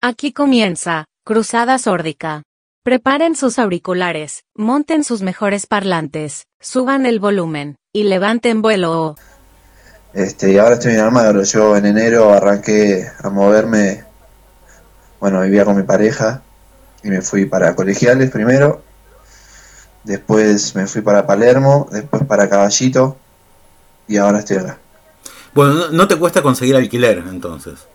[0.00, 2.44] Aquí comienza, Cruzada Sórdica.
[2.84, 9.16] Preparen sus auriculares, monten sus mejores parlantes, suban el volumen, y levanten vuelo.
[10.14, 11.42] Este, y ahora estoy en Almagro.
[11.42, 14.04] Yo en enero arranqué a moverme.
[15.18, 16.42] Bueno, vivía con mi pareja
[17.02, 18.84] y me fui para Colegiales primero.
[20.04, 23.16] Después me fui para Palermo, después para Caballito
[24.06, 24.78] y ahora estoy acá.
[25.54, 27.88] Bueno, no, no te cuesta conseguir alquiler entonces.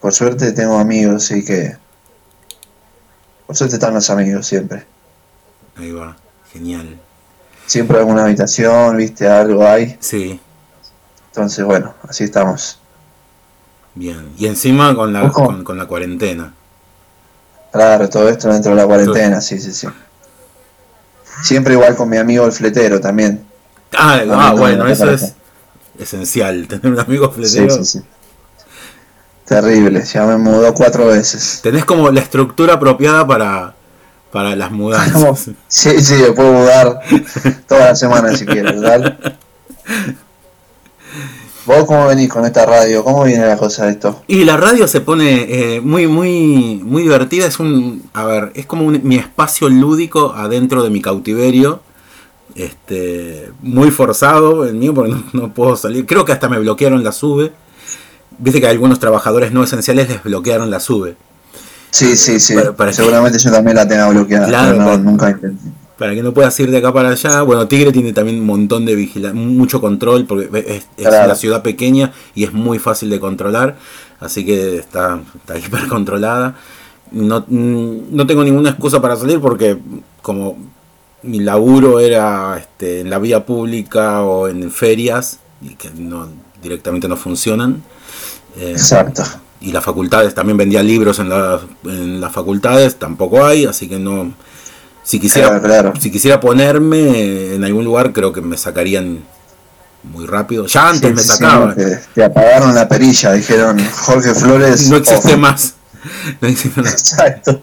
[0.00, 1.76] Por suerte tengo amigos, sí que.
[3.46, 4.84] Por suerte están los amigos siempre.
[5.76, 6.16] Ahí va,
[6.52, 6.98] genial.
[7.66, 9.96] Siempre alguna habitación, viste, algo hay.
[10.00, 10.40] Sí,
[11.28, 12.78] Entonces, bueno, así estamos.
[13.94, 14.32] bien.
[14.38, 16.52] Y encima con la, con, con la cuarentena.
[17.72, 19.86] Claro, todo esto dentro de la cuarentena, sí, sí, sí.
[21.42, 23.44] Siempre igual con mi amigo el fletero también.
[23.92, 25.34] Ah, ah, bueno, eso es
[25.98, 27.74] esencial, tener un amigo Sí, fletero.
[27.76, 28.02] sí, sí.
[29.46, 31.60] Terrible, ya me mudó cuatro veces.
[31.62, 33.74] Tenés como la estructura apropiada para,
[34.32, 35.50] para las mudanzas.
[35.68, 37.00] Sí, sí, me puedo mudar
[37.68, 39.16] toda la semana si quieres, ¿verdad?
[41.64, 43.02] ¿Vos cómo venís con esta radio?
[43.02, 44.22] ¿Cómo viene la cosa de esto?
[44.28, 47.46] Y la radio se pone eh, muy, muy, muy divertida.
[47.46, 51.80] Es un, a ver, es como un- mi espacio lúdico adentro de mi cautiverio.
[52.54, 56.06] Este, muy forzado el mío porque no, no puedo salir.
[56.06, 57.52] Creo que hasta me bloquearon la sube.
[58.38, 61.16] Viste que a algunos trabajadores no esenciales les bloquearon la sube.
[61.90, 62.54] Sí, sí, sí.
[62.54, 65.70] Para- para- Seguramente yo también la tenga bloqueada, Claro, no, para- nunca intenté.
[65.98, 67.40] Para que no puedas ir de acá para allá.
[67.42, 71.24] Bueno, Tigre tiene también un montón de vigilancia, mucho control, porque es, es Claro.
[71.24, 73.76] una ciudad pequeña y es muy fácil de controlar.
[74.20, 76.54] Así que está, está hiper controlada.
[77.12, 79.78] No, no tengo ninguna excusa para salir porque
[80.20, 80.58] como
[81.22, 86.28] mi laburo era este, en la vía pública o en ferias, y que no,
[86.62, 87.82] directamente no funcionan.
[88.58, 89.22] Eh, Exacto.
[89.60, 93.98] y las facultades también vendía libros en, la- en las facultades, tampoco hay, así que
[93.98, 94.32] no.
[95.02, 95.92] Si quisiera, Claro, claro.
[96.00, 99.20] si quisiera ponerme en algún lugar, creo que me sacarían
[100.02, 100.66] muy rápido.
[100.66, 101.74] Ya antes Sí, me sí, sacaban.
[101.76, 104.88] te, te apagaron la perilla, dijeron Jorge Flores.
[104.88, 105.38] no existe off.
[105.38, 105.74] más.
[106.40, 106.92] No existe más.
[106.92, 107.60] Exacto.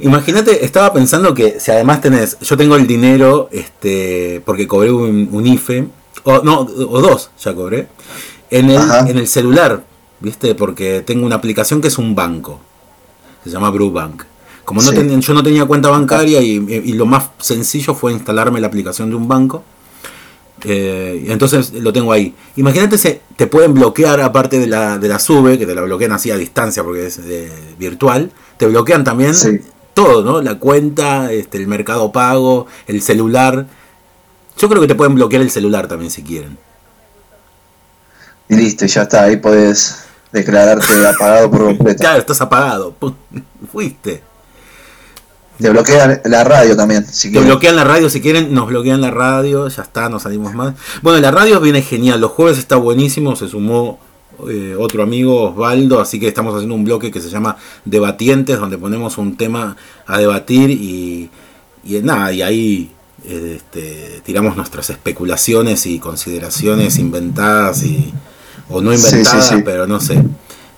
[0.00, 5.28] Imagínate, estaba pensando que si además tenés, yo tengo el dinero, este, porque cobré un,
[5.30, 5.86] un IFE,
[6.24, 7.86] o no, o dos ya cobré,
[8.50, 9.08] en el, Ajá.
[9.08, 9.84] en el celular,
[10.24, 10.54] ¿viste?
[10.54, 12.60] Porque tengo una aplicación que es un banco,
[13.44, 14.24] se llama Brubank.
[14.64, 14.96] Como no Sí.
[15.20, 19.16] yo no tenía cuenta bancaria y, y lo más sencillo fue instalarme la aplicación de
[19.16, 19.62] un banco,
[20.64, 22.34] eh, entonces lo tengo ahí.
[22.56, 26.12] Imagínate si te pueden bloquear aparte de la, de la sube, que te la bloquean
[26.12, 29.60] así a distancia porque es eh, virtual, te bloquean también Sí.
[29.92, 30.40] todo, ¿no?
[30.40, 33.66] La cuenta, este, el mercado pago, el celular.
[34.56, 36.56] Yo creo que te pueden bloquear el celular también si quieren.
[38.48, 40.03] Y listo, ya está, ahí podés
[40.34, 42.00] declararte apagado por completo.
[42.00, 42.94] Claro, estás apagado.
[43.72, 44.22] Fuiste.
[45.58, 49.12] Te bloquean la radio también, si Te bloquean la radio si quieren, nos bloquean la
[49.12, 50.74] radio, ya está, no salimos más.
[51.00, 54.00] Bueno, la radio viene genial, los jueves está buenísimo, se sumó
[54.50, 58.78] eh, otro amigo, Osvaldo, así que estamos haciendo un bloque que se llama Debatientes, donde
[58.78, 59.76] ponemos un tema
[60.08, 61.30] a debatir y,
[61.84, 62.90] y nada, y ahí
[63.24, 68.12] eh, este, tiramos nuestras especulaciones y consideraciones inventadas y
[68.68, 69.62] o no Sí, sí, inventadas, sí.
[69.64, 70.22] pero no sé.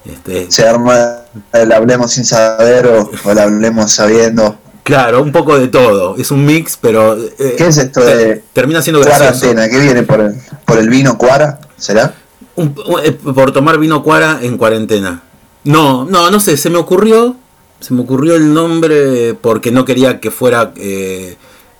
[0.05, 1.17] Este, Se arma
[1.53, 4.57] el hablemos sin saber o, o el hablemos sabiendo.
[4.85, 8.81] claro, un poco de todo, es un mix, pero eh, ¿Qué es esto de termina
[8.83, 9.69] siendo cuarentena?
[9.69, 11.59] ¿Qué viene por el, por el vino cuara?
[11.77, 12.15] ¿Será?
[12.55, 15.23] Un- un- eh, por tomar vino cuara en cuarentena.
[15.65, 17.35] No, no, no sé, se me ocurrió,
[17.81, 21.37] se me ocurrió el nombre porque no quería que fuera eh,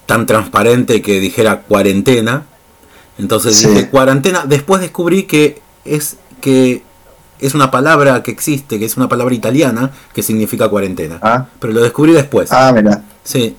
[0.07, 2.45] tan transparente que dijera cuarentena.
[3.19, 3.69] Entonces Sí.
[3.69, 4.45] dije cuarentena.
[4.47, 6.83] Después descubrí que es que
[7.39, 11.19] es una palabra que existe, que es una palabra italiana que significa cuarentena.
[11.23, 12.51] Ah, Pero lo descubrí después.
[12.53, 13.55] ah mira, Sí.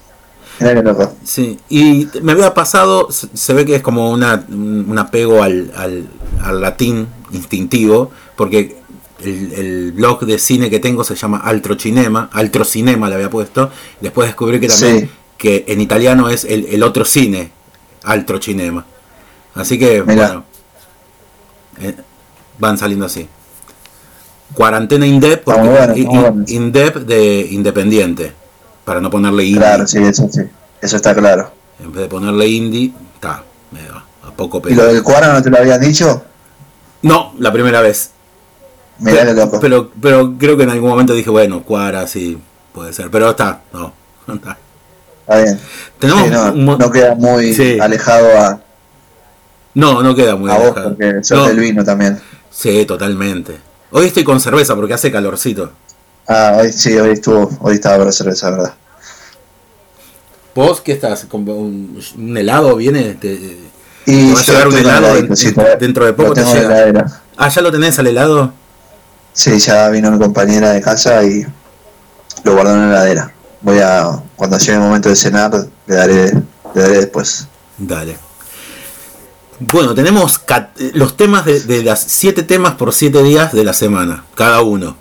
[0.59, 1.11] mira.
[1.23, 6.07] Sí, y me había pasado, se ve que es como una, un apego al, al,
[6.41, 8.77] al latín instintivo, porque
[9.23, 13.69] el, el blog de cine que tengo se llama Altrocinema, Altrocinema le había puesto,
[14.01, 15.09] después descubrí que también Sí.
[15.37, 17.51] que en italiano es el, el otro cine,
[18.03, 18.85] Altrocinema.
[19.53, 20.27] Así que, Mirá.
[20.27, 20.43] bueno,
[21.81, 21.95] eh,
[22.59, 23.27] van saliendo así.
[24.53, 26.45] Cuarentena Indep, porque bueno, in-.
[26.47, 28.33] Indep de independiente,
[28.85, 29.59] para no ponerle indie.
[29.61, 30.41] Claro, sí, eso sí.
[30.81, 31.51] Eso está claro.
[31.79, 33.43] En vez de ponerle indie, está,
[34.23, 36.23] a poco ¿Y lo del cuara no te lo habían dicho?
[37.01, 38.11] No, la primera vez.
[38.99, 39.59] Mirá pero, loco.
[39.59, 42.37] pero, pero creo que en algún momento dije, bueno, cuara, sí,
[42.73, 43.11] puede ser.
[43.11, 43.93] Pero está, no.
[44.33, 44.57] está.
[45.21, 45.59] Está bien.
[45.99, 47.77] Tenemos Sí, no, queda muy Sí.
[47.79, 48.61] alejado a,
[49.73, 50.89] No, no queda muy a vos alejado.
[50.95, 52.19] porque sos No, del vino también.
[52.51, 53.57] Sí, totalmente.
[53.91, 55.71] Hoy estoy con cerveza porque hace calorcito.
[56.27, 58.73] Ah, hoy sí, hoy estuvo, hoy estaba para cerveza, verdad.
[60.53, 61.25] ¿Vos qué estás?
[61.25, 63.13] ¿Con un, un helado viene?
[63.13, 63.33] Te,
[64.05, 65.15] Y ¿te va a llegar un con helado
[65.79, 67.21] dentro de poco te llega.
[67.37, 68.51] Ah, ¿ya lo tenés al helado?
[69.33, 71.45] Sí, ya vino mi compañera de casa y
[72.43, 73.31] lo guardó en la heladera.
[73.61, 75.51] Voy a, cuando llegue el momento de cenar,
[75.85, 76.33] le daré,
[76.73, 77.47] le daré después.
[77.77, 78.17] Dale.
[79.59, 80.41] Bueno, tenemos
[80.93, 84.95] los temas de, de las siete temas por siete días de la semana, cada uno.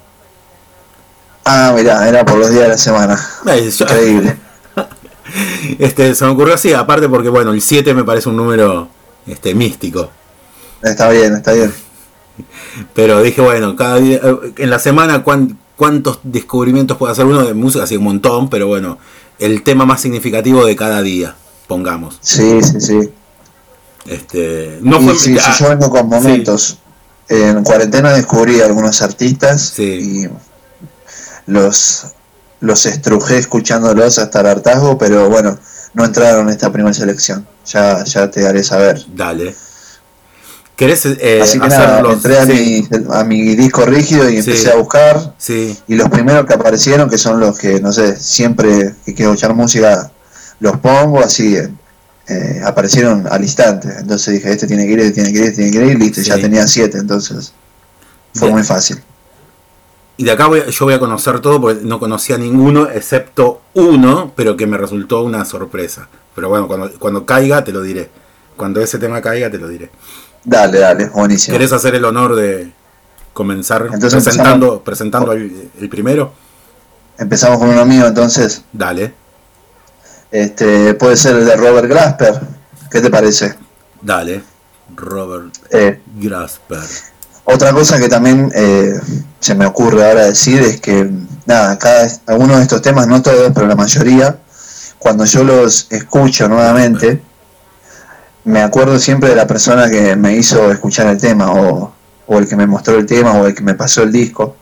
[1.45, 3.21] Ah, mirá, era por los días de la semana.
[3.45, 4.37] Yo- Increíble.
[5.81, 8.89] Este, se me ocurrió así, aparte porque bueno, el 7 me parece un número
[9.27, 10.11] este, místico.
[10.83, 11.75] Está bien, está bien.
[12.95, 17.45] Pero dije, bueno, cada día, eh, en la semana cuán- cuántos descubrimientos puede hacer uno
[17.45, 18.99] de música, así un montón, pero bueno,
[19.41, 21.35] el tema más significativo de cada día,
[21.67, 22.19] pongamos.
[22.21, 23.11] Sí, sí, sí.
[24.09, 26.79] Este, no fue sí, ah, yo vengo con momentos.
[27.29, 29.83] En cuarentena descubrí algunos artistas Sí.
[30.27, 32.07] y los,
[32.61, 35.59] los estrujé escuchándolos hasta el hartazgo, pero bueno,
[35.95, 37.47] no entraron en esta primera selección.
[37.67, 39.05] Ya, ya te haré saber.
[39.15, 39.55] dale.
[40.77, 44.37] ¿Querés eh, Así que nada, los- entré a, sí, mi, a mi disco rígido y
[44.37, 44.69] empecé Sí.
[44.69, 45.35] a buscar.
[45.39, 49.33] sí, Y los primeros que aparecieron, que son los que, no sé, siempre que quiero
[49.33, 50.13] escuchar música,
[50.61, 51.57] los pongo así,
[52.29, 53.89] eh, aparecieron al instante.
[53.99, 55.97] Entonces dije, este tiene que ir, este tiene que ir, este tiene que ir, y
[56.05, 56.29] listo, Sí.
[56.29, 57.53] ya tenía siete, entonces
[58.35, 58.55] fue Bien.
[58.59, 59.03] muy fácil.
[60.19, 64.33] Y de acá voy yo voy a conocer todo porque no conocía ninguno excepto uno,
[64.35, 66.09] pero que me resultó una sorpresa.
[66.35, 68.11] Pero bueno, cuando, cuando caiga te lo diré.
[68.57, 69.91] Cuando ese tema caiga te lo diré.
[70.45, 71.55] Dale, dale, buenísimo.
[71.57, 72.73] ¿Querés hacer el honor de
[73.35, 76.33] comenzar Entonces presentando, presentando el, el primero?
[77.19, 78.63] Empezamos con uno mío, entonces.
[78.73, 79.13] Dale,
[80.31, 82.41] Este, puede ser el de Robert Glasper.
[82.91, 83.55] ¿Qué te parece?
[84.03, 84.43] dale.
[84.95, 86.79] Robert Eh, Grasper.
[87.45, 88.95] Otra cosa que también eh,
[89.41, 91.11] se me ocurre ahora decir es que,
[91.45, 94.39] nada, cada, algunos de estos temas, no todos, pero la mayoría,
[94.99, 97.21] cuando yo los escucho nuevamente,
[98.45, 101.93] me acuerdo siempre de la persona que me hizo escuchar el tema, o,
[102.27, 104.57] o el que me mostró el tema, o el que me pasó el disco.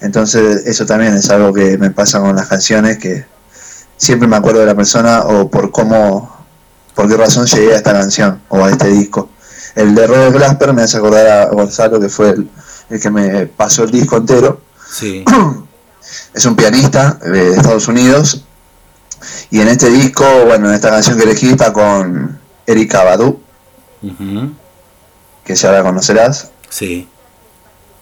[0.00, 3.24] Entonces, eso también es algo que me pasa con las canciones, que
[4.00, 6.34] siempre me acuerdo de la persona o por cómo,
[6.94, 9.28] por qué razón llegué a esta canción o a este disco.
[9.74, 12.50] El de Robert Glasper me hace acordar a Gonzalo, que fue el,
[12.88, 14.62] el que me pasó el disco entero.
[14.90, 15.24] Sí,
[16.34, 18.44] Es un pianista eh, de Estados Unidos.
[19.50, 23.40] Y en este disco, bueno, en esta canción que elegí está con Erika Badu,
[25.44, 26.50] que ya la conocerás.
[26.68, 27.06] sí.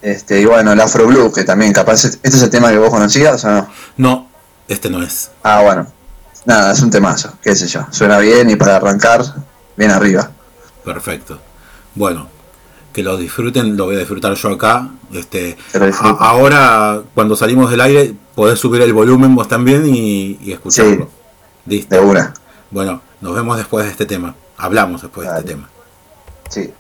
[0.01, 2.89] Este, y bueno, el Afro Blue, que también capaz, este es el tema que vos
[2.89, 3.68] conocías o no?
[4.69, 5.31] Este no es.
[5.43, 5.87] Ah, bueno.
[6.45, 7.87] Nada, es un temazo, qué sé yo.
[7.91, 9.23] Suena bien y para arrancar,
[9.77, 10.31] bien arriba.
[10.85, 11.39] Perfecto.
[11.95, 12.29] Bueno,
[12.93, 14.89] que lo disfruten, lo voy a disfrutar yo acá.
[15.13, 15.57] Este,
[16.01, 21.09] ahora, cuando salimos del aire, podés subir el volumen vos también y, y escucharlo.
[21.67, 21.95] Listo.
[21.95, 22.33] De una.
[22.71, 24.35] Bueno, nos vemos después de este tema.
[24.57, 25.69] Hablamos después de este tema.
[26.49, 26.73] Sí.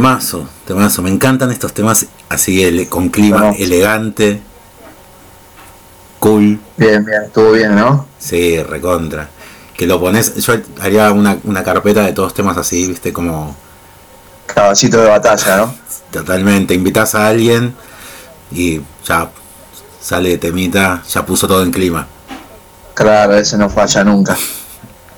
[0.00, 1.02] Temazo, temazo.
[1.02, 4.40] Me encantan estos temas así con clima elegante,
[6.18, 6.58] cool.
[6.78, 8.06] Bien, bien, estuvo bien, ¿no?
[8.18, 9.28] Sí, recontra.
[9.76, 13.54] Que lo pones, yo haría una, una carpeta de todos temas así, viste, como
[14.46, 15.74] Caballito de batalla, ¿no?
[16.10, 16.72] totalmente.
[16.72, 17.74] Invitas a alguien
[18.50, 19.30] y ya
[20.00, 22.06] sale de temita, ya puso todo en clima.
[22.94, 24.34] Claro, ese no falla nunca.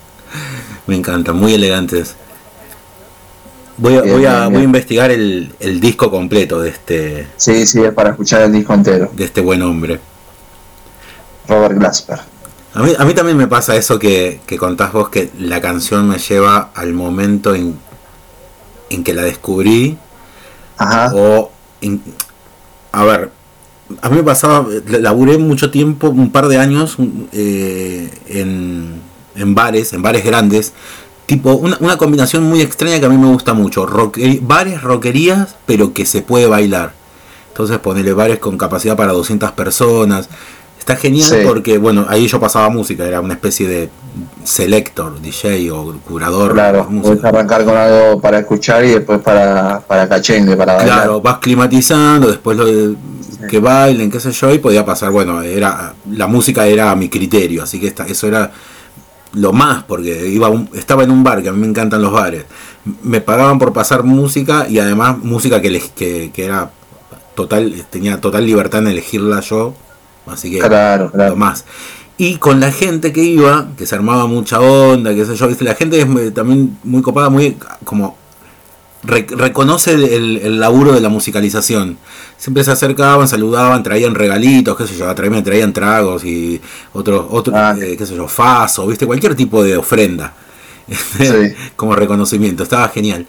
[0.89, 2.17] Me encanta, muy elegantes.
[3.83, 7.27] Voy a, Bien, voy a, bien, voy a investigar el, el disco completo de este,
[7.37, 9.11] Sí, sí, es para escuchar el disco entero.
[9.12, 9.99] de este buen hombre.
[11.49, 12.21] Robert Glasper.
[12.75, 16.09] A mí, a mí también me pasa eso que, que contás vos, que la canción
[16.09, 17.77] me lleva al momento en,
[18.91, 19.99] en que la descubrí.
[20.79, 21.12] Ajá.
[21.15, 22.03] O, en-
[22.93, 23.31] a ver,
[24.01, 26.97] a mí me pasaba, laburé mucho tiempo, un par de años,
[27.33, 29.01] eh, en,
[29.35, 30.73] en bares, en bares grandes.
[31.26, 33.87] Tipo, una, una combinación muy extraña que a mí me gusta mucho.
[33.87, 36.93] Roque- bares, rockerías, pero que se puede bailar.
[37.49, 40.29] Entonces ponele bares con capacidad para 200 personas.
[40.79, 41.37] Está genial Sí.
[41.47, 43.88] porque, bueno, ahí yo pasaba música, era una especie de
[44.45, 46.52] selector, DJ o curador.
[46.55, 50.97] Claro, puedes arrancar con algo para escuchar y después para, para cachengue, para bailar.
[50.99, 52.97] Claro, vas climatizando, después lo de
[53.49, 57.09] que bailen, qué sé yo, y podía pasar, bueno, era la música era a mi
[57.09, 58.50] criterio, así que esta- eso era
[59.35, 62.12] lo más, porque iba un- estaba en un bar, que a mí me encantan los
[62.12, 62.45] bares,
[63.03, 66.71] me pagaban por pasar música y además música que, eleg- que, que era
[67.35, 69.75] total, tenía total libertad en elegirla yo,
[70.27, 71.65] así que Claro, lo más.
[72.19, 75.75] Y con la gente que iba, que se armaba mucha onda, qué sé yo, la
[75.75, 78.17] gente es muy- también muy copada, muy como
[79.02, 81.99] re- reconoce el, el- laburo de la musicalización.
[82.37, 86.61] Siempre se acercaban, saludaban, traían regalitos, qué sé yo, traían, traían tragos y
[86.92, 87.75] otros, otro, Ah.
[87.80, 90.35] eh, qué sé yo, faso, viste, cualquier tipo de ofrenda.
[91.18, 91.26] Sí.
[91.76, 93.26] como reconocimiento, estaba genial.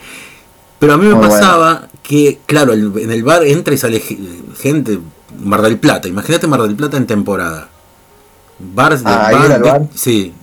[0.80, 4.00] Pero a mí me Muy pasaba que, claro, el- en el bar entra y sale
[4.00, 4.18] ge-
[4.60, 5.00] gente,
[5.44, 7.70] Mar del Plata, imagínate Mar del Plata en temporada.
[8.60, 9.82] Bars de Ah, ¿ahí bar?
[9.96, 10.34] Sí.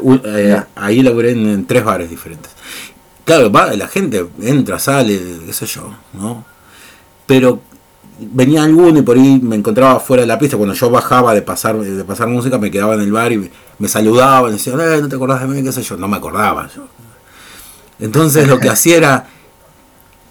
[0.00, 2.50] U- eh, ahí laburé en, en tres bares diferentes.
[3.26, 6.44] Claro, va, la gente entra, sale, qué sé yo, ¿no?
[7.26, 7.60] Pero
[8.18, 10.56] venía alguno y por ahí me encontraba fuera de la pista.
[10.56, 13.50] Cuando yo bajaba de pasar, de pasar música, me quedaba en el bar y me,
[13.78, 15.96] me saludaban, decían, eh, no te acordás de mí, qué sé yo.
[15.98, 16.86] No me acordaba yo.
[17.98, 19.26] Entonces lo que hacía era,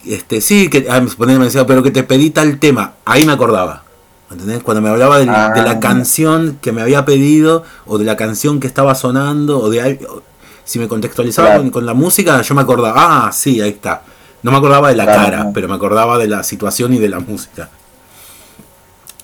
[0.05, 2.93] este, sí, que ah, me decía, pero que te pedí tal tema.
[3.05, 3.83] Ahí me acordaba.
[4.31, 4.63] ¿Entendés?
[4.63, 5.79] Cuando me hablaba de, la Ah.
[5.79, 10.23] canción que me había pedido, o de la canción que estaba sonando, o de algo-
[10.65, 11.61] si me contextualizaba Claro.
[11.61, 14.01] con, con la música, yo me acordaba, ah, sí, ahí está.
[14.43, 15.53] No me acordaba de la Claro, cara, no.
[15.53, 17.69] pero me acordaba de la situación y de la música.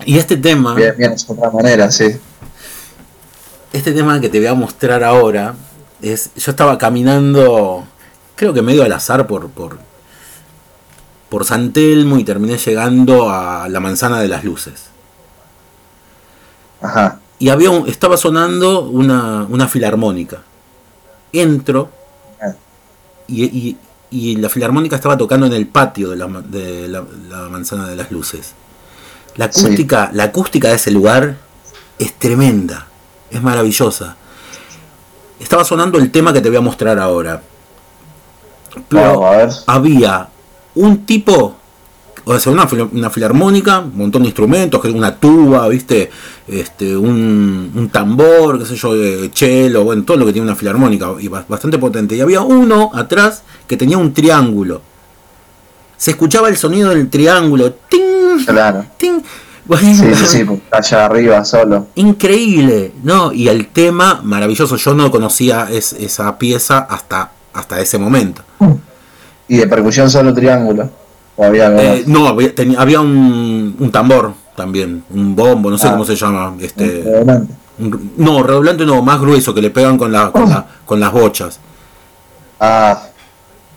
[0.06, 2.06] Y este tema, Bien, bien, es otra manera, sí.
[3.74, 5.54] este tema que te voy a mostrar ahora,
[6.02, 7.86] es, yo estaba caminando,
[8.36, 9.78] creo que medio al azar por, por,
[11.30, 14.86] por San Telmo y terminé llegando a la manzana de las luces.
[16.82, 17.20] Ajá.
[17.38, 20.40] Y había un- estaba sonando una, una filarmónica.
[21.34, 21.90] Entro
[22.42, 22.54] Ah.
[23.28, 23.78] y, y-
[24.12, 27.96] y la filarmónica estaba tocando en el patio de la, de la- la manzana de
[27.96, 28.54] las luces.
[29.38, 29.66] La Sí.
[29.66, 31.38] acústica, la acústica de ese lugar
[31.98, 32.88] es tremenda,
[33.30, 34.18] es maravillosa.
[35.40, 37.42] Estaba sonando el tema que te voy a mostrar ahora.
[38.90, 39.50] Pero Vamos a ver.
[39.68, 40.28] había
[40.76, 41.56] un tipo,
[42.26, 46.10] o sea, una, una filarmónica, un montón de instrumentos, que una tuba, viste,
[46.48, 50.56] este, un, un tambor, qué sé yo, de cello, bueno, todo lo que tiene una
[50.56, 52.16] filarmónica, y ba- bastante potente.
[52.16, 54.82] Y había uno atrás que tenía un triángulo.
[55.98, 57.74] Se escuchaba el sonido del triángulo.
[57.90, 58.46] ¡Ting!
[58.46, 58.86] Claro.
[58.98, 59.22] ¡Ting!
[59.66, 61.88] Bueno, Sí, sí, sí, allá arriba solo.
[61.96, 63.32] Increíble, ¿no?
[63.32, 64.76] Y el tema maravilloso.
[64.78, 68.42] Yo no conocía es- esa pieza hasta, hasta ese momento.
[69.48, 70.90] Y de percusión solo triángulo.
[71.42, 75.92] Había Eh, no, había, había un, un tambor también, un bombo, no sé Ah.
[75.92, 76.54] cómo se llama.
[76.60, 77.04] Este,
[77.80, 81.12] un- no, redoblante no, más grueso, que le pegan con, la, con, la- con las
[81.12, 81.60] bochas.
[82.60, 83.02] Ah,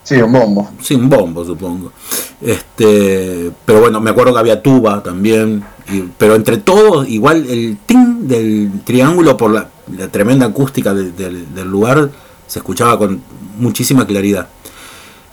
[0.03, 0.71] sí, un bombo.
[0.83, 1.93] Sí, un bombo, supongo.
[2.41, 5.65] Este, pero bueno, me acuerdo que había tuba también.
[5.93, 11.13] y- pero entre todos, igual el ting del triángulo por la, la tremenda acústica de-
[11.13, 12.09] del- del lugar
[12.47, 13.21] se escuchaba con
[13.59, 14.49] muchísima claridad.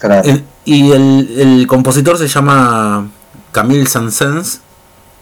[0.01, 0.27] Claro.
[0.27, 3.07] El- y el, el compositor se llama
[3.51, 4.59] Camille Saint-Saëns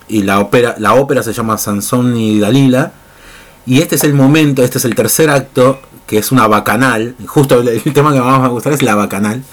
[0.08, 2.92] y la ópera, la ópera se llama Sansón y Dalila.
[3.66, 7.16] Y este es el momento, este es el tercer acto, que es una bacanal.
[7.28, 9.44] Justo el, el tema que más me va a gustar es la bacanal,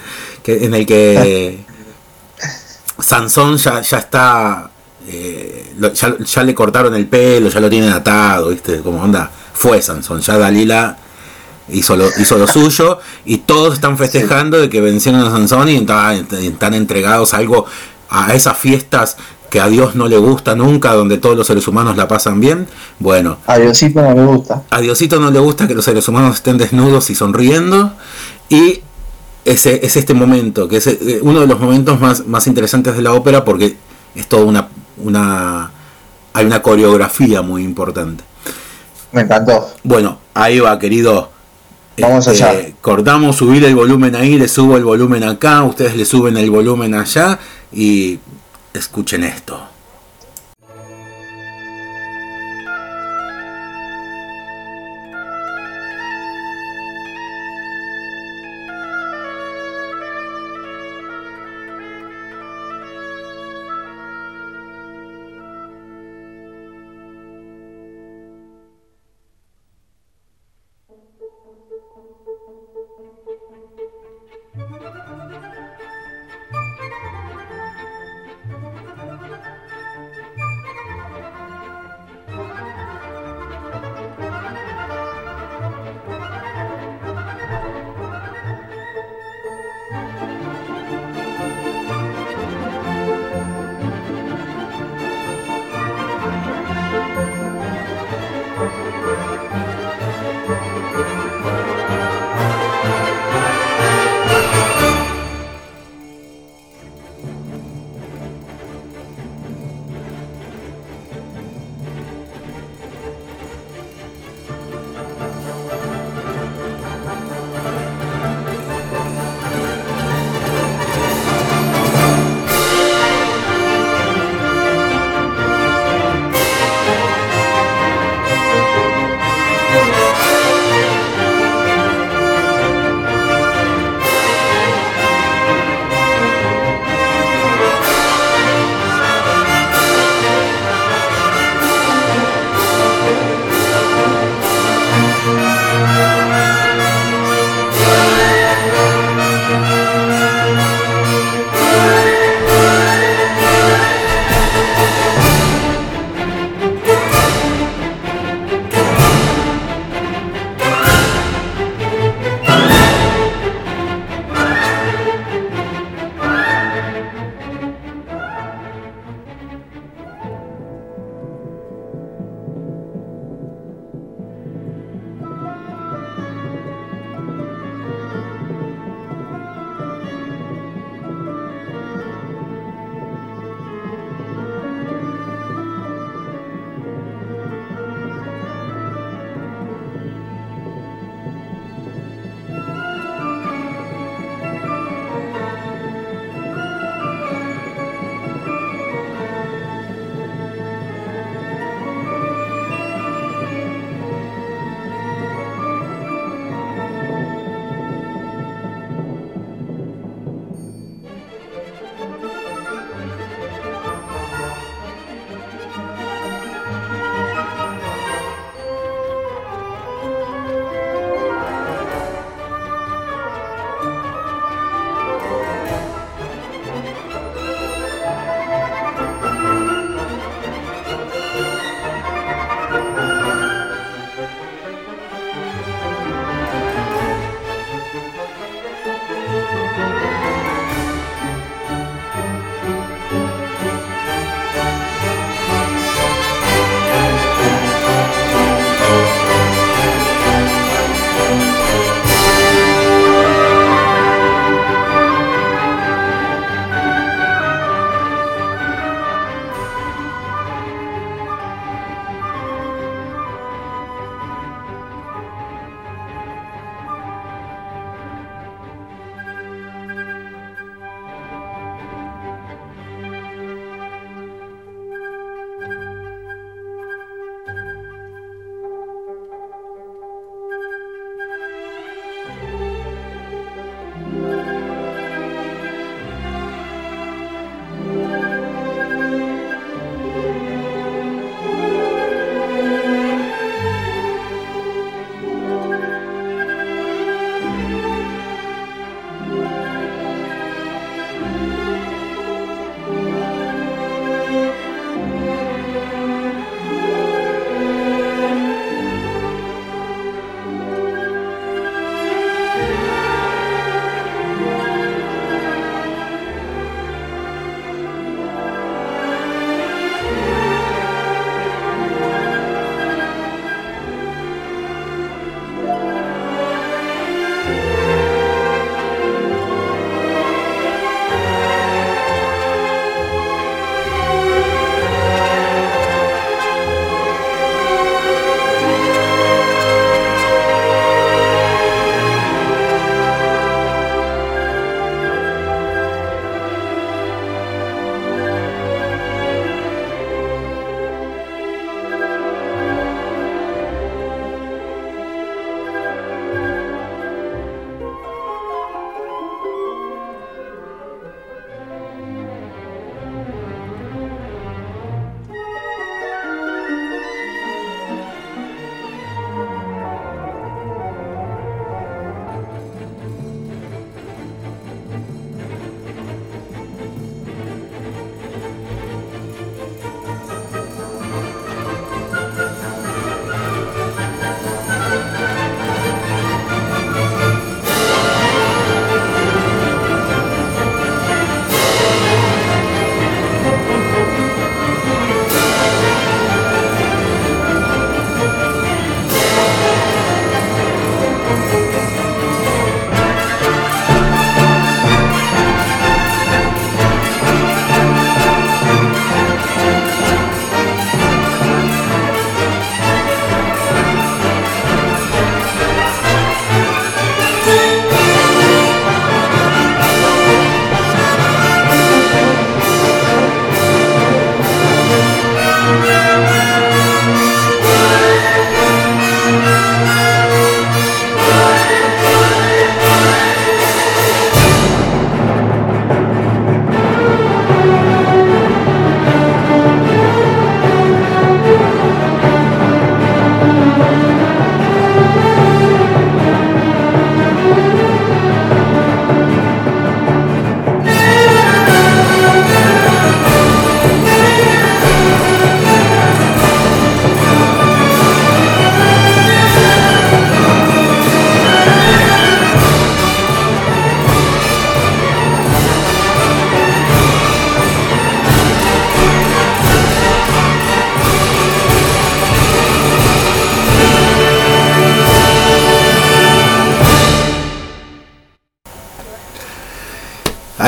[0.42, 1.64] que, en el que
[2.98, 4.70] Sansón ya, ya está.
[5.08, 8.80] eh, ya, ya le cortaron el pelo, ya lo tienen atado, ¿viste?
[8.80, 10.96] Como onda, fue Sansón, ya Dalila
[11.68, 15.76] hizo lo, hizo lo suyo y todos están festejando de que vencieron a Sansón y
[15.76, 17.66] están, están entregados a algo,
[18.08, 19.16] a esas fiestas
[19.50, 22.66] que a Dios no le gusta nunca, donde todos los seres humanos la pasan bien.
[22.98, 24.62] Bueno, A Diosito no me gusta.
[24.70, 27.92] a Diosito no le gusta que los seres humanos estén desnudos y sonriendo.
[28.48, 28.80] Y
[29.44, 33.02] ese es este momento, que es eh, uno de los momentos más, más interesantes de
[33.02, 33.76] la ópera porque
[34.14, 35.70] es toda una, una...
[36.32, 38.22] Hay una coreografía muy importante.
[39.12, 39.70] Me encantó.
[39.84, 41.30] Bueno, ahí va, querido.
[41.98, 42.68] Vamos Este, allá.
[42.80, 46.94] Cortamos, subir el volumen ahí, le subo el volumen acá, ustedes le suben el volumen
[46.94, 47.38] allá
[47.72, 48.18] y
[48.74, 49.75] escuchen esto.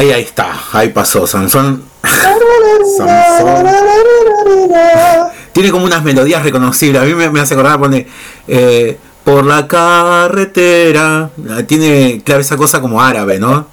[0.09, 1.27] Ahí, ahí está, ahí pasó.
[1.27, 1.85] Sansón.
[2.97, 3.67] Sansón.
[5.53, 7.03] Tiene como unas melodías reconocibles.
[7.03, 8.07] A mí me, me hace acordar, pone.
[8.47, 11.29] eh, por la carretera.
[11.67, 13.67] Tiene, claro, esa cosa como árabe, ¿no?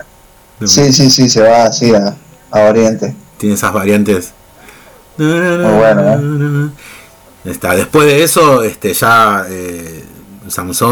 [0.65, 2.17] Sí, sí, sí, se va así a,
[2.51, 3.15] a Oriente.
[3.37, 4.33] Tiene esas variantes.
[5.17, 6.71] bueno,
[7.45, 7.75] Está.
[7.75, 9.74] Después de eso, este, ya eh,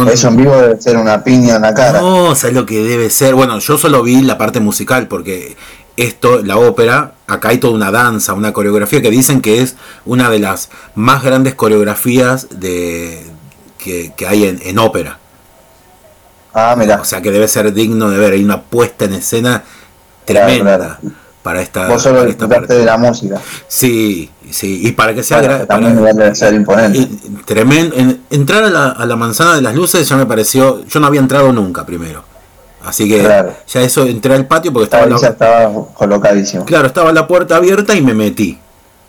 [0.09, 2.01] Eso en vivo debe ser una piña en la cara.
[2.01, 3.35] No, ¿sabes lo que debe ser?
[3.35, 5.55] Bueno, yo solo vi la parte musical porque
[5.95, 10.29] esto, la ópera, acá hay toda una danza, una coreografía que dicen que es una
[10.29, 13.23] de las más grandes coreografías de
[13.77, 15.19] que, que hay en, en ópera.
[16.53, 17.01] Ah, mira.
[17.01, 18.33] O sea que debe ser digno de ver.
[18.33, 19.63] Hay una puesta en escena
[20.25, 21.13] tremenda Claro,
[21.43, 22.73] para esta, Vos solo disfrutaste parte.
[22.79, 23.39] de la música.
[23.67, 26.97] Sí, sí, y para que sea Bueno, también para- debe ser imponente.
[26.97, 27.05] y-
[27.45, 27.95] tremendo.
[27.97, 30.85] en- entrar a la, a la manzana de las luces ya me pareció.
[30.85, 32.23] Yo no había entrado nunca primero.
[32.85, 33.53] Así que Claro.
[33.67, 36.65] ya eso entré al patio porque estaba la, ya estaba colocadísimo.
[36.65, 38.57] claro, estaba la puerta abierta y me metí.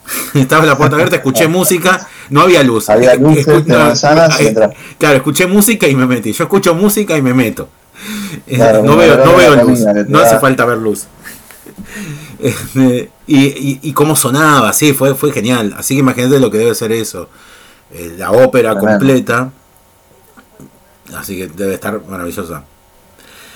[0.35, 2.89] estaba la puerta abierta, escuché música, no había luz.
[2.91, 4.77] Había luces Escu- de manzanas y eh, entraste.
[4.99, 6.33] Claro, escuché música y me metí.
[6.33, 7.69] Yo escucho música y me meto.
[8.47, 11.07] Eh, Claro, no como veo, no veo luz, no hace falta ver luz.
[12.39, 15.75] Este, y, y, y cómo sonaba, sí, fue, fue genial.
[15.77, 17.29] Así que imagínate lo que debe ser eso.
[17.93, 18.99] Eh, la ópera Tremendo.
[18.99, 19.51] completa.
[21.17, 22.65] Así que debe estar maravillosa.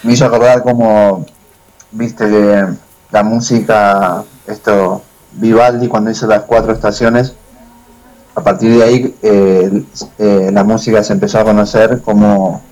[0.02, 1.26] Me hizo acordar como,
[1.90, 2.66] viste, que
[3.10, 7.34] la música, esto, Vivaldi cuando hizo las cuatro estaciones,
[8.34, 9.82] a partir de ahí eh,
[10.18, 12.62] eh, la música se empezó a conocer como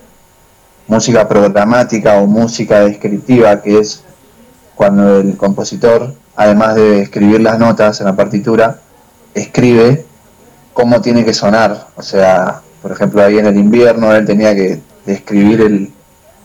[0.86, 4.04] música programática o música descriptiva, que es
[4.76, 8.78] cuando el compositor, además de escribir las notas en la partitura,
[9.34, 10.04] escribe
[10.74, 11.88] cómo tiene que sonar.
[11.96, 15.92] O sea, por ejemplo, ahí en el invierno él tenía que describir el,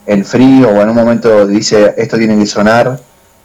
[0.06, 3.00] el frío o en un momento dice esto tiene que sonar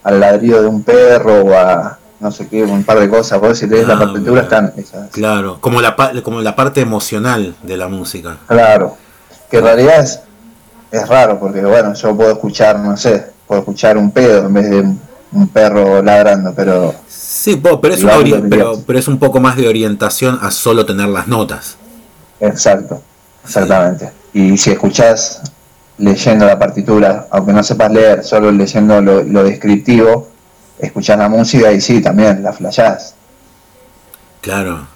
[0.05, 3.41] al ladrido de un perro o a no sé qué, un par de cosas.
[3.41, 5.11] Vos si lees Ah, la partitura están esas.
[5.11, 8.39] Claro, como la, como la parte emocional de la música.
[8.47, 8.97] Claro,
[9.51, 10.21] que en realidad es,
[10.93, 14.71] es raro porque bueno, yo puedo escuchar, no sé, puedo escuchar un pedo en vez
[14.71, 18.15] de un, perro ladrando, pero Sí, pero es, una
[18.49, 21.77] pero, pero es un poco más de orientación a solo tener las notas.
[22.41, 23.03] exacto,
[23.45, 24.11] exactamente.
[24.33, 25.43] Y si escuchás
[25.99, 30.29] leyendo la partitura, aunque no sepas leer, solo leyendo lo, lo descriptivo,
[30.79, 33.15] escuchás la música y sí, también la flashás.
[34.41, 34.87] Claro.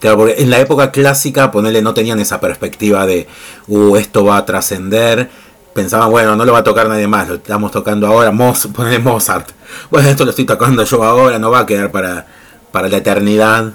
[0.00, 3.26] Claro, porque en la época clásica, ponerle, no tenían esa perspectiva de,
[3.66, 5.30] uh, esto va a trascender.
[5.76, 8.98] Pensaban, bueno, no lo va a tocar nadie más, lo estamos tocando ahora, Moz, ponele
[8.98, 9.50] Mozart.
[9.90, 12.26] Bueno, esto lo estoy tocando yo ahora, no va a quedar para,
[12.72, 13.74] para la eternidad.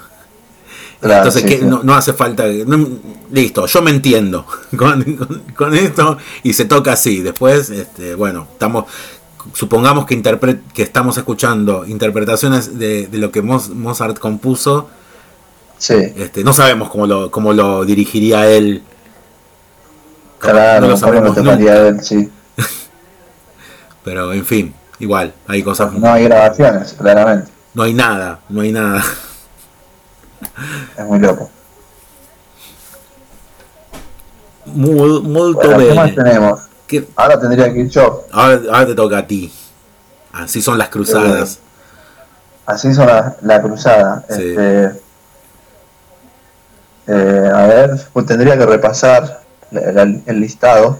[0.99, 1.65] Claro, Entonces, sí, que sí.
[1.65, 2.45] No, no hace falta.
[2.65, 2.87] no-
[3.31, 4.45] listo, yo me entiendo
[4.77, 7.21] con, con- con esto y se toca así.
[7.21, 8.85] Después, este, bueno, estamos.
[9.53, 14.89] Supongamos que, interpre- que estamos escuchando interpretaciones de, de lo que Moz- Mozart compuso.
[15.77, 18.83] Sí, Este, no sabemos cómo lo, cómo lo dirigiría él.
[20.41, 21.73] Claro, no lo ¿cómo sabremos te nunca.
[21.87, 22.03] él?
[22.03, 22.31] Sí.
[24.03, 25.93] Pero en fin, igual, hay cosas.
[25.93, 27.51] No hay grabaciones, claramente.
[27.73, 29.03] No hay nada, no hay nada.
[30.97, 31.49] Es muy loco.
[34.65, 36.61] Muy, muy Bueno, ¿qué más tenemos?
[36.87, 38.25] ¿Qué- Ahora tendría que ir yo.
[38.31, 39.51] Ahora, ahora te toca a ti.
[40.33, 41.59] Así son las cruzadas.
[42.65, 44.23] Así son la, la cruzada.
[44.29, 44.49] Sí.
[44.49, 45.01] Este,
[47.07, 49.40] eh, a ver, pues tendría que repasar
[49.71, 50.99] el listado.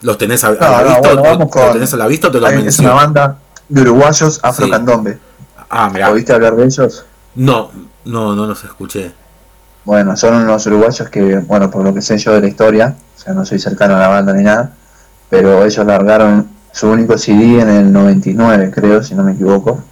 [0.00, 1.00] ¿Los tenés a, la no, vista?
[1.00, 3.80] bueno, o- vamos ¿Lo con- tenés a la vista o te es una banda de
[3.82, 5.18] uruguayos afrocandombe.
[5.68, 6.10] Ah, mira.
[6.10, 7.04] ¿Oíste hablar de ellos?
[7.34, 7.70] No,
[8.04, 9.12] no, no los escuché.
[9.84, 13.20] Bueno, son unos uruguayos que, bueno, por lo que sé yo de la historia, o
[13.20, 14.72] sea, no soy cercano a la banda ni nada,
[15.30, 19.82] pero ellos largaron su único CD en el 99, creo, si no me equivoco.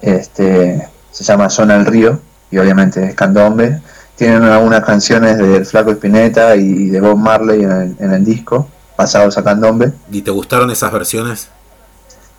[0.00, 3.80] Este, se llama Zona el Río, y obviamente es candombe.
[4.16, 8.68] Tienen algunas canciones del Flaco Espineta y de Bob Marley en el, en el disco,
[8.96, 9.92] pasados a candombe.
[10.10, 11.48] ¿Y te gustaron esas versiones?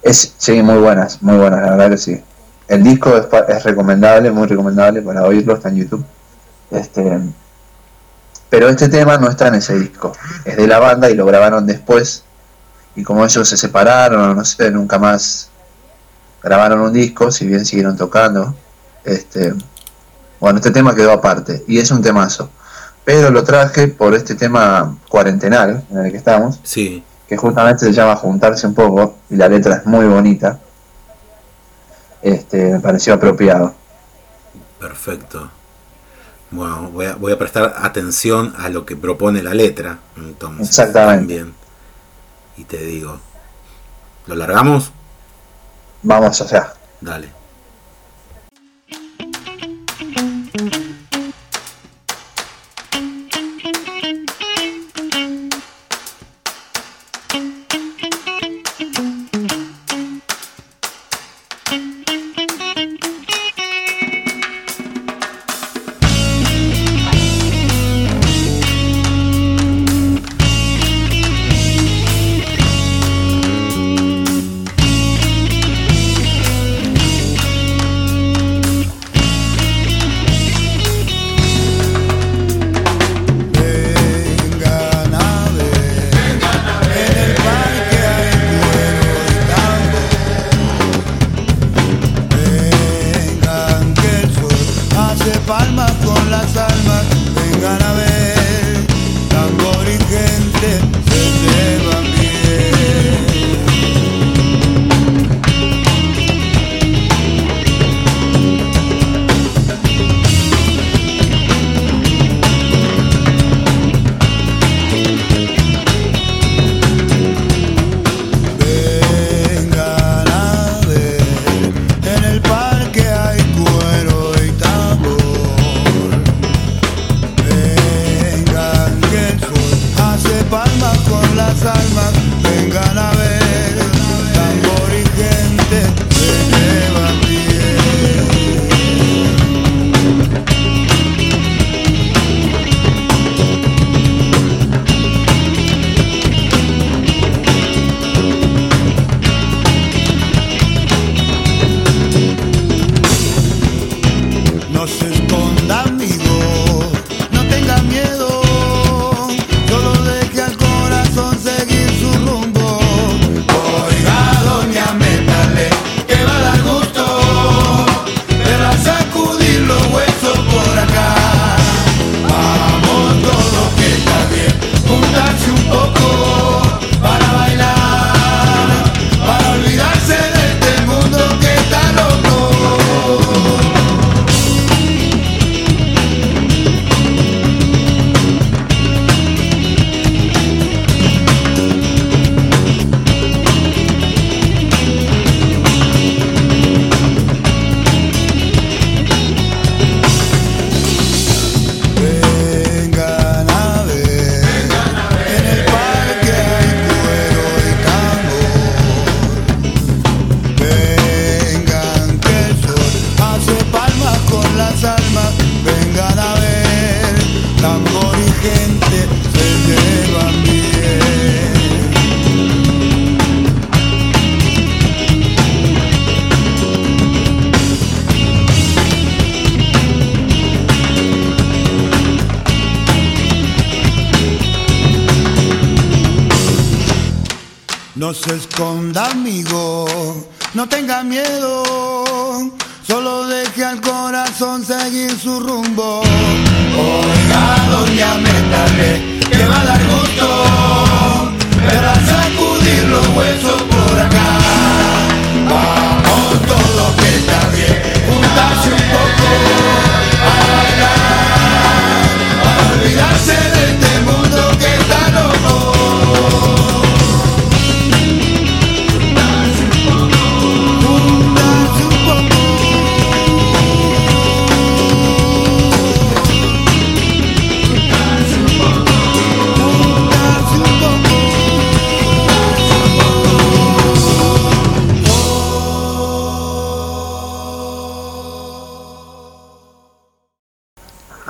[0.01, 2.21] Es, sí, muy buenas, muy buenas, la verdad que sí.
[2.67, 6.05] El disco es recomendable, muy recomendable para oírlo, está en YouTube.
[6.71, 7.19] Este,
[8.49, 10.13] pero este tema no está en ese disco,
[10.45, 12.23] es de la banda y lo grabaron después.
[12.95, 15.49] Y como ellos se separaron, no sé, nunca más
[16.43, 18.53] grabaron un disco, si bien siguieron tocando.
[19.03, 19.53] Este,
[20.43, 22.49] bueno, este tema quedó aparte y es un temazo.
[23.05, 27.01] Pero lo traje por este tema cuarentenal en el que estamos Sí.
[27.29, 30.59] que justamente se llama Juntarse un poco, y la letra es muy bonita,
[32.21, 33.73] este, me pareció apropiado.
[34.81, 35.49] Perfecto.
[36.51, 39.99] Bueno, voy a, voy a prestar atención a lo que propone la letra.
[40.17, 41.37] Entonces, Exactamente.
[41.37, 41.53] También.
[42.57, 43.17] Y te digo.
[44.27, 44.91] ¿Lo largamos?
[46.01, 46.73] Vamos, o sea.
[46.99, 47.29] Dale.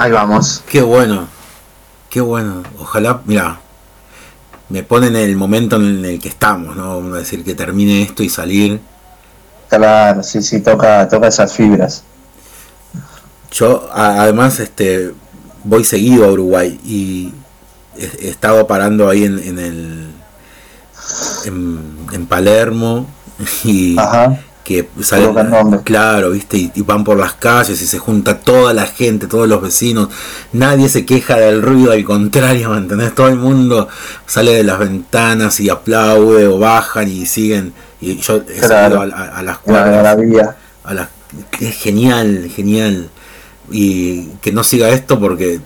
[0.04, 0.62] Ahí vamos.
[0.70, 1.30] Qué bueno.
[2.10, 2.62] Qué bueno.
[2.78, 3.62] Ojalá, mira,
[4.68, 6.98] me ponen en el momento en el que estamos, ¿no?
[6.98, 8.82] Vamos a decir que termine esto y salir.
[9.70, 12.04] Claro, sí, sí, toca, toca esas fibras.
[13.50, 15.14] Yo además este
[15.64, 17.34] voy seguido a Uruguay y
[17.98, 20.12] he, he estado parando ahí en, en el
[21.46, 23.08] en, en Palermo
[23.64, 24.38] y Ajá.
[24.64, 25.36] Que salen
[25.84, 29.48] claro viste y, y van por las calles y se junta toda la gente todos
[29.48, 30.08] los vecinos
[30.54, 33.14] nadie se queja del ruido al contrario ¿me entendés?
[33.14, 33.90] todo el mundo
[34.26, 39.02] sale de las ventanas y aplaude o bajan y siguen y yo he Claro.
[39.02, 40.56] a, a- a las La cuadras maravilla.
[40.84, 41.10] a la-
[41.60, 43.10] es genial, genial.
[43.72, 45.62] Y que no siga esto porque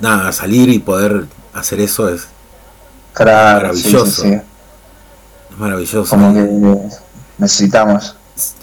[0.00, 2.26] nada, salir y poder hacer eso es
[3.12, 4.22] Claro, sí, sí, Maravilloso.
[4.22, 4.28] sí.
[4.32, 6.10] Es maravilloso.
[6.10, 6.40] Como que
[7.38, 8.16] necesitamos.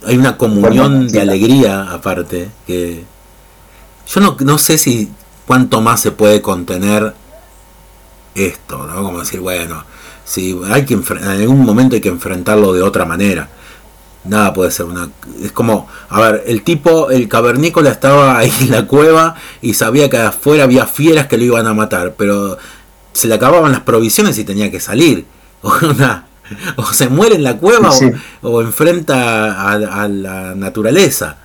[0.05, 3.03] Hay una comunión de alegría aparte que
[4.13, 5.09] yo no, no sé si
[5.47, 7.13] cuánto más se puede contener
[8.35, 9.03] esto, ¿no?
[9.03, 9.83] Como decir, bueno,
[10.25, 13.49] si hay que en algún momento hay que enfrentarlo de otra manera.
[14.23, 15.09] Nada puede ser una
[15.41, 20.09] es como, a ver, el tipo, el cavernícola estaba ahí en la cueva y sabía
[20.09, 22.57] que afuera había fieras que lo iban a matar, pero
[23.13, 25.25] se le acababan las provisiones y tenía que salir.
[25.63, 26.27] Una-
[26.77, 28.09] o se muere en la cueva o- Sí.
[28.41, 31.37] o, enfrenta a, a la naturaleza.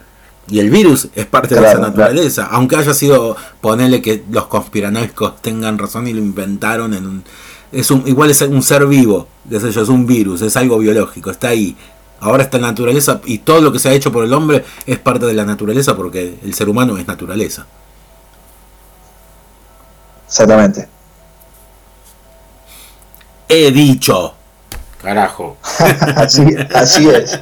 [0.48, 2.46] Y el virus es parte de esa naturaleza.
[2.52, 7.24] Aunque haya sido, ponerle que los conspiranoicos tengan razón y lo inventaron en un...
[7.72, 11.48] Es un, igual es un ser vivo, yo, es un virus, es algo biológico, está
[11.48, 11.76] ahí.
[12.20, 14.64] Ahora está en la naturaleza y todo lo que se ha hecho por el hombre
[14.86, 17.66] es parte de la naturaleza porque el ser humano es naturaleza.
[20.28, 20.88] Exactamente.
[23.48, 24.35] He dicho.
[25.02, 25.56] Carajo.
[26.16, 26.44] así,
[26.74, 27.38] así es.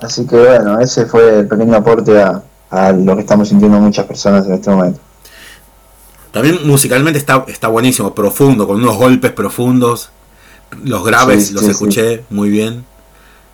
[0.00, 4.06] Así que bueno, ese fue el pequeño aporte a, a lo que estamos sintiendo muchas
[4.06, 5.00] personas en este momento.
[6.30, 10.10] También musicalmente está, está buenísimo, profundo, con unos golpes profundos.
[10.84, 12.84] Los graves Sí, los sí, escuché muy bien.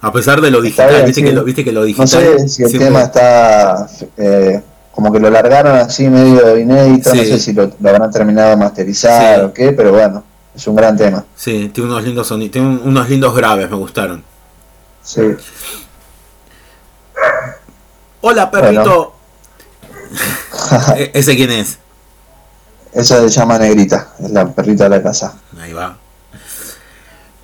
[0.02, 1.26] A pesar de lo digital, bien, viste, sí.
[1.26, 2.09] que lo, viste que lo No digital.
[2.09, 3.86] sé si el siempre- tema está
[4.18, 8.50] eh, como que lo largaron así medio inédito, no sé si lo, lo habrán terminado
[8.50, 9.44] de masterizar Sí.
[9.46, 10.22] o qué, pero bueno,
[10.55, 11.24] es un gran tema.
[11.36, 14.22] Sí, tiene unos lindos sonidos, tiene un- unos lindos graves, me gustaron.
[15.02, 15.20] Sí.
[18.20, 19.14] Hola, perrito.
[20.96, 21.78] E- ¿Ese quién es?
[22.92, 25.34] Esa se llama Negrita, es la perrita de la casa.
[25.61, 25.96] Ahí va.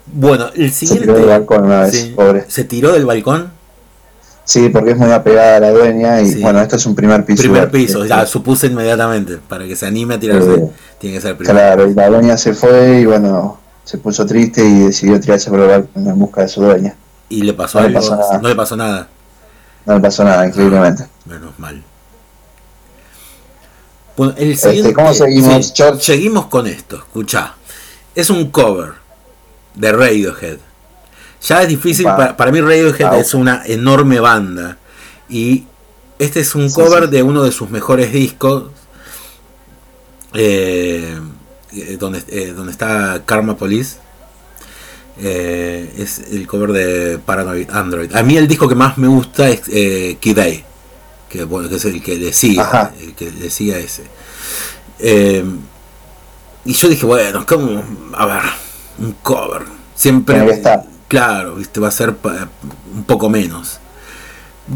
[0.07, 1.03] Bueno, el Se siguiente.
[1.07, 2.13] tiró del balcón una vez, Sí.
[2.17, 2.47] pobre.
[2.49, 3.53] ¿Se tiró del balcón?
[4.51, 6.43] Sí, porque es muy apegada a la dueña y Sí.
[6.43, 7.41] bueno, esto es un primer piso.
[7.45, 9.37] Primer piso, ya Este, supuse inmediatamente.
[9.37, 11.55] Para que se anime a tirarse, Eh, tiene que ser primer.
[11.55, 15.61] Claro, y la dueña se fue y bueno, se puso triste y decidió tirarse por
[15.61, 16.97] el balcón en busca de su dueña.
[17.29, 18.01] Y le pasó No le algo.
[18.01, 18.39] pasó nada.
[18.43, 19.09] No le pasó nada.
[19.87, 21.07] No le pasó nada, increíblemente.
[21.27, 21.81] Menos mal.
[24.17, 26.03] Bueno, el siguiente, Este, ¿cómo seguimos, George?
[26.03, 27.55] Seguimos con esto, escucha.
[28.17, 28.95] Es un cover
[29.77, 30.59] de Radiohead.
[31.43, 34.77] Ya es difícil, para, para mí Radiohead es una enorme banda.
[35.29, 35.65] Y
[36.19, 37.11] este es un Sí, cover sí.
[37.11, 38.65] de uno de sus mejores discos.
[40.35, 41.19] eh,
[41.73, 43.97] eh, donde, eh, donde está Karma Police.
[45.23, 48.15] Eh, es el cover de Paranoid Android.
[48.15, 50.47] A mí el disco que más me gusta es eh, Kid A,
[51.29, 52.93] que, bueno, que es el que le sigue, Ajá.
[53.01, 54.05] el que le sigue a ese.
[56.65, 57.83] Y yo dije, bueno, como,
[58.15, 58.43] a ver,
[58.99, 59.63] un cover.
[59.95, 60.85] Siempre, estar.
[61.11, 62.15] Claro, viste, va a ser
[62.95, 63.79] un poco menos.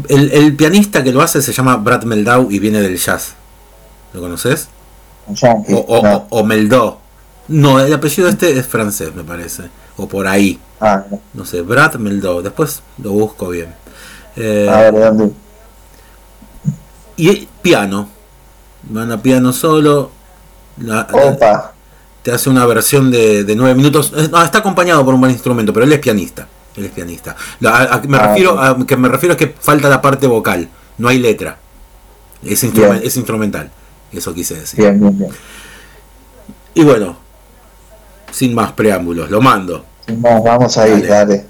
[0.09, 3.33] El, el pianista que lo hace se llama Brad Meldau y viene del jazz.
[4.13, 4.67] ¿Lo conoces?
[5.29, 6.27] Yankee, O, o, no.
[6.29, 6.97] o- Meldau.
[7.47, 9.63] No, el apellido este es francés, me parece.
[9.97, 10.59] O por ahí.
[10.81, 11.21] Ah, no.
[11.33, 12.41] No sé, Brad Meldau.
[12.41, 13.73] Después lo busco bien.
[14.35, 15.31] Eh, a ver, ¿de dónde?
[17.17, 18.09] y piano.
[18.83, 20.11] Van a piano solo.
[20.77, 21.73] La- Opa,
[22.25, 24.11] te hace una versión de, de nueve minutos.
[24.17, 26.47] Eh, no, está acompañado por un buen instrumento, pero él es pianista.
[26.75, 27.35] Él es pianista.
[27.63, 30.67] A, a me Ah, refiero a que me refiero es que falta la parte vocal.
[30.97, 31.59] No hay letra.
[32.43, 33.69] Es, es instrumental.
[34.11, 34.79] Eso quise decir.
[34.79, 35.31] bien, bien, bien.
[36.73, 37.15] Y bueno,
[38.31, 39.85] sin más preámbulos, lo mando.
[40.07, 41.07] Vamos, vamos ahí, Dale.
[41.07, 41.45] dale.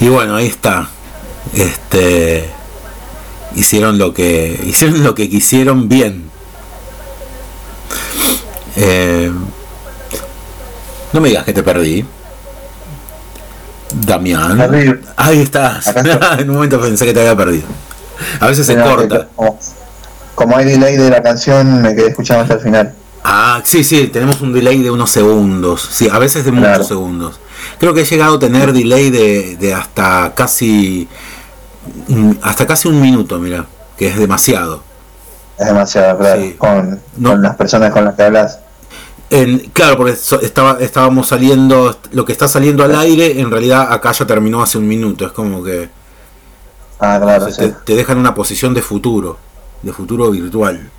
[0.00, 0.88] Y bueno, ahí está.
[1.54, 2.50] Este
[3.56, 6.30] hicieron lo que hicieron lo que quisieron bien.
[8.76, 9.30] Eh,
[11.12, 12.04] no me digas que te perdí.
[14.06, 14.58] Damián.
[14.58, 15.00] Perdí.
[15.16, 15.94] Ahí estás.
[16.38, 17.66] En un momento pensé que te había perdido.
[18.40, 19.28] A veces se corta.
[19.36, 19.58] Como,
[20.34, 22.94] como hay delay de la canción, me quedé escuchando hasta el final.
[23.24, 25.80] Ah, sí, sí, tenemos un delay de unos segundos.
[25.90, 26.68] Sí, a veces de Claro.
[26.72, 27.40] muchos segundos.
[27.78, 31.08] Creo que he llegado a tener delay de, de hasta casi
[32.42, 33.66] hasta casi un minuto, mira,
[33.96, 34.82] que es demasiado.
[35.58, 36.42] Es demasiado, claro.
[36.42, 36.54] Sí.
[36.58, 37.30] Con, No.
[37.30, 38.58] con las personas con las que hablas.
[39.30, 43.90] En- claro, porque so- estaba, estábamos saliendo, lo que está saliendo al aire, en realidad
[43.92, 45.24] acá ya terminó hace un minuto.
[45.26, 45.88] Es como que
[47.00, 47.56] Ah, claro, sí.
[47.58, 49.38] te, te deja en una posición de futuro,
[49.82, 50.90] de futuro virtual.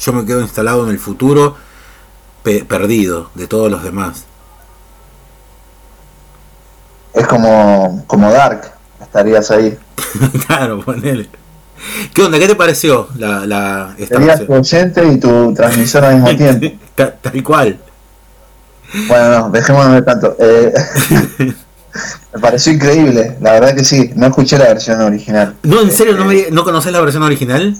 [0.00, 1.56] Yo me quedo instalado en el futuro
[2.42, 4.24] pe- perdido de todos los demás.
[7.14, 9.76] Es como, como Dark, estarías ahí.
[10.46, 11.28] claro, ponele.
[12.14, 12.38] ¿Qué onda?
[12.38, 16.78] ¿Qué te pareció la, la esta Serías tu oyente y tu transmisor al mismo tiempo.
[16.94, 17.78] Ta- Tal cual.
[19.08, 20.36] Bueno, no, dejémonos de tanto.
[20.38, 20.72] Eh,
[22.34, 24.10] me pareció increíble, la verdad que sí.
[24.14, 25.56] No escuché la versión original.
[25.62, 27.76] No, en serio, ¿no, me- ¿no conoces la versión original?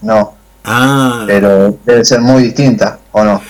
[0.00, 0.34] No,
[0.64, 3.42] Ah, pero debe ser muy distinta, ¿o no?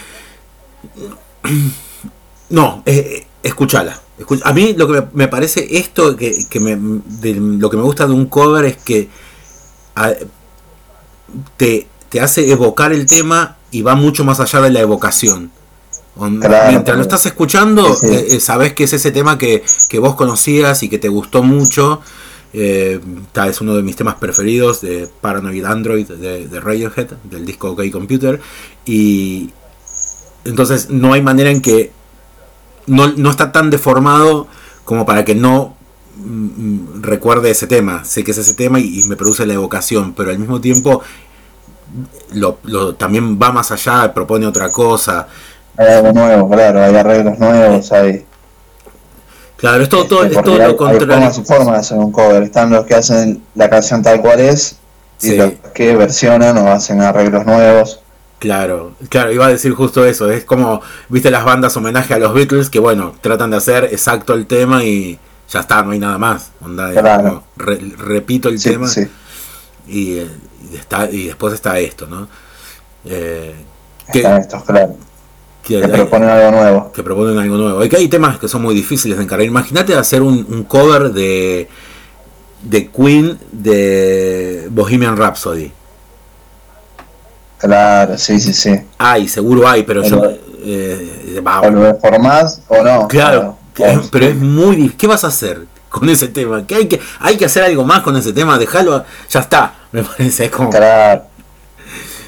[2.51, 4.01] no, eh, eh, escúchala.
[4.45, 8.07] A mí lo que me, parece esto, que, que me, de- lo que me gusta
[8.07, 9.09] de un cover es que
[9.97, 10.13] a-
[11.57, 15.51] te, te hace evocar el tema y va mucho más allá de la evocación.
[16.15, 18.37] Claro, Mientras lo estás escuchando, Sí, sí.
[18.37, 22.03] eh, sabes que es ese tema que, que vos conocías y que te gustó mucho.
[22.53, 23.01] Eh,
[23.49, 27.83] es uno de mis temas preferidos de Paranoid Android de, de Radiohead, del disco OK
[27.91, 28.41] Computer.
[28.85, 29.51] Y
[30.45, 31.93] entonces no hay manera en que
[32.87, 34.49] no, no está tan deformado
[34.85, 35.77] como para que no
[36.17, 38.05] mm, mm, recuerde ese tema.
[38.05, 41.03] Sé que es ese tema y, y me produce la evocación, pero al mismo tiempo
[42.35, 45.29] lo, lo- también va más allá, propone otra cosa.
[45.77, 48.27] Hay algo nuevo, claro, hay arreglos nuevos, hay,
[49.63, 51.07] Claro, es todo, todo, este, es todo hay- lo hay contrario.
[51.15, 52.43] formas y formas de hacer un cover.
[52.43, 54.77] Están los que hacen la canción tal cual es
[55.23, 55.37] y Sí.
[55.37, 58.01] los que versionan o hacen arreglos nuevos.
[58.41, 60.29] Claro, claro, iba a decir justo eso.
[60.31, 64.35] Es como, viste las bandas homenaje a los Beatles que, bueno, tratan de hacer exacto
[64.35, 65.17] el tema y
[65.49, 66.51] ya está, no hay nada más.
[66.61, 67.23] Onda, Claro.
[67.23, 69.07] como, re- repito el Sí, tema sí.
[69.87, 70.27] y, eh,
[70.73, 72.27] y está, y después está esto, ¿no?
[73.05, 73.55] Eh,
[74.13, 74.97] que, Están estos, claro.
[75.63, 76.93] Que Que proponen algo nuevo.
[76.93, 77.85] que proponen algo nuevo.
[77.85, 79.47] Y que hay temas que son muy difíciles de encargar.
[79.47, 81.69] Imagínate hacer un, un cover de,
[82.63, 85.71] de Queen de Bohemian Rhapsody.
[87.59, 88.75] Claro, sí, sí, sí.
[88.99, 90.21] Hay, seguro hay, pero yo...
[90.21, 93.09] Pero- eh, va, O lo deformás o no.
[93.09, 94.03] Claro, Claro.
[94.03, 94.97] que- pero es muy difícil.
[94.97, 96.65] ¿Qué vas a hacer con ese tema?
[96.67, 99.75] ¿Qué hay, que, hay que hacer algo más con ese tema, déjalo, a- ya está.
[99.91, 100.71] Me parece es como.
[100.71, 101.23] Claro.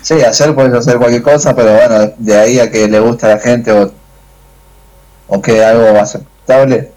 [0.05, 3.31] Sí, hacer puedes hacer cualquier cosa, pero bueno, de ahí a que le guste a
[3.37, 3.91] la gente o,
[5.29, 6.93] o que algo aceptable.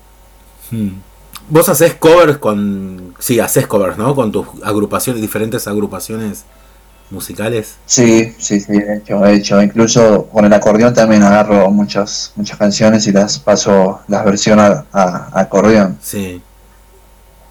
[0.70, 0.90] Hmm.
[1.50, 3.16] Vos haces covers con.
[3.20, 4.14] Sí, haces covers, ¿no?
[4.14, 6.44] Con tus agrupaciones, diferentes agrupaciones
[7.10, 7.78] musicales.
[7.86, 9.62] Sí, sí, sí, he hecho, he hecho.
[9.64, 14.86] Incluso con el acordeón también agarro muchas muchas canciones y las paso, las versiono a,
[14.92, 15.98] a- a acordeón.
[16.02, 16.42] Sí.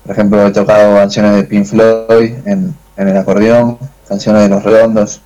[0.05, 4.63] Por ejemplo, he tocado canciones de Pink Floyd en, en el acordeón, canciones de Los
[4.63, 5.23] Redondos.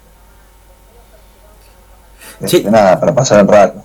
[2.46, 2.58] Sí.
[2.58, 3.82] Este, Nada, para pasar el rato.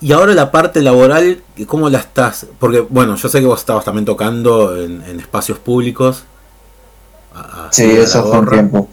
[0.00, 2.46] Y ahora la parte laboral, ¿cómo la estás?
[2.58, 6.24] Porque, bueno, yo sé que vos estabas también tocando en, en espacios públicos.
[7.34, 8.88] a- Sí, eso fue un tiempo.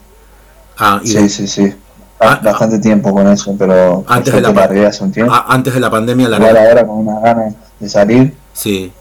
[0.77, 1.73] Ah, y Sí, sí, sí.
[2.19, 5.33] Ah, Bastante tiempo con eso, pero Antes de la suerte pa- largué hace un tiempo.
[5.33, 8.33] ah, antes de la pandemia la Igual ahora con unas ganas de salir.
[8.53, 8.91] Sí.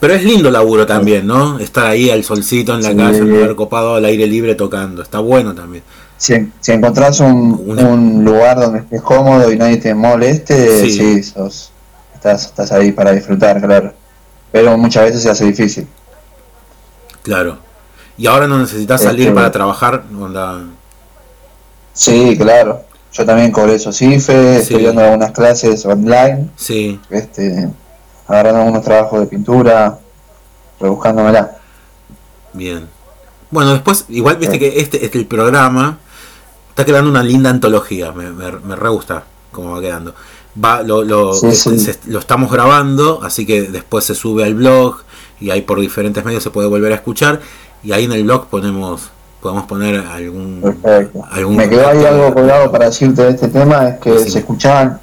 [0.00, 1.58] Pero es lindo laburo también, ¿no?
[1.60, 2.96] Estar ahí al solcito en la Sí.
[2.96, 5.02] calle, un lugar copado al aire libre tocando.
[5.02, 5.84] Está bueno también.
[6.22, 10.92] Si, si encontrás un, Una- un lugar donde estés cómodo y nadie te moleste, Sí.
[10.92, 11.72] sí, sos,
[12.14, 13.92] estás, estás ahí para disfrutar, claro.
[14.52, 15.88] Pero muchas veces se hace difícil.
[17.22, 17.58] Claro.
[18.16, 20.04] Y ahora no necesitas Este- salir para trabajar.
[20.16, 20.62] onda-
[21.92, 22.84] Sí, claro.
[23.12, 24.74] Yo también cobré esos IFE, Sí.
[24.74, 27.00] estoy dando algunas clases online, Sí.
[27.10, 27.68] este,
[28.28, 29.98] agarrando algunos trabajos de pintura,
[30.78, 31.56] rebuscándomela.
[32.52, 32.88] Bien.
[33.50, 34.58] Bueno, después, igual viste Sí.
[34.60, 35.98] que este, este el programa
[36.72, 38.12] está quedando una linda antología.
[38.12, 40.14] Me, me, me re gusta cómo va quedando.
[40.62, 41.78] Va, lo, lo, Sí, es- sí.
[41.78, 44.96] se- lo estamos grabando, así que después se sube al blog
[45.40, 47.40] y ahí por diferentes medios se puede volver a escuchar.
[47.82, 49.10] Y ahí en el blog ponemos
[49.40, 50.60] podemos poner algún.
[50.62, 51.24] Perfecto.
[51.30, 54.30] algún Me quedó ahí algo colgado para decirte de este tema, es que Sí.
[54.30, 55.00] se escuchaban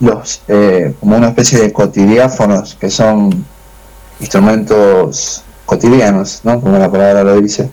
[0.00, 3.44] los eh, como una especie de cotidiáfonos que son
[4.20, 6.60] instrumentos cotidianos, ¿no?
[6.60, 7.70] Como la palabra lo dice.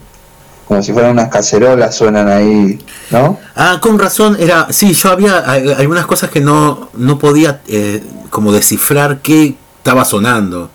[0.68, 2.78] Como si fueran unas cacerolas suenan ahí,
[3.10, 3.38] ¿no?
[3.56, 8.52] Ah, con razón, era, sí, yo había algunas cosas que no, no podía eh, como
[8.52, 10.70] descifrar qué estaba sonando.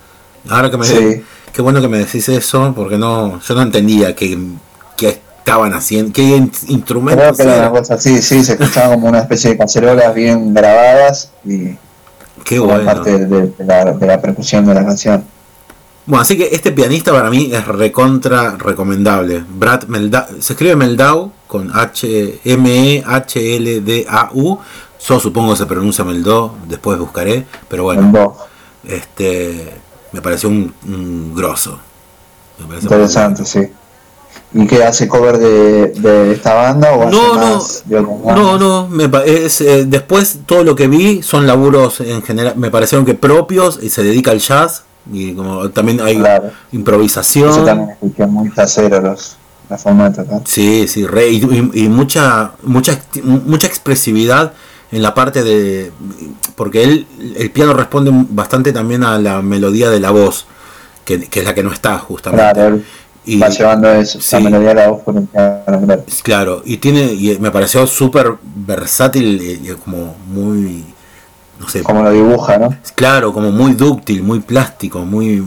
[0.49, 1.23] Ahora que me Sí.
[1.53, 4.35] qué bueno que me decís eso, porque no, yo no entendía qué,
[4.97, 8.93] qué estaban haciendo, qué in- Creo instrumentos que era una cosa así, sí, se escuchaban
[8.95, 11.77] como una especie de cacerolas bien grabadas y
[12.43, 12.83] Qué bueno.
[12.83, 15.23] parte de, de la, de la percusión de la canción.
[16.05, 19.43] Bueno, así que este pianista para mí es recontra recomendable.
[19.47, 24.57] Brad Meldau, se escribe Meldau con H M E H L D A U.
[25.07, 28.35] Yo supongo que se pronuncia Meldau, después buscaré, pero bueno,
[28.85, 29.81] este
[30.11, 31.79] me pareció un, un grosso.
[32.59, 33.69] Me pareció Interesante, sí.
[34.53, 38.35] ¿Y qué hace cover de, de esta banda o hace No, no, más de otras
[38.37, 42.69] no, no, me es, eh, después todo lo que vi son laburos en general, me
[42.69, 46.51] parecieron que propios y se dedica al jazz y como también hay Claro.
[46.71, 47.49] improvisación.
[47.55, 49.35] Yo también escuché muy casero los,
[49.69, 50.41] la forma de tocar.
[50.45, 51.37] Sí, sí, re, y,
[51.73, 54.53] y- y mucha, mucha, mucha expresividad
[54.91, 55.91] en la parte de.
[56.55, 60.45] Porque él, el piano responde bastante también a la melodía de la voz,
[61.05, 62.53] que, que es la que no está justamente.
[62.53, 62.85] Claro, él
[63.25, 64.35] Y- va llevando eso, sí.
[64.35, 66.03] la melodía de la voz por el piano, claro.
[66.23, 70.83] Claro, y tiene, y me pareció súper versátil y, y como muy,
[71.59, 72.75] no sé, Como lo dibuja, ¿no?
[72.95, 75.43] claro, como muy dúctil, muy plástico, muy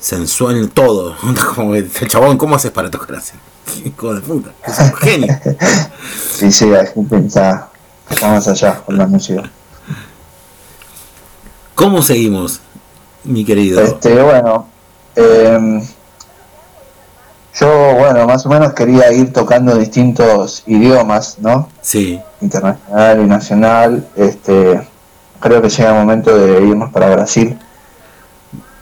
[0.00, 1.16] sensual, todo.
[1.54, 3.34] Como que el chabón, ¿cómo haces para tocar así?
[3.84, 5.40] Hijo de puta, es un genio.
[6.36, 7.70] Sí, sí, está
[8.22, 9.50] más allá con la música.
[11.74, 12.60] ¿Cómo seguimos,
[13.24, 13.80] mi querido?
[13.80, 14.68] Este, bueno,
[15.14, 15.82] em,
[17.58, 21.70] yo, bueno, más o menos quería ir tocando distintos idiomas, ¿no?
[21.80, 24.08] Sí, Internacional y nacional.
[24.16, 24.80] Este,
[25.40, 27.58] creo que llega el momento de irnos para Brasil.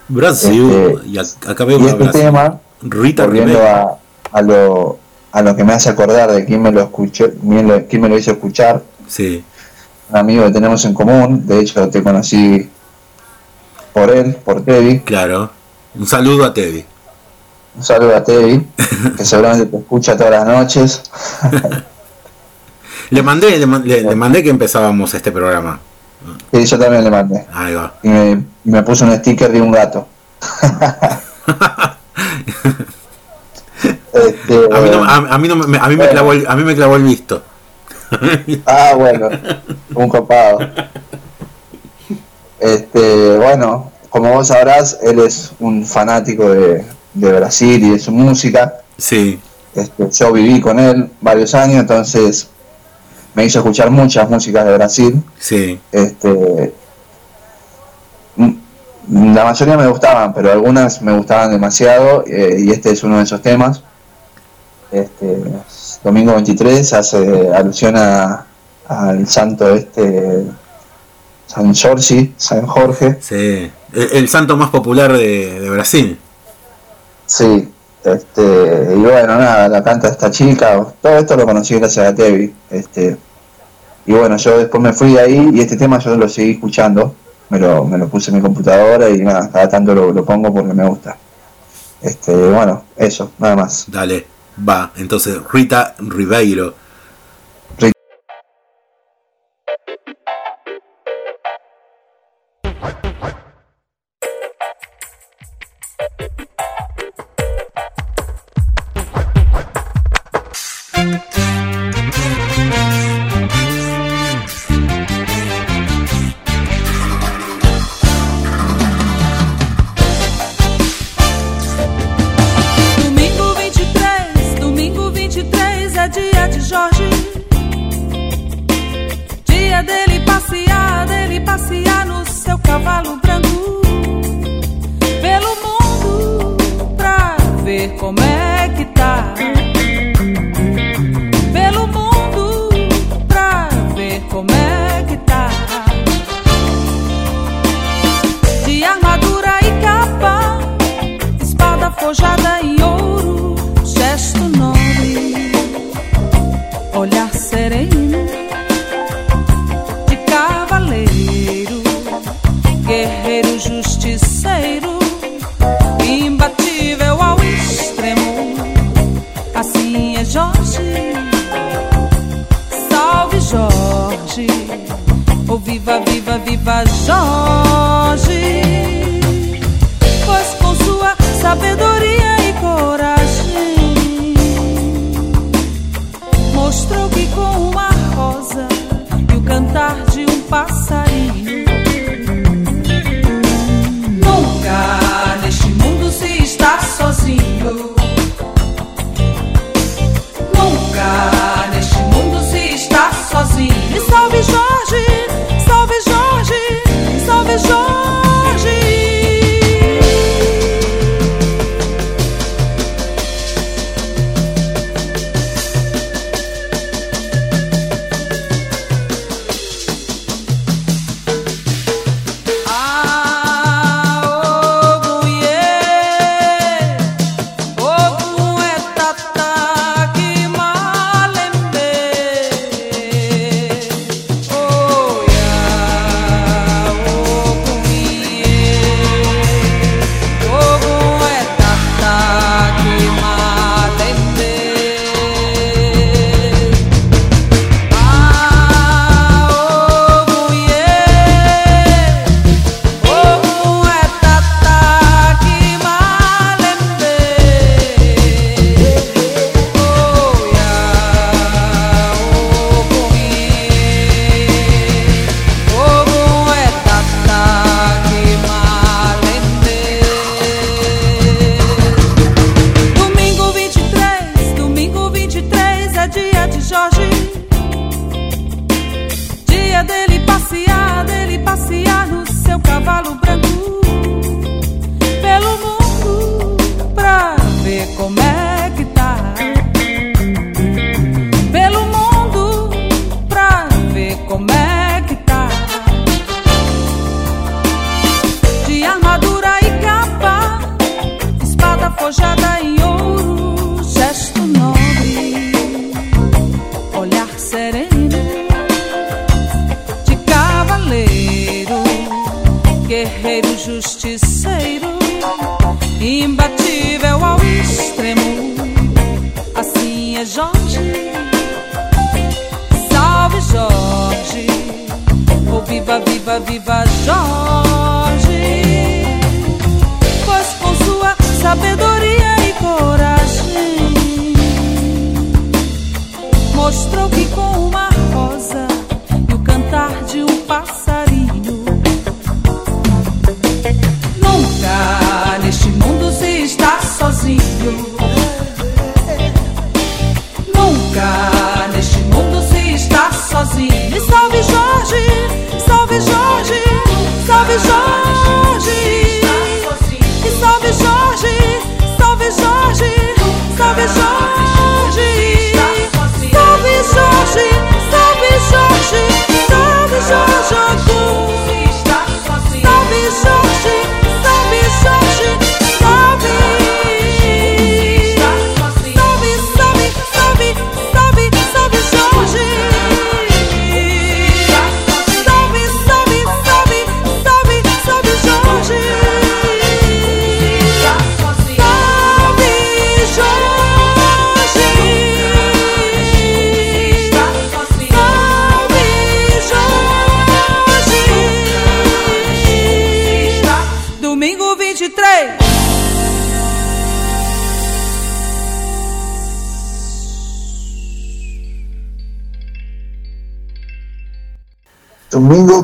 [0.09, 2.21] Brasil, Este, y ac- acá veo Y este Brasil.
[2.21, 3.97] tema, Rita volviendo a,
[4.33, 4.99] a lo,
[5.33, 7.27] a lo que me hace acordar de quién me lo escuchó,
[7.89, 9.43] quién me lo hizo escuchar, Sí,
[10.11, 12.71] un amigo que tenemos en común, de hecho te conocí
[13.95, 15.01] por él, por Teddy.
[15.01, 15.51] claro.
[15.95, 16.85] Un saludo a Teddy.
[17.77, 18.67] Un saludo a Teddy,
[19.17, 21.03] que seguramente te escucha todas las noches.
[23.15, 25.79] Le mandé, le, le- le mandé que empezábamos este programa.
[26.53, 27.47] Y yo también le mandé.
[27.53, 27.95] Ahí va.
[28.03, 30.07] Y me, me puso un sticker de un gato.
[34.13, 36.11] Este, A mí, no, a, a mí no me, a mí me Bueno.
[36.13, 37.43] clavó el, a mí me clavó el visto.
[38.67, 39.29] Ah, bueno,
[39.95, 40.59] un copado.
[42.61, 46.85] Este, bueno, como vos sabrás, él es un fanático de,
[47.15, 48.75] de Brasil y de su música.
[48.97, 49.41] Sí,
[49.75, 52.49] Este, yo viví con él varios años, entonces
[53.35, 55.23] me hizo escuchar muchas músicas de Brasil.
[55.39, 55.79] sí.
[55.93, 56.73] Este,
[59.11, 63.25] la mayoría me gustaban, pero algunas me gustaban demasiado eh, y este es uno de
[63.25, 63.83] esos temas.
[64.91, 65.43] Este,
[66.03, 68.47] Domingo 23 hace alusión a,
[68.89, 70.45] al santo este
[71.47, 73.71] San Jorge, San Jorge, Sí.
[73.93, 76.19] El, el santo más popular de, de Brasil.
[77.27, 77.71] sí.
[78.05, 82.55] Este, y bueno, nada, la canta esta chica, todo esto lo conocí gracias a Tevi.
[82.71, 83.17] Este,
[84.07, 87.15] y bueno, yo después me fui de ahí y este tema yo lo seguí escuchando,
[87.49, 90.53] me lo, me lo puse en mi computadora y nada, cada tanto lo, lo pongo
[90.53, 91.17] porque me gusta.
[92.03, 93.87] Este, bueno, eso, nada más.
[93.89, 94.27] Dale,
[94.69, 94.93] va.
[94.97, 96.75] Entonces, Rita Ribeiro.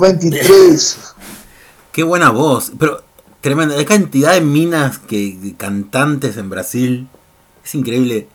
[0.00, 0.98] 23.
[1.92, 2.72] Qué buena voz.
[2.78, 3.02] Pero
[3.40, 3.76] tremenda.
[3.76, 7.08] La cantidad de minas que de cantantes en Brasil.
[7.64, 8.26] Es increíble.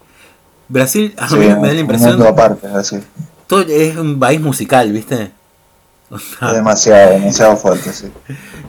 [0.69, 2.21] Brasil, a Sí, mí me da la impresión.
[2.21, 2.67] aparte.
[3.47, 5.31] Todo es un país musical, ¿viste?
[6.09, 8.07] O sea, Es demasiado, demasiado fuerte, sí.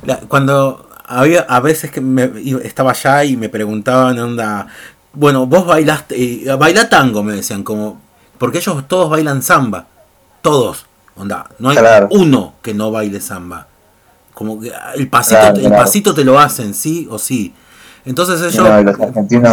[0.04, 2.30] la- cuando había a veces que me,
[2.64, 4.66] estaba allá y me preguntaban, onda,
[5.12, 6.16] bueno, vos bailaste,
[6.50, 8.00] eh, baila tango, me decían, como,
[8.38, 9.86] porque ellos todos bailan samba,
[10.42, 10.86] todos,
[11.16, 12.08] onda, no hay Claro.
[12.10, 13.68] uno que no baile samba,
[14.34, 17.54] como que el pasito, Claro, el pasito te lo hacen, sí o sí.
[18.04, 18.82] Entonces ellos no,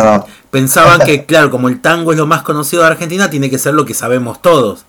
[0.04, 0.26] no.
[0.52, 3.74] pensaban que, claro, como el tango es lo más conocido de Argentina, tiene que ser
[3.74, 4.86] lo que sabemos todos.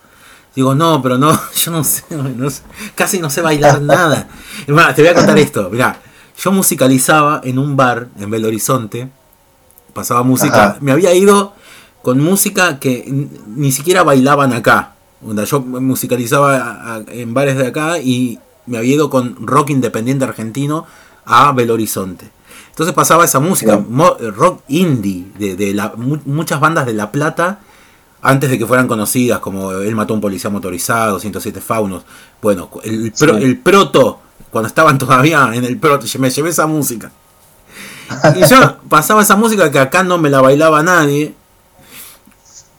[0.54, 2.62] Digo, no, pero no, yo no sé, no sé,
[2.94, 4.28] casi no sé bailar nada.
[4.68, 5.98] Más, te voy a contar esto, mirá,
[6.36, 9.08] yo musicalizaba en un bar en Belo Horizonte,
[9.94, 10.76] pasaba música, Ajá.
[10.80, 11.54] me había ido
[12.02, 13.04] con música que
[13.46, 14.93] ni siquiera bailaban acá.
[15.24, 19.70] Onda, Yo musicalizaba a- a- en bares de acá y me había ido con rock
[19.70, 20.86] independiente argentino
[21.24, 22.30] a Belo Horizonte.
[22.70, 27.10] Entonces pasaba esa música, mo- rock indie, de, de la, mu- muchas bandas de La
[27.12, 27.60] Plata,
[28.20, 32.04] antes de que fueran conocidas, como Él mató a un policía motorizado, 107 faunos.
[32.42, 34.18] Bueno, el, pro- el proto,
[34.50, 37.12] cuando estaban todavía en el proto, me llevé esa música.
[38.36, 41.34] Y yo pasaba esa música que acá no me la bailaba nadie.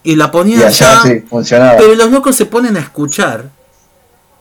[0.06, 1.02] Y la Y ponía allá allá.
[1.02, 1.76] sí, funcionaba.
[1.78, 3.50] Pero los locos se ponen a escuchar.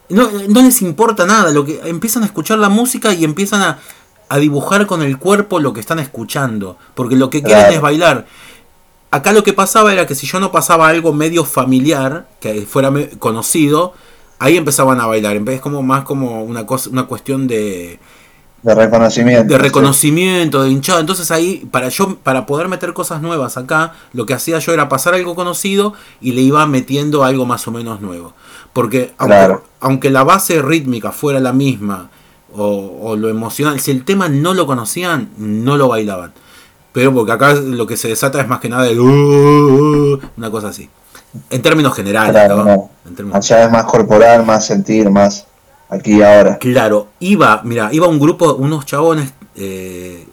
[0.10, 1.52] No, no les importa nada.
[1.52, 3.80] Lo que empiezan a escuchar la música y empiezan a,
[4.30, 6.78] a dibujar con el cuerpo lo que están escuchando.
[6.94, 7.76] Porque lo que quieren Claro.
[7.76, 8.26] es bailar.
[9.12, 12.92] Acá lo que pasaba era que si yo no pasaba algo medio familiar, que fuera
[13.18, 13.94] conocido,
[14.40, 15.38] ahí empezaban a bailar.
[15.48, 18.00] Es como más como una cosa, una cuestión de,
[18.66, 19.54] De reconocimiento.
[19.54, 21.00] de reconocimiento, de hinchado.
[21.00, 24.90] Entonces ahí, para yo, para poder meter cosas nuevas acá, lo que hacía yo era
[24.90, 28.34] pasar algo conocido y le iba metiendo algo más o menos nuevo.
[28.74, 29.64] Porque aunque, Claro.
[29.80, 32.10] aunque la base rítmica fuera la misma,
[32.58, 36.34] o, o lo emocional, si el tema no lo conocían, no lo bailaban.
[36.92, 40.20] Pero porque acá lo que se desata es más que nada el "Uh, uh, uh",
[40.38, 40.90] una cosa así.
[41.50, 42.64] En términos generales, Claro, ¿no?
[42.64, 42.90] no.
[43.06, 45.46] En términos- Allá es más corporal, más sentir, más
[45.90, 46.58] aquí y ahora.
[46.60, 50.28] Claro, iba, mira, iba un grupo, unos chabones, eh,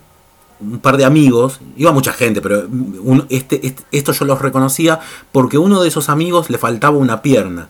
[0.61, 5.01] un par de amigos, iba mucha gente, pero un- este, este- esto yo los reconocía
[5.33, 7.69] porque uno de esos amigos le faltaba una pierna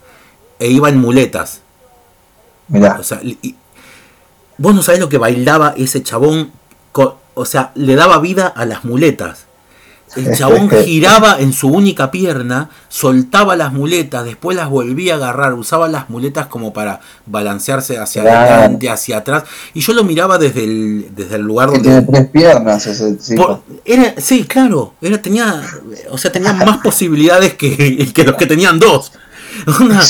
[0.59, 1.63] e iba en muletas.
[2.69, 3.57] Mirá, O sea, y-
[4.59, 6.53] vos no sabés lo que bailaba ese chabón,
[7.35, 9.47] o sea, le daba vida a las muletas.
[10.17, 15.55] El chabón giraba en su única pierna, soltaba las muletas, después las volvía a agarrar,
[15.55, 18.51] usaba las muletas como para balancearse hacia Claro.
[18.55, 19.45] adelante, hacia atrás.
[19.75, 22.13] Y yo lo miraba desde el, desde el lugar que tiene donde...
[22.13, 23.47] tres piernas ese tipo.
[23.47, 25.63] Por- era, sí, claro, era, tenía,
[26.11, 29.13] o sea, tenía más posibilidades que, que los que tenían dos.
[29.81, 30.03] Una-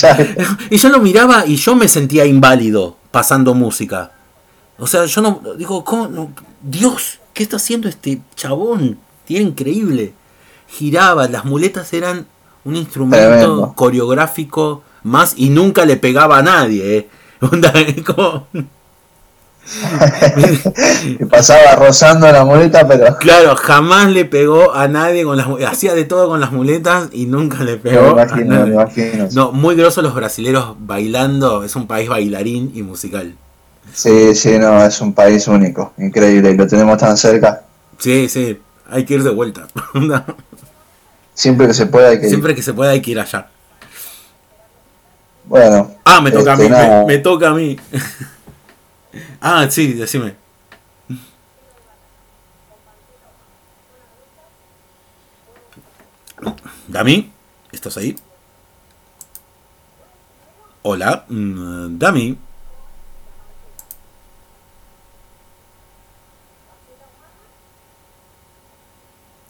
[0.70, 4.12] y yo lo miraba y yo me sentía inválido pasando música.
[4.78, 6.32] O sea, yo no digo, ¿cómo no?
[6.62, 8.98] Dios, ¿qué está haciendo este chabón?
[9.28, 10.12] Era increíble.
[10.68, 12.26] Giraba, las muletas eran
[12.64, 13.72] un instrumento Tremendo.
[13.74, 16.96] coreográfico más y nunca le pegaba a nadie.
[16.98, 17.08] ¿eh?
[17.40, 17.72] Onda,
[18.06, 18.46] como-
[21.18, 25.94] y pasaba rozando la muleta, pero Claro, jamás le pegó a nadie con las hacía
[25.94, 28.72] de todo con las muletas y nunca le me pegó a imagino, me nadie.
[28.72, 29.28] imagino.
[29.32, 33.34] No, muy grosos los brasileros bailando, es un país bailarín y musical.
[33.92, 37.62] Sí, sí, no, es un país único, increíble, y lo tenemos tan cerca.
[37.98, 38.58] Sí, sí,
[38.88, 39.66] hay que ir de vuelta.
[41.34, 42.30] Siempre que se pueda hay que ir.
[42.30, 43.48] Siempre que se pueda hay que ir allá.
[45.44, 45.94] Bueno.
[46.04, 47.04] Ah, me toca este, a mí, me, nada.
[47.06, 47.76] me toca a mí.
[49.40, 50.36] ah, sí, decime.
[56.88, 57.32] Dami,
[57.72, 58.14] ¿estás ahí?
[60.82, 62.36] Hola, mm, Dami.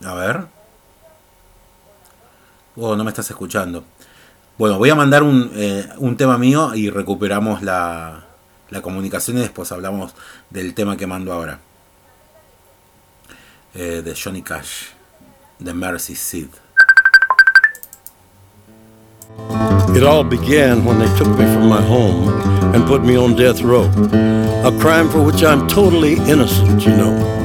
[0.04, 0.46] A ver.
[2.76, 3.84] Oh, no me estás escuchando.
[4.58, 8.24] Bueno, voy a mandar un, eh, un tema mío y recuperamos la,
[8.70, 10.14] la comunicación y después hablamos
[10.50, 11.58] del tema que mando ahora.
[13.74, 14.88] Eh, de Johnny Cash,
[15.62, 16.50] The Mercy Seed.
[19.94, 22.28] It all began when they took me from my home
[22.74, 23.84] and put me on death row.
[24.64, 27.41] A crime for which I'm totally innocent, you know.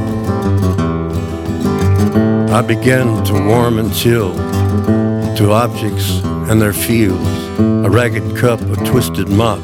[2.57, 7.27] I began to warm and chill to objects and their feels.
[7.59, 9.59] A ragged cup, a twisted mop,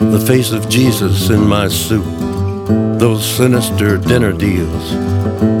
[0.00, 2.04] the face of Jesus in my soup.
[2.98, 4.90] Those sinister dinner deals,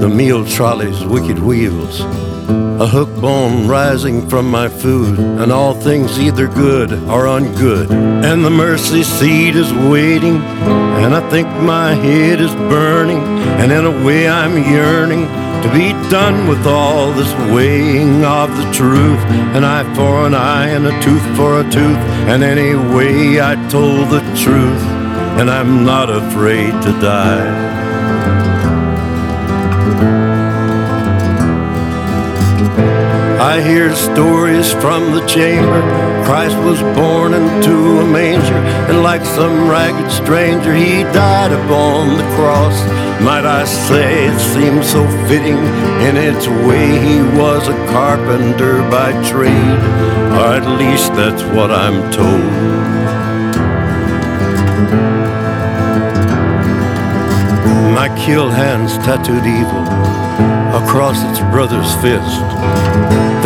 [0.00, 2.00] the meal trolley's wicked wheels.
[2.00, 7.92] A hook bone rising from my food, and all things either good or ungood.
[8.24, 13.22] And the mercy seat is waiting, and I think my head is burning,
[13.60, 18.70] and in a way I'm yearning to be done with all this weighing of the
[18.72, 19.20] truth.
[19.56, 24.10] An eye for an eye, and a tooth for a tooth, and anyway I told
[24.10, 24.82] the truth,
[25.38, 27.76] and I'm not afraid to die.
[33.40, 36.05] I hear stories from the chamber.
[36.26, 38.58] Christ was born into a manger,
[38.90, 42.76] and like some ragged stranger, he died upon the cross.
[43.22, 45.56] Might I say it seems so fitting
[46.02, 49.80] in its way he was a carpenter by trade,
[50.34, 52.50] or at least that's what I'm told.
[57.94, 59.86] My kill hands tattooed evil
[60.74, 62.42] across its brother's fist.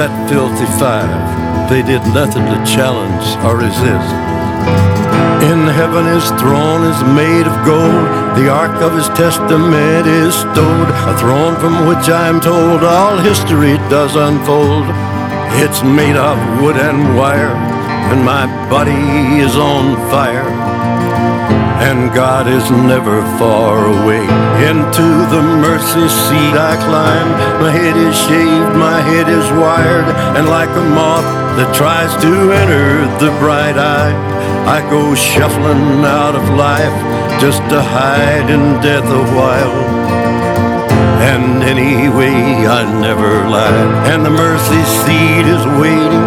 [0.00, 4.10] That filthy five, they did nothing to challenge or resist.
[5.46, 10.90] In heaven his throne is made of gold, the ark of his testament is stowed,
[11.06, 14.90] a throne from which I am told all history does unfold.
[15.62, 17.54] It's made of wood and wire,
[18.10, 20.50] and my body is on fire.
[21.86, 24.26] And God is never far away.
[24.66, 27.30] Into the mercy seat I climb.
[27.62, 32.32] My head is shaved, my head is wired, and like a moth that tries to
[32.52, 34.14] enter the bright eye,
[34.66, 36.96] I go shuffling out of life
[37.40, 39.78] just to hide in death a while.
[41.20, 43.90] And anyway, I never lied.
[44.12, 46.26] And the mercy seat is waiting,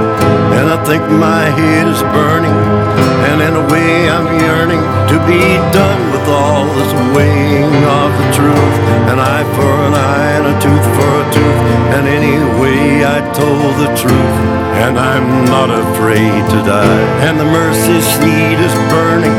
[0.57, 2.59] and I think my head is burning.
[3.29, 8.27] And in a way, I'm yearning to be done with all this weighing of the
[8.33, 8.75] truth.
[9.13, 11.59] An eye for an eye, and a tooth for a tooth.
[11.93, 14.37] And anyway, I told the truth,
[14.81, 17.03] and I'm not afraid to die.
[17.29, 19.37] And the mercy seat is burning,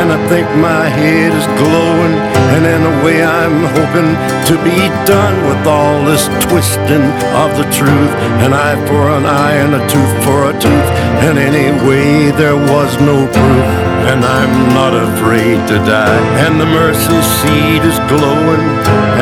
[0.00, 2.16] and I think my head is glowing.
[2.56, 4.10] And in a way, I'm hoping
[4.48, 7.04] to be done with all this twisting
[7.36, 8.12] of the truth.
[8.44, 10.88] An eye for an eye, and a tooth for a tooth.
[11.26, 13.92] And anyway, there was no proof.
[14.02, 16.22] And I'm not afraid to die.
[16.44, 18.64] And the mercy seat is glowing.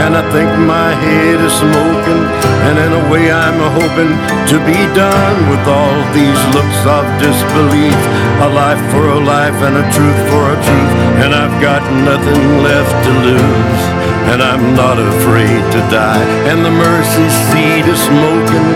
[0.02, 2.22] And I think my head is smoking.
[2.68, 4.12] And in a way, I'm hoping
[4.52, 8.00] to be done with all these looks of disbelief.
[8.44, 10.92] A life for a life and a truth for a truth.
[11.24, 13.82] And I've got nothing left to lose.
[14.30, 16.24] And I'm not afraid to die.
[16.50, 18.68] And the mercy seat is smoking.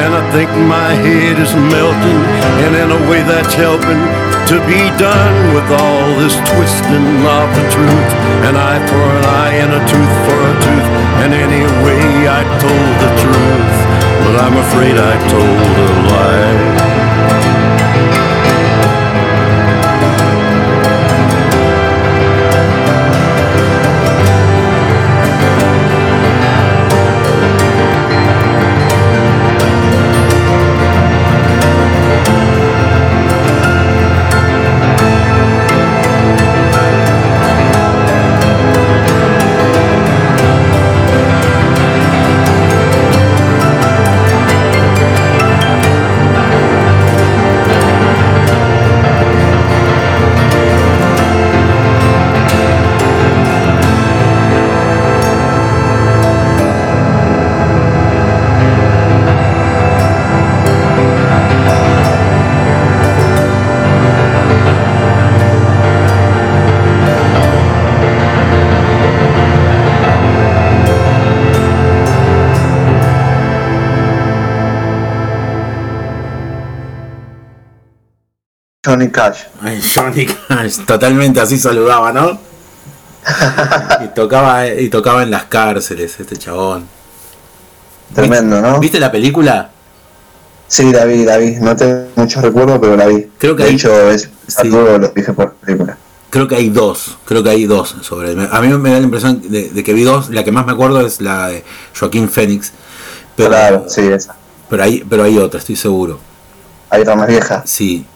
[0.00, 2.22] And I think my head is melting.
[2.64, 7.64] And in a way, that's helping to be done with all this twisting of the
[7.72, 8.10] truth.
[8.44, 10.88] An eye for an eye and a tooth for a tooth.
[11.24, 13.76] And anyway, I told the truth,
[14.24, 17.51] but I'm afraid I told a lie.
[79.02, 79.44] Johnny Cash.
[79.60, 82.38] Ay, Johnny Cash, totalmente así saludaba, ¿no?
[84.04, 86.86] y tocaba y tocaba en las cárceles este chabón.
[88.14, 88.78] Tremendo, ¿no?
[88.78, 89.70] ¿Viste la película?
[90.68, 91.56] Sí, la vi, la vi.
[91.60, 93.28] No tengo muchos recuerdos, pero la vi.
[93.38, 94.68] Creo que de hecho, es, sí.
[94.68, 95.96] los dije por película.
[96.30, 99.42] Creo que hay dos, creo que hay dos sobre A mí me da la impresión
[99.42, 101.64] de, de que vi dos, la que más me acuerdo es la de
[101.98, 102.30] Joaquín.
[103.36, 104.34] Pero, claro, sí, esa.
[104.70, 106.18] pero hay, pero hay otra, estoy seguro.
[106.88, 107.62] Hay otra más vieja.
[107.66, 108.06] Sí.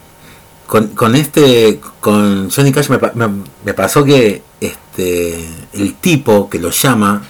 [0.67, 5.45] Con, con este, con Johnny Cash me, me- me pasó que este
[5.75, 7.23] el tipo que lo llama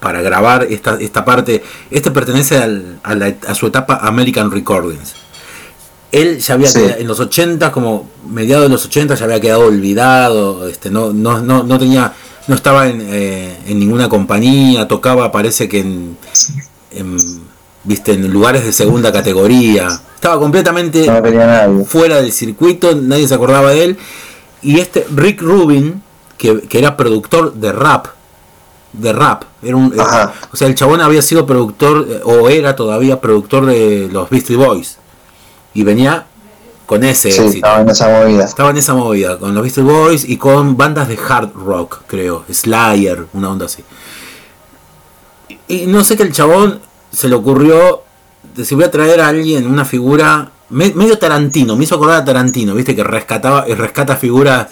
[0.00, 5.12] para grabar esta, esta parte, este pertenece al- a, la- a su etapa American Recordings.
[6.10, 6.78] Él ya había Sí.
[6.80, 11.12] quedado- en los 80, como mediados de los 80, ya había quedado olvidado, este, no,
[11.12, 12.14] no, no, no tenía,
[12.48, 16.16] no estaba en, eh, en ninguna compañía, tocaba parece que en,
[16.92, 17.18] en,
[17.84, 19.88] viste, en lugares de segunda categoría.
[20.14, 23.98] Estaba completamente No fuera del circuito, nadie se acordaba de él.
[24.62, 26.02] Y este Rick Rubin,
[26.36, 28.08] que, que era productor de rap,
[28.92, 33.66] de rap, era un, o sea, el chabón había sido productor, o era todavía productor
[33.66, 34.98] de los Beastie Boys.
[35.72, 36.26] Y venía
[36.86, 37.54] con ese Sí, éxito.
[37.66, 38.44] estaba en esa movida.
[38.44, 42.44] Estaba en esa movida, con los Beastie Boys y con bandas de hard rock, creo.
[42.52, 43.84] Slayer, una onda así.
[45.68, 46.80] Y, y no sé que el chabón
[47.10, 48.02] se le ocurrió
[48.54, 52.24] decir voy a traer a alguien, una figura me- medio Tarantino, me hizo acordar a
[52.24, 54.68] Tarantino, viste que rescataba, eh, rescata figuras,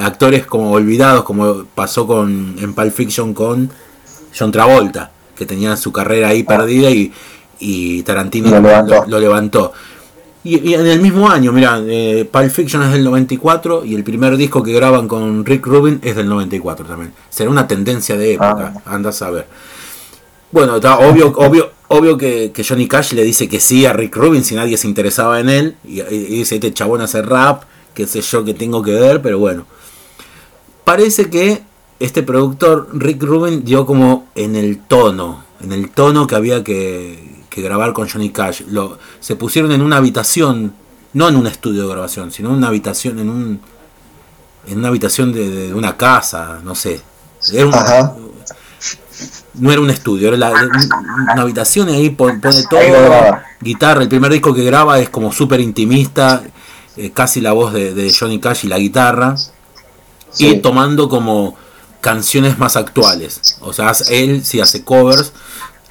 [0.00, 3.70] actores como olvidados, como pasó con en Pulp Fiction con
[4.36, 7.12] John Travolta, que tenía su carrera ahí perdida y,
[7.58, 9.04] y Tarantino Lo levantó.
[9.06, 9.72] lo levantó.
[10.44, 14.02] Y, y en el mismo año, mira, eh, Pulp Fiction es del 94 y el
[14.02, 17.12] primer disco que graban con Rick Rubin es del 94 también.
[17.30, 19.46] Será una tendencia de época, anda a saber.
[20.52, 24.44] Bueno, está obvio, obvio, obvio que, Johnny Cash le dice que sí a Rick Rubin
[24.44, 25.76] si nadie se interesaba en él.
[25.82, 27.64] Y, dice, este chabón hace rap,
[27.94, 29.64] qué sé yo que tengo que ver, pero bueno.
[30.84, 31.62] Parece que
[32.00, 37.32] este productor, Rick Rubin, dio como en el tono, en el tono que había que,
[37.56, 38.62] grabar con Johnny Cash.
[38.68, 40.74] Lo, se pusieron en una habitación,
[41.14, 43.60] no en un estudio de grabación, sino en una habitación, en un
[44.66, 47.00] en una habitación de, una casa, no sé.
[47.52, 48.14] Era.
[49.54, 50.50] No era un estudio, era la-
[51.32, 52.80] una habitación y ahí pon- pone todo,
[53.60, 56.42] guitarra, el primer disco que graba es como súper intimista,
[56.96, 59.34] eh, casi la voz de, de Johnny Cash y la guitarra,
[60.38, 61.56] y tomando como
[62.00, 65.32] canciones más actuales, o sea, él sí hace covers,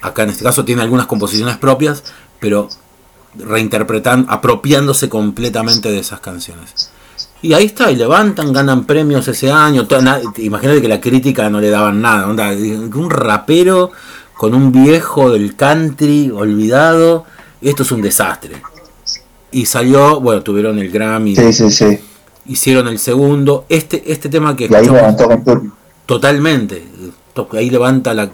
[0.00, 2.02] acá en este caso tiene algunas composiciones propias,
[2.40, 2.68] pero
[3.34, 6.90] reinterpretando, apropiándose completamente de esas canciones.
[7.42, 9.86] Y ahí está, y levantan, ganan premios ese año.
[10.38, 12.28] Imagínate que la crítica no le daban nada.
[12.28, 13.90] Onda, un rapero
[14.36, 17.24] con un viejo del country olvidado.
[17.60, 18.62] Esto es un desastre.
[19.50, 21.98] Y salió, bueno, tuvieron el Grammy, Sí, sí, sí.
[22.46, 23.66] hicieron el segundo.
[23.68, 25.28] Este, este tema que Y ahí levantó.
[26.06, 26.84] Totalmente.
[27.34, 28.30] To- Ahí levanta la.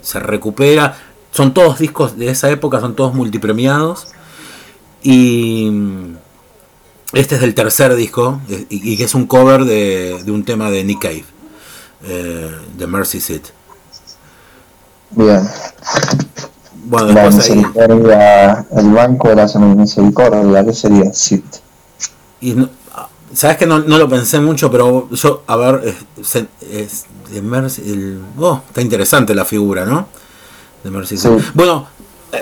[0.00, 0.96] Se recupera.
[1.30, 4.08] Son todos discos de esa época, son todos multipremiados.
[5.02, 5.70] Y.
[7.12, 8.40] Este es del tercer disco.
[8.48, 11.24] eh, Y, que es un cover de, de un tema de Nick Cave.
[12.04, 13.42] eh, de Mercy Seat.
[15.10, 15.46] Bien.
[16.84, 17.56] Bueno, La después ahí.
[17.58, 21.12] misericordia, el banco de la misericordia, ¿qué sería?
[21.12, 21.44] Sí.
[22.40, 22.68] Y no-
[23.34, 27.80] Sabes que no, no lo pensé mucho, pero yo, a ver, es, es de Mercy,
[27.86, 30.06] el, oh, está interesante la figura, ¿no?
[30.84, 31.16] De Mercy.
[31.16, 31.28] Sí.
[31.54, 31.86] Bueno,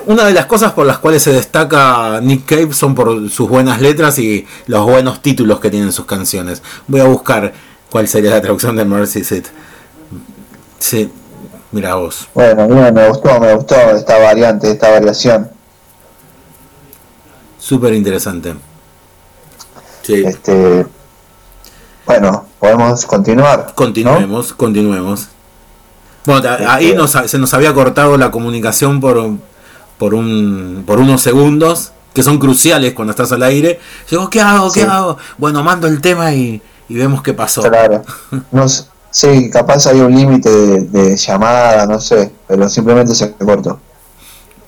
[0.07, 3.81] una de las cosas por las cuales se destaca Nick Cave son por sus buenas
[3.81, 6.63] letras y los buenos títulos que tienen sus canciones.
[6.87, 7.53] Voy a buscar
[7.91, 9.47] cuál sería la traducción de Mercy Seat.
[10.79, 11.11] Sí,
[11.73, 12.29] mira vos.
[12.35, 15.51] Bueno, bien, me gustó, me gustó esta variante, esta variación.
[17.59, 18.55] Súper interesante.
[20.03, 20.23] Sí.
[20.25, 20.87] Este,
[22.07, 23.67] bueno, podemos continuar.
[23.69, 23.75] ¿no?
[23.75, 25.29] Continuemos, continuemos.
[26.25, 29.31] Bueno, ahí Este- nos, se nos había cortado la comunicación por,
[30.01, 33.79] por, un, por unos segundos, que son cruciales cuando estás al aire.
[34.11, 34.73] Digo, ¿qué hago?
[34.73, 34.87] ¿Qué Sí.
[34.91, 35.19] hago?
[35.37, 37.61] Bueno, mando el tema y, y vemos qué pasó.
[37.63, 38.03] Claro.
[38.51, 38.67] No
[39.11, 43.79] sí, capaz hay un límite de, de llamada, no sé, pero simplemente se cortó.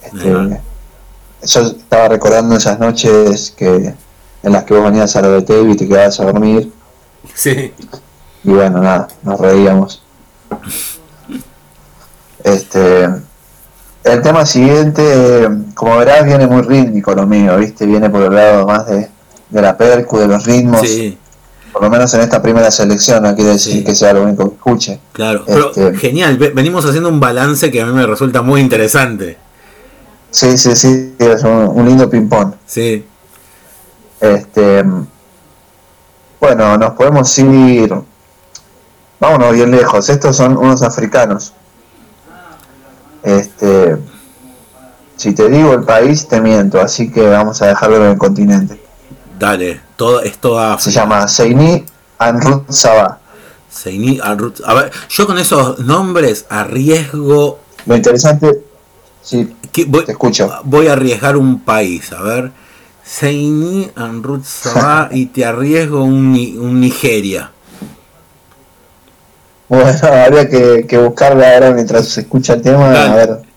[0.03, 0.31] Este,
[1.45, 3.95] yo estaba recordando esas noches que
[4.43, 6.71] en las que vos venías a lo de TV y te quedabas a dormir.
[7.35, 7.73] Sí.
[8.45, 10.03] Y bueno, nada, nos reíamos.
[12.45, 13.09] Este,
[14.05, 17.87] el tema siguiente, como verás, viene muy rítmico lo mío, ¿viste?
[17.87, 19.09] Viene por el lado más de,
[19.51, 20.81] de la percu, de los ritmos.
[20.81, 21.19] Sí,
[21.73, 23.85] Por lo menos en esta primera selección, no quiere decir Sí.
[23.85, 25.01] que sea lo único que escuche.
[25.13, 25.45] claro.
[25.47, 29.39] Pero Este- genial, ve- venimos haciendo un balance que a mí me resulta muy interesante.
[30.31, 32.55] Sí, sí, sí, es un, un lindo ping-pong.
[32.67, 33.05] Sí,
[34.21, 34.85] Este,
[36.41, 37.95] Bueno, nos podemos ir.
[39.21, 40.09] Vámonos bien lejos.
[40.09, 41.53] Estos son unos africanos.
[43.63, 43.97] Este.
[45.17, 46.81] Si te digo el país, te miento.
[46.81, 48.81] Así que vamos a dejarlo en el continente.
[49.39, 51.85] Dale, todo, es toda Se llama Seini
[52.19, 53.19] Anrut Sabah.
[53.71, 54.61] Seini Arrut.
[54.65, 57.61] A ver, yo con esos nombres arriesgo.
[57.87, 58.63] Lo interesante.
[59.23, 60.51] Sí, que voy, te escucho.
[60.65, 62.53] voy a arriesgar un país, a ver.
[63.05, 67.53] Seini Anrut Sabah y te arriesgo un, un Nigeria.
[69.69, 72.91] Bueno, habría que, que buscarlo ahora mientras se escucha el tema.
[72.91, 73.11] Dale.
[73.11, 73.52] A ver.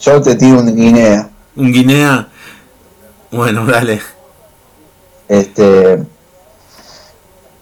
[0.00, 1.28] Yo te tiro un Guinea.
[1.56, 2.28] Un Guinea.
[3.30, 4.00] Bueno, dale.
[5.28, 6.04] Este,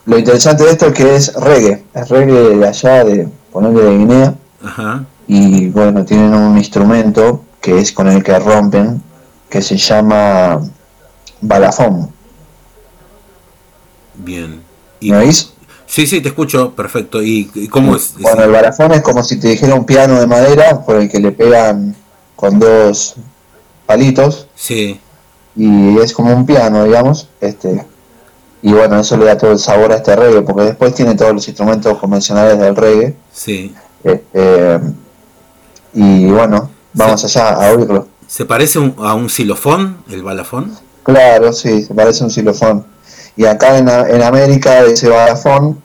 [0.05, 3.99] lo interesante de esto es que es reggae, es reggae de allá, de ponerle de
[3.99, 5.05] Guinea, Ajá.
[5.27, 9.03] y bueno, tienen un instrumento que es con el que rompen,
[9.49, 10.61] que se llama
[11.41, 12.11] balafón.
[14.17, 14.61] Bien.
[15.01, 15.55] Y, ¿Me oís?
[15.87, 17.23] Sí, sí, te escucho, perfecto.
[17.23, 18.15] ¿Y, y cómo es?
[18.19, 21.19] Bueno, el balafón es como si te dijera un piano de madera por el que
[21.19, 21.97] le pegan
[22.45, 23.15] con dos
[23.87, 25.01] palitos Sí,
[25.57, 27.87] y es como un piano, digamos, este
[28.63, 31.33] y bueno, eso le da todo el sabor a este reggae, porque después tiene todos
[31.35, 33.75] los instrumentos convencionales del reggae, sí.
[34.05, 34.81] eh, eh,
[35.93, 38.09] y bueno, vamos allá a oírlo.
[38.27, 40.73] ¿Se parece un- a un xilofón, el balafón?
[41.03, 42.87] Claro, sí, se parece un xilofón.
[43.37, 45.81] Y acá en, A- en América ese balafón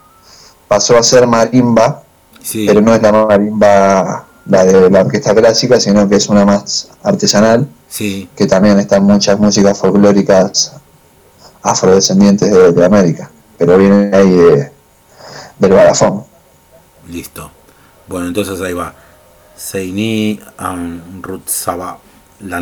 [0.70, 2.04] pasó a ser marimba,
[2.42, 2.66] Sí.
[2.66, 6.90] pero no es la marimba la de la orquesta clásica, sino que es una más
[7.04, 10.74] artesanal, Sí, que también están muchas músicas folclóricas
[11.64, 14.72] afrodescendientes de, de América, pero viene ahí de,
[15.60, 16.24] del balafón.
[17.08, 17.52] listo.
[18.08, 18.94] Bueno, entonces ahí va.
[19.56, 22.00] Seini Anrutsaba,
[22.42, 22.60] la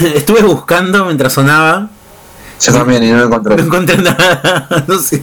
[0.14, 1.88] estuve buscando mientras sonaba.
[2.60, 3.56] Yo también y no lo encontré.
[3.56, 4.84] No encontré nada.
[4.88, 5.22] No sé.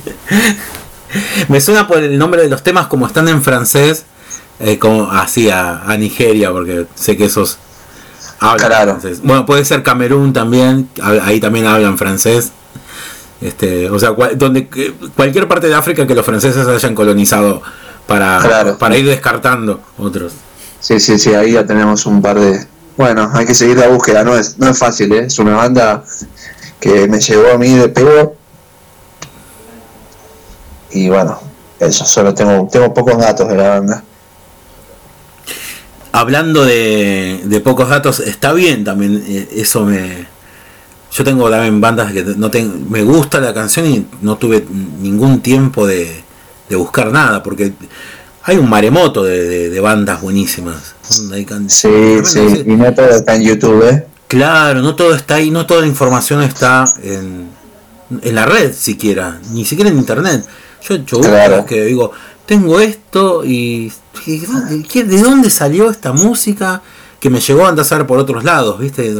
[1.50, 4.06] Me suena por el nombre de los temas como están en francés,
[4.60, 7.58] eh, como así a, a Nigeria, porque sé que esos
[8.40, 8.92] hablan Claro.
[9.00, 9.22] francés.
[9.24, 12.52] Bueno, puede ser Camerún también, ahí también hablan francés.
[13.42, 17.62] Este, o sea, cual- donde que- cualquier parte de África que los franceses hayan colonizado
[18.08, 18.78] para, Claro.
[18.78, 20.34] para ir descartando otros.
[20.80, 22.66] Sí, sí, sí, ahí ya tenemos un par de...
[22.98, 25.26] Bueno, hay que seguir la búsqueda, no es, no es fácil, ¿eh?
[25.26, 26.04] es una banda
[26.80, 28.36] que me llegó a mí de pego.
[30.92, 31.38] Y bueno,
[31.80, 34.04] eso, solo tengo, tengo pocos datos de la banda.
[36.14, 40.34] Hablando de, de pocos datos, está bien también, eh, eso me...
[41.12, 44.66] Yo tengo también bandas que no tengo, me gusta la canción y no tuve
[45.02, 46.24] ningún tiempo de,
[46.70, 47.74] de buscar nada, porque
[48.44, 50.95] hay un maremoto de, de- de bandas buenísimas.
[51.48, 51.90] Can- Sí,
[52.24, 54.08] sí, y no todo está en YouTube, ¿eh?
[54.28, 57.48] Claro, no todo está ahí, no toda la información está en,
[58.22, 60.46] en la red siquiera, ni siquiera en internet.
[60.88, 61.66] Yo he hecho Claro.
[61.66, 62.12] que digo,
[62.46, 63.92] tengo esto y,
[64.26, 66.82] y ¿dónde- qué- ¿de dónde salió esta música
[67.20, 69.14] que me llegó a andar por otros lados, viste?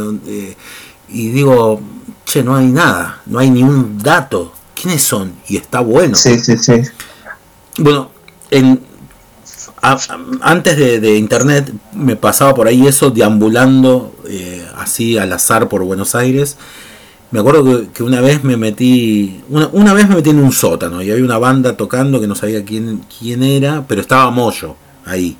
[1.08, 1.80] Y digo,
[2.24, 4.52] che, no hay nada, no hay ni un dato.
[4.74, 5.32] ¿Quiénes son?
[5.48, 6.14] Y está bueno.
[6.16, 6.82] Sí, sí, sí.
[7.78, 8.10] Bueno,
[8.50, 8.80] en,
[9.82, 9.98] a-
[10.40, 15.82] antes de, de internet me pasaba por ahí eso deambulando eh, así al azar por
[15.84, 16.56] Buenos Aires.
[17.30, 20.52] Me acuerdo que, que una vez me metí, una, una vez me metí en un
[20.52, 24.76] sótano y había una banda tocando que no sabía quién, quién era, pero estaba Moyo
[25.04, 25.36] ahí.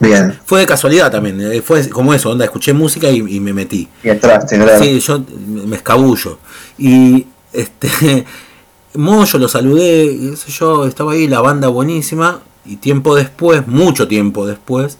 [0.00, 0.38] Bien.
[0.44, 3.88] Fue de casualidad también, eh, fue como eso, onda, escuché música y, y me metí.
[4.02, 4.82] Y entraste, claro.
[4.82, 6.38] Sí, yo me escabullo.
[6.76, 8.26] Y este
[8.94, 12.40] Moyo lo saludé, y sé yo, estaba ahí la banda buenísima.
[12.64, 14.98] Y tiempo después, mucho tiempo después,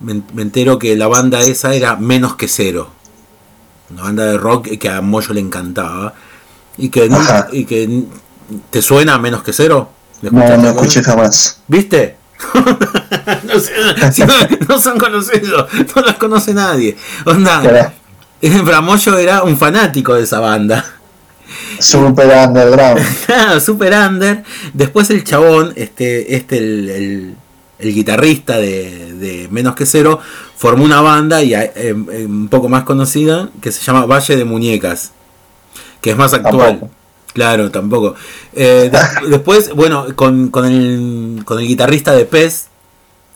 [0.00, 2.90] me, me entero que la banda esa era menos que cero.
[3.90, 6.14] Una banda de rock que a Moyo le encantaba.
[6.76, 7.08] Y que,
[7.52, 8.04] y que
[8.70, 9.90] ¿Te suena menos que cero?
[10.22, 11.60] ¿Le No, no escuché jamás.
[11.66, 12.16] ¿Viste?
[13.44, 13.72] no, sé,
[14.12, 14.34] si no,
[14.68, 16.96] no son conocidos, no los conoce nadie.
[17.24, 17.92] Onda.
[18.64, 20.84] Bramoyo era un fanático de esa banda.
[21.78, 23.00] Super underground.
[23.26, 24.42] Claro, super under.
[24.72, 27.34] Después el chabón, este, este el, el-
[27.80, 30.18] el guitarrista de, de Menos que Cero,
[30.56, 31.92] formó una banda y eh, eh,
[32.26, 35.10] un poco más conocida que se llama Valle de Muñecas,
[36.00, 36.78] que es más actual.
[36.78, 36.90] Tampoco.
[37.34, 38.14] Claro, tampoco.
[38.54, 42.68] Eh, de- después, bueno, con, con el, con el guitarrista de Pez,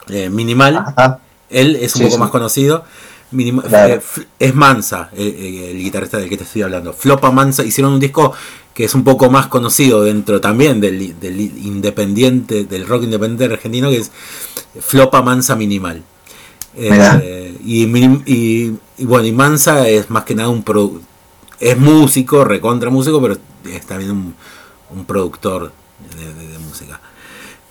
[0.09, 1.19] eh, Minimal, Ajá.
[1.51, 2.21] él es un Sí, poco sí.
[2.21, 2.85] más conocido.
[3.31, 3.95] Minima- Claro.
[3.95, 4.01] eh,
[4.39, 6.93] es Mansa, eh, eh, el guitarrista del que te estoy hablando.
[6.93, 8.33] Flopa Mansa hicieron un disco
[8.75, 13.91] que es un poco más conocido dentro también del, del independiente, del rock independiente argentino,
[13.91, 14.11] que es
[14.81, 16.03] Flopa Mansa Minimal.
[17.23, 21.01] Eh, y, mi- y- y bueno, y Mansa es más que nada un produ-
[21.59, 23.37] es músico, recontra músico, pero
[23.69, 24.35] es también un,
[24.91, 25.73] un productor
[26.17, 27.01] de, de- de música.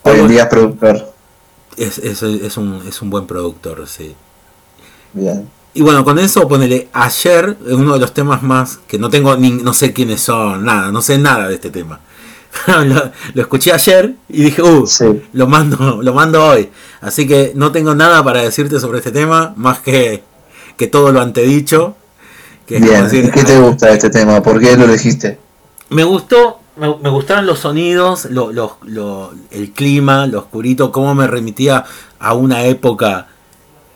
[0.03, 1.13] Hoy en día es productor.
[1.77, 4.13] Es, es, es un, es un buen productor, sí.
[5.17, 5.47] Bien.
[5.73, 9.51] Y bueno, con eso ponele ayer, uno de los temas más que no tengo ni
[9.51, 11.99] no sé quiénes son, nada, no sé nada de este tema.
[12.67, 15.05] lo, lo escuché ayer y dije, uh, Sí.
[15.33, 16.69] lo mando, lo mando hoy.
[17.01, 20.23] Así que no tengo nada para decirte sobre este tema, más que,
[20.77, 21.95] que todo lo antedicho.
[22.65, 23.03] Que Bien.
[23.03, 24.41] decir, ¿Y qué te gusta de este tema?
[24.41, 25.39] ¿Por qué lo elegiste?
[25.89, 31.27] me gustó, me, me gustaron los sonidos, lo- lo- el clima, lo oscurito, cómo me
[31.27, 31.85] remitía
[32.19, 33.27] a una época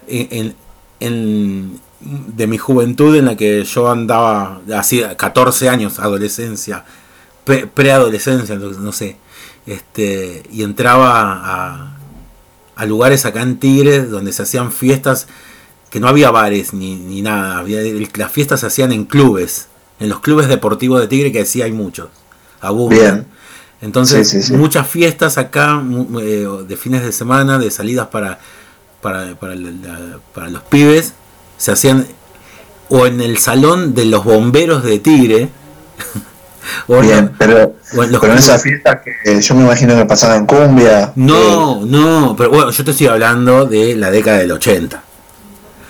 [0.07, 0.55] en, en-
[1.01, 6.83] en- de mi juventud en la que yo andaba, así 14 años, adolescencia,
[7.43, 9.17] pre- preadolescencia, no sé,
[9.67, 11.97] este, y entraba a,
[12.75, 15.27] a lugares acá en Tigre donde se hacían fiestas
[15.91, 17.81] que no había bares ni, ni nada, había,
[18.15, 19.67] las fiestas se hacían en clubes,
[19.99, 22.07] en los clubes deportivos de Tigre que sí hay muchos,
[22.61, 23.27] abundan.
[23.81, 24.53] Entonces, Sí, sí, sí.
[24.53, 25.83] muchas fiestas acá
[26.21, 28.39] eh, de fines de semana, de salidas para,
[29.01, 31.13] para, para, la- para los pibes,
[31.57, 32.07] se hacían
[32.89, 35.49] o en el salón de los bomberos de Tigre,
[36.87, 39.41] o en Bien, los- pero, o en los pero en clubes- esa fiesta que eh,
[39.41, 41.03] yo me imagino que pasaban cumbia.
[41.03, 45.03] eh, No, no, pero bueno, yo te estoy hablando de la década del 80.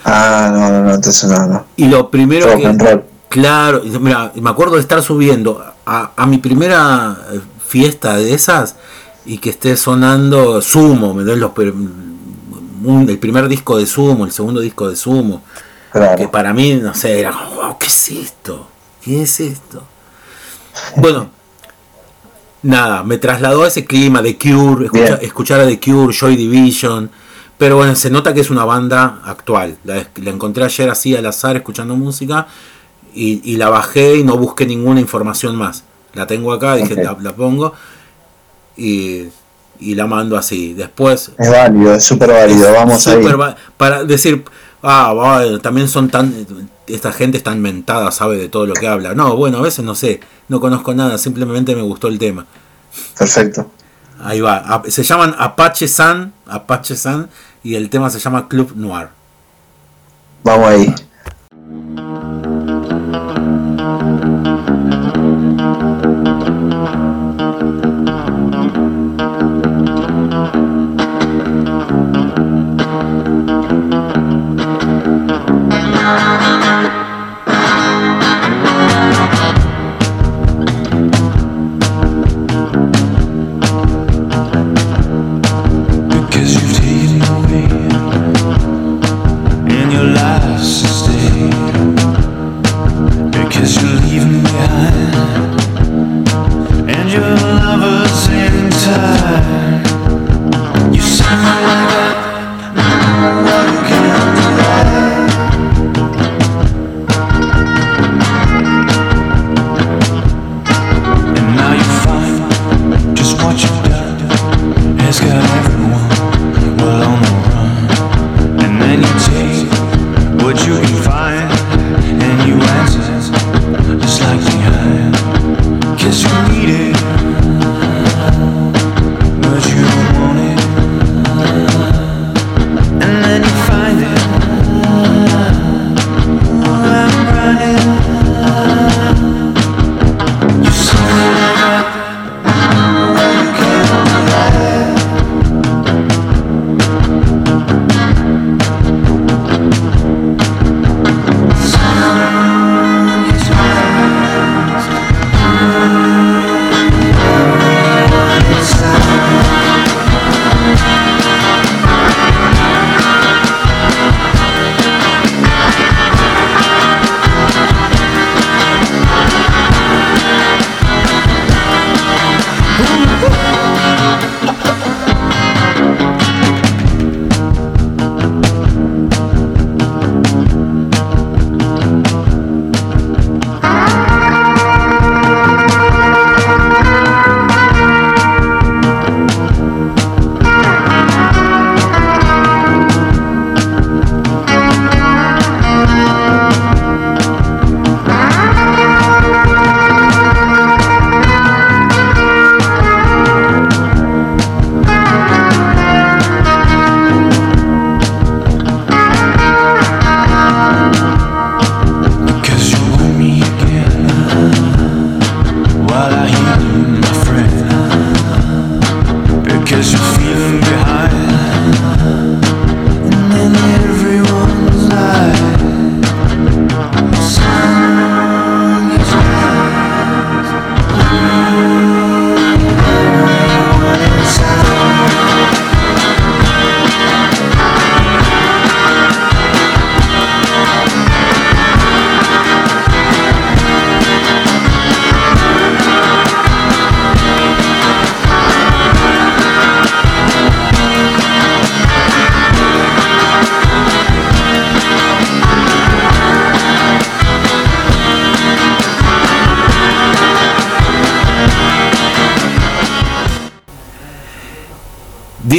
[0.05, 1.65] ah, no, no, no, entonces no, no.
[1.75, 3.11] Y lo primero Rock que.
[3.29, 8.75] Claro, mira, me acuerdo de estar subiendo a, a mi primera eh, fiesta de esas
[9.25, 11.51] y que esté sonando Sumo, me doy los
[12.83, 15.41] un- el primer disco de Sumo, el segundo disco de Sumo,
[16.15, 18.67] que para mí, no sé, era como, wow, ¿qué es esto?
[19.01, 19.83] ¿Qué es esto?
[20.97, 21.29] Bueno,
[22.63, 27.09] nada, me trasladó a ese clima de Cure, escucha- escuchar a The Cure, Joy Division,
[27.57, 29.77] pero bueno, se nota que es una banda actual.
[29.83, 32.47] La, la encontré ayer así al azar escuchando música
[33.13, 35.83] y, y la bajé y no busqué ninguna información más.
[36.13, 37.73] La tengo acá, dije, la, la pongo
[38.77, 39.25] y,
[39.81, 40.73] y la mando así.
[40.73, 42.71] Después Es válido, es súper válido.
[42.73, 43.15] Vamos ahí.
[43.21, 44.43] súper va- para decir,
[44.83, 46.33] ah, bueno, también son tan,
[46.87, 49.13] esta gente es tan mentada, sabe de todo lo que habla.
[49.15, 52.45] No, bueno, a veces no sé, no conozco nada, simplemente me gustó el tema.
[53.17, 53.71] Perfecto.
[54.23, 57.27] Ahí va, A- se llaman Apache Sun, Apache Sun,
[57.63, 59.09] y el tema se llama Club Noir.
[60.43, 60.93] Vamos ahí.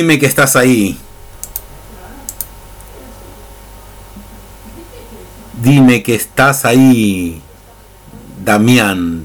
[0.03, 0.99] Dime que estás ahí.
[5.63, 7.41] Dime que estás ahí,
[8.45, 9.25] Damián.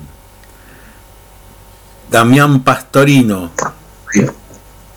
[2.12, 3.50] Damián Pastorino.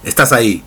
[0.05, 0.63] Estás ahí.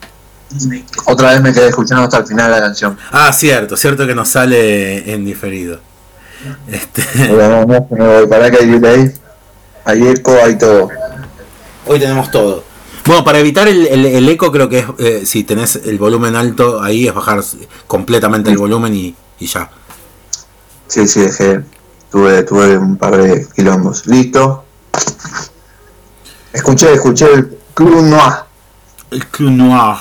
[1.06, 2.98] Otra vez me quedé escuchando hasta el final de la canción.
[3.12, 5.80] Ah, cierto, cierto que nos sale en diferido.
[6.68, 9.14] Este, Bueno, no, no, no, para que hay delay,
[9.86, 10.90] hay eco, hay todo.
[11.86, 12.73] hoy tenemos todo.
[13.06, 16.36] Bueno, para evitar el, el- el eco, creo que es, eh, si tenés el volumen
[16.36, 17.44] alto ahí, es bajar
[17.88, 19.70] completamente el volumen y, y ya.
[20.88, 21.62] Sí, sí, dejé.
[22.12, 24.06] Tuve, tuve un par de quilombos.
[24.08, 24.64] Listo.
[26.54, 28.34] Escuché, escuché el Club Noir.
[29.12, 29.98] El Club Noir.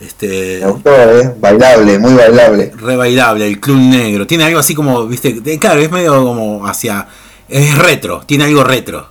[0.00, 1.34] Este, Me gustó, eh.
[1.40, 2.72] Bailable, muy bailable.
[2.76, 4.26] re bailable, el Club Negro.
[4.26, 7.08] Tiene algo así como, viste, de- claro, es medio como hacia.
[7.48, 9.08] Es retro, tiene algo retro.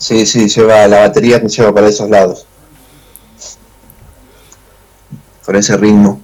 [0.00, 2.46] Sí, sí, lleva la batería que lleva para esos lados.
[5.44, 6.22] Con ese ritmo.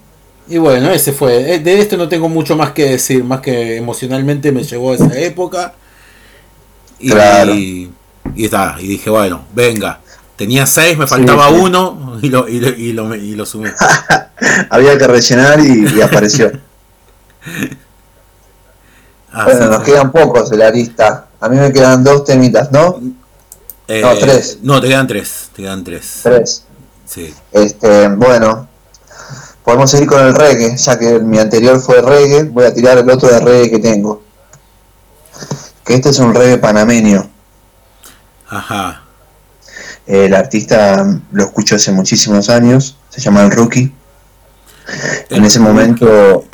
[0.49, 1.55] Y bueno, ese fue.
[1.55, 4.95] Eh, De esto no tengo mucho más que decir, más que emocionalmente me llegó a
[4.95, 5.75] esa época.
[6.99, 7.55] Y, Claro.
[7.55, 7.93] y,
[8.35, 10.01] y está, y dije, bueno, venga.
[10.37, 11.55] Tenía seis, me faltaba sí.
[11.61, 13.73] uno y lo, y lo, y lo, y lo sumé.
[14.71, 16.51] Había que rellenar y, apareció.
[19.45, 21.27] Bueno, nos quedan pocos de la lista.
[21.41, 22.99] A mí me quedan dos temitas, ¿no?
[23.89, 24.59] Eh, no, tres.
[24.63, 25.51] No, te quedan tres.
[25.55, 26.21] Te quedan tres.
[26.23, 26.65] Tres.
[27.07, 27.33] Sí.
[27.53, 28.69] Este, bueno,
[29.65, 33.09] podemos seguir con el reggae, ya que mi anterior fue reggae, voy a tirar el
[33.09, 34.23] otro de reggae que tengo.
[35.85, 37.31] Que este es un reggae panameño.
[38.49, 39.03] Ajá.
[40.07, 43.93] El artista lo escucho hace muchísimos años, se llama El Rookie.
[45.31, 46.45] En ese momento,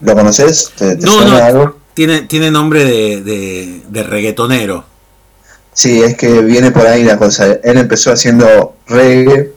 [0.00, 0.70] ¿lo conoces?
[0.76, 1.44] ¿Te, te No, suena no.
[1.44, 1.78] algo?
[1.94, 4.84] Tiene, tiene nombre de, de, de reggaetonero.
[5.78, 7.46] Sí, es que viene por ahí la cosa.
[7.62, 9.52] Él empezó haciendo reggae,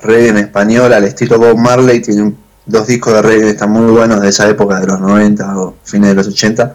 [0.00, 2.00] reggae en español al estilo Bob Marley.
[2.00, 2.32] Tiene
[2.64, 5.74] dos discos de reggae que están muy buenos de esa época, de los 90 o
[5.84, 6.74] fines de los 80.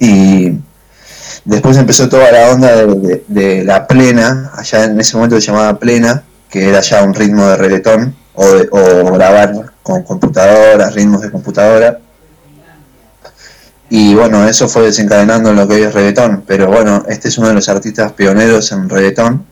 [0.00, 0.52] Y
[1.46, 2.72] después empezó toda la onda
[3.26, 4.50] de la plena.
[4.54, 8.46] Allá en ese momento se llamaba plena, que era ya un ritmo de reggaetón o,
[8.50, 11.98] de- o grabar con computadoras, ritmos de computadora.
[13.94, 16.44] Y bueno, eso fue desencadenando en lo que hoy es reggaetón.
[16.46, 19.44] Pero bueno, este es uno de los artistas pioneros en reggaetón.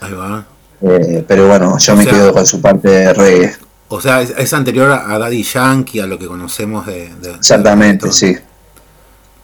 [0.00, 0.44] Ahí va.
[0.82, 3.54] Eh, pero bueno, yo O me sea- quedo con su parte de reggae.
[3.88, 7.14] O sea, es, es anterior a Daddy Yankee, a lo que conocemos de.
[7.22, 8.36] de- Exactamente, de sí.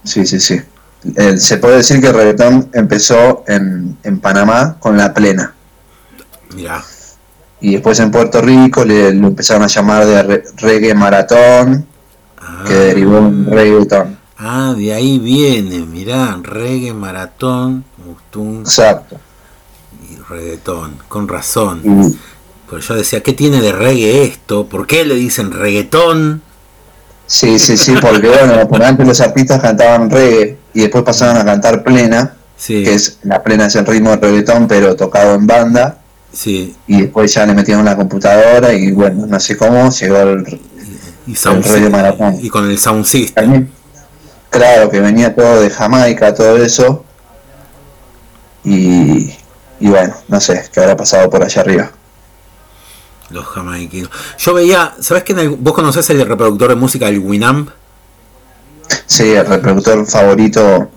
[0.03, 0.61] Sí, sí, sí.
[1.39, 5.55] Se puede decir que el reggaetón empezó en, en Panamá con la plena.
[6.57, 6.83] Mirá.
[7.61, 11.87] Y después en Puerto Rico le, lo empezaron a llamar de re- reggae maratón,
[12.39, 14.19] Ah, que derivó en reggaetón.
[14.43, 17.85] Ah, de ahí viene, mirá, reggae, maratón,
[18.61, 19.19] Exacto.
[20.11, 21.81] y reggaetón, con razón.
[21.85, 22.19] Y,
[22.69, 24.67] Pero yo decía, ¿qué tiene de reggae esto?
[24.67, 26.43] ¿Por qué le dicen reggaetón?
[27.27, 31.45] sí, sí, sí, porque bueno, por antes los artistas cantaban reggae y después pasaron a
[31.45, 35.47] cantar plena, Sí, que es la plena es el ritmo de reggaetón pero tocado en
[35.47, 35.99] banda.
[36.33, 36.75] sí.
[36.87, 40.61] y después ya le metieron la computadora y bueno, no sé cómo, llegó el...
[41.27, 42.39] Y, sound reggae maratón.
[42.43, 43.35] y con el sound system.
[43.35, 43.71] También,
[44.53, 47.05] claro, que venía todo de Jamaica, todo eso.
[48.65, 49.35] Y,
[49.81, 51.91] y bueno, no sé, qué habrá pasado por allá arriba.
[53.31, 54.11] Los jamaiquinos.
[54.39, 57.71] Yo veía, ¿sabes que vos conocés el reproductor de música, el Winamp?
[59.07, 60.89] Sí, el reproductor favorito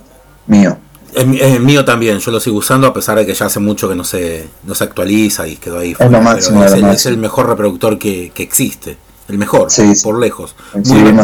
[0.47, 0.77] mío.
[1.13, 3.61] Es, mi- es mío también, yo lo sigo usando a pesar de que ya hace
[3.61, 5.95] mucho que no se, no se actualiza y quedó ahí.
[5.95, 7.11] fuera, máximo, es, lo el, es máximo.
[7.13, 8.97] el mejor reproductor que, que existe.
[9.29, 10.03] El mejor, Sí, sí.
[10.03, 10.55] por lejos.
[10.73, 11.19] Muy en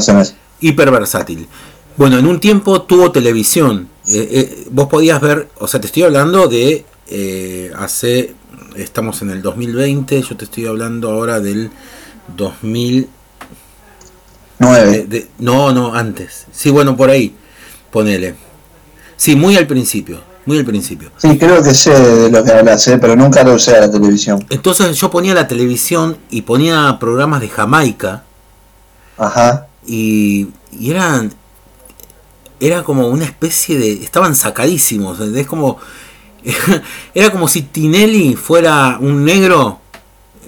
[0.62, 1.48] hiper versátil.
[1.98, 3.88] Bueno, en un tiempo tuvo televisión.
[4.08, 8.34] Eh, eh, vos podías ver, o sea, te estoy hablando de eh, hace,
[8.76, 11.70] estamos en el 2020, yo te estoy hablando ahora del
[12.36, 13.08] 2000,
[14.60, 14.92] Nueve.
[14.92, 16.46] de- de- no, no, antes.
[16.52, 17.36] Sí, bueno, por ahí,
[17.92, 18.36] ponele.
[19.18, 21.12] Sí, muy al principio, muy al principio.
[21.18, 22.98] Sí, creo que sé de lo que hablas, ¿eh?
[23.00, 24.44] pero nunca lo usé a la televisión.
[24.50, 28.24] Entonces yo ponía la televisión y ponía programas de Jamaica
[29.18, 29.68] Ajá.
[29.86, 31.32] y, y eran
[32.62, 35.78] era como una especie de estaban sacadísimos es como
[37.14, 39.80] era como si Tinelli fuera un negro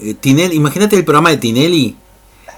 [0.02, 1.96] eh, Tinelli imagínate el programa de Tinelli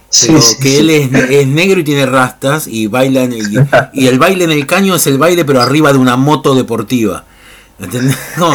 [0.07, 0.77] Sí, pero sí, que sí.
[0.77, 4.52] él es, es negro y tiene rastas y baila en el- y, el baile en
[4.52, 7.26] el caño es el baile pero arriba de una moto deportiva
[7.80, 8.18] ¿Entendés?
[8.38, 8.52] No.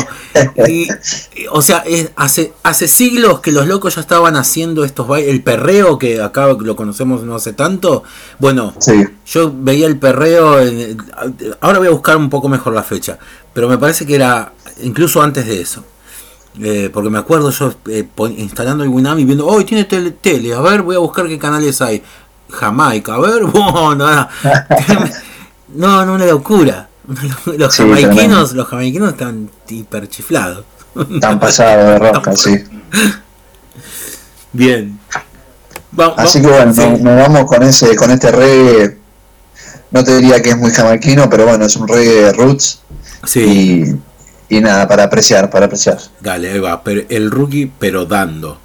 [1.53, 5.31] O sea, es, hace, hace siglos que los locos ya estaban haciendo estos bailes.
[5.31, 8.05] El perreo, que acá lo conocemos no hace tanto.
[8.39, 9.05] Bueno, sí.
[9.27, 10.61] yo veía el perreo.
[10.61, 10.97] En,
[11.61, 13.19] ahora voy a buscar un poco mejor la fecha.
[13.53, 14.53] Pero me parece que era
[14.83, 15.85] incluso antes de eso.
[16.61, 18.07] Eh, porque me acuerdo yo eh,
[18.37, 21.81] instalando el Winami viendo, hoy tiene tele, tele, a ver, voy a buscar qué canales
[21.81, 22.03] hay.
[22.51, 23.95] Jamaica, a ver, bueno,
[25.69, 26.90] no, no, una locura.
[27.59, 30.65] los, jamaiquinos, los jamaiquinos están hiperchiflados.
[31.15, 32.65] Están pasados de rosca, sí.
[34.53, 34.99] Bien.
[36.17, 36.81] Así que bueno, sí.
[36.81, 38.99] nos, vamos con ese, con este reggae.
[39.91, 42.81] No te diría que es muy jamaiquino, pero bueno, es un reggae roots.
[43.25, 43.99] Sí.
[44.49, 45.99] Y, y nada, para apreciar, para apreciar.
[46.21, 46.83] Dale, ahí va.
[46.83, 48.59] Pero el rookie, pero dando.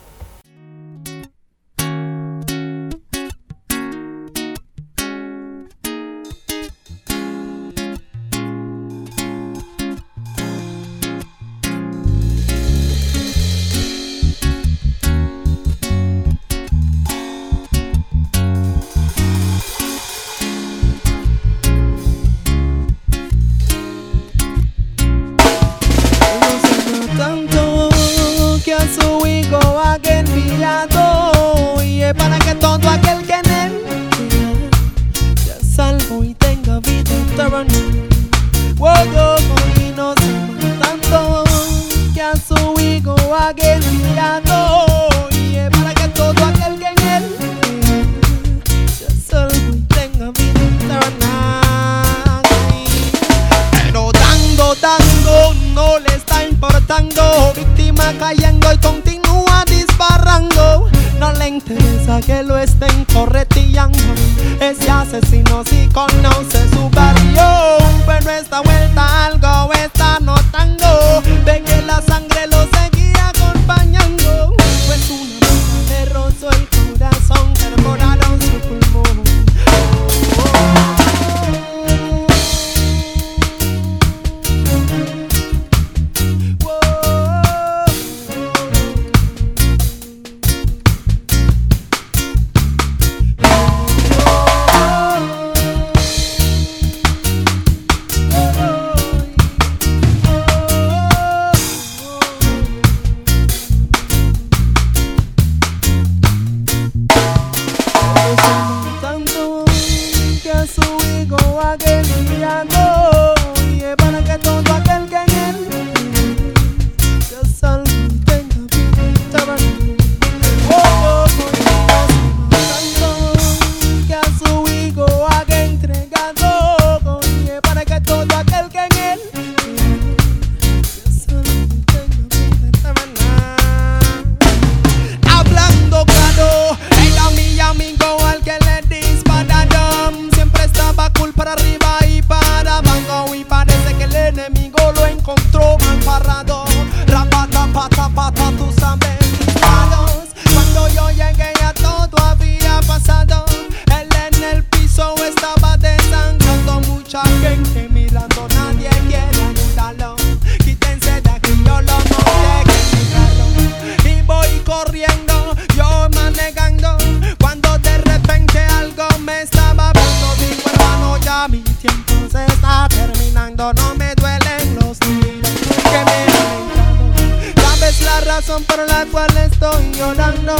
[179.97, 180.55] llorando.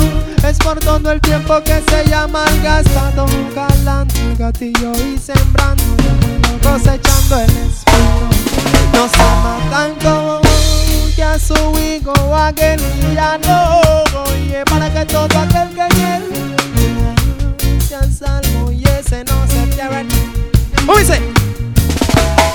[0.48, 3.26] Es por todo el tiempo que se llama el gastado.
[3.54, 5.84] Calando el gatillo y sembrando
[6.62, 8.30] Cosechando el espino
[8.94, 10.42] Nos ama tanto
[11.16, 12.82] que a su hijo aquel
[13.14, 13.82] ya no
[14.46, 20.06] Y es para que todo aquel que quiere sea salvo y ese no se pierde
[20.88, 21.22] Uy, se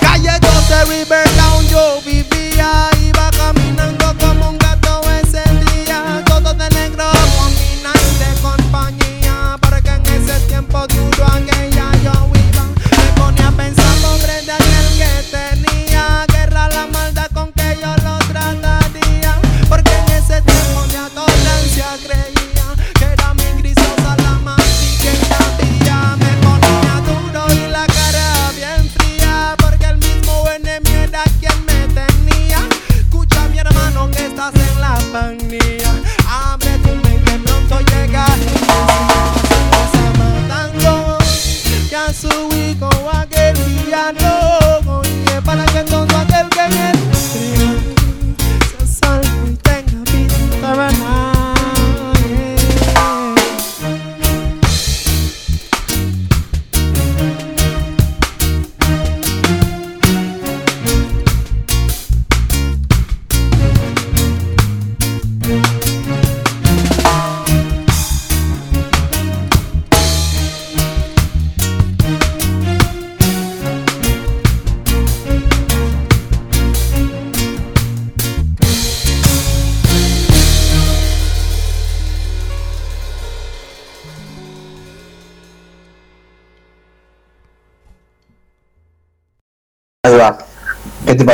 [0.01, 2.91] Calle 12 River Town yo vivía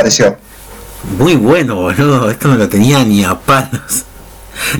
[0.07, 0.37] pareció?
[1.19, 2.29] Muy bueno, boludo.
[2.29, 4.05] Esto no lo tenía ni a palos.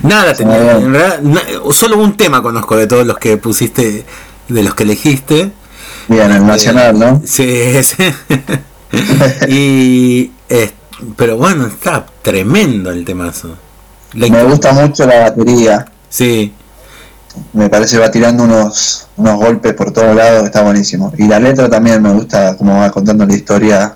[0.02, 0.72] Nada tenía.
[0.76, 1.42] En realidad, na-
[1.72, 4.04] solo un tema conozco de todos los que pusiste,
[4.48, 5.52] de los que elegiste.
[6.08, 7.22] Bien, el nacional, ¿no?
[7.24, 8.12] Sí, sí.
[9.48, 10.32] y.
[10.48, 10.72] eh,
[11.16, 13.56] pero bueno, está tremendo el temazo.
[14.14, 15.84] La Me gusta mucho la batería.
[16.08, 16.52] Sí,
[17.52, 21.12] Me parece que va tirando unos, unos golpes por todos lados, está buenísimo.
[21.18, 23.94] Y la letra también me gusta cómo va contando la historia.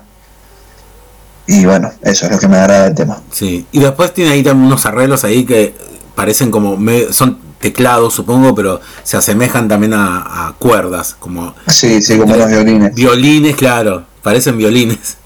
[1.47, 3.21] Y bueno, eso es lo que me agrada del tema.
[3.31, 3.65] sí.
[3.71, 5.75] Y después tiene ahí también unos arreglos ahí que
[6.15, 6.77] parecen como.
[6.77, 12.35] me- son teclados, supongo, pero se asemejan también a, a cuerdas, como Sí, sí, como
[12.35, 12.93] los violines.
[12.95, 14.05] violines, claro.
[14.21, 15.17] Parecen violines.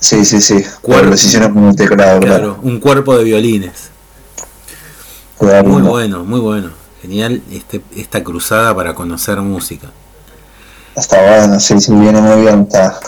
[0.00, 0.62] Sí, sí, sí.
[0.82, 1.14] Cuerpo.
[1.52, 2.58] Con un teclado, Claro, claro.
[2.62, 3.90] un cuerpo de violines.
[5.38, 6.70] Queda Muy bueno, muy bueno.
[7.02, 9.88] Genial este, esta cruzada para conocer música.
[10.96, 12.62] Está bueno, sí, sí, viene muy bien.
[12.62, 12.98] Está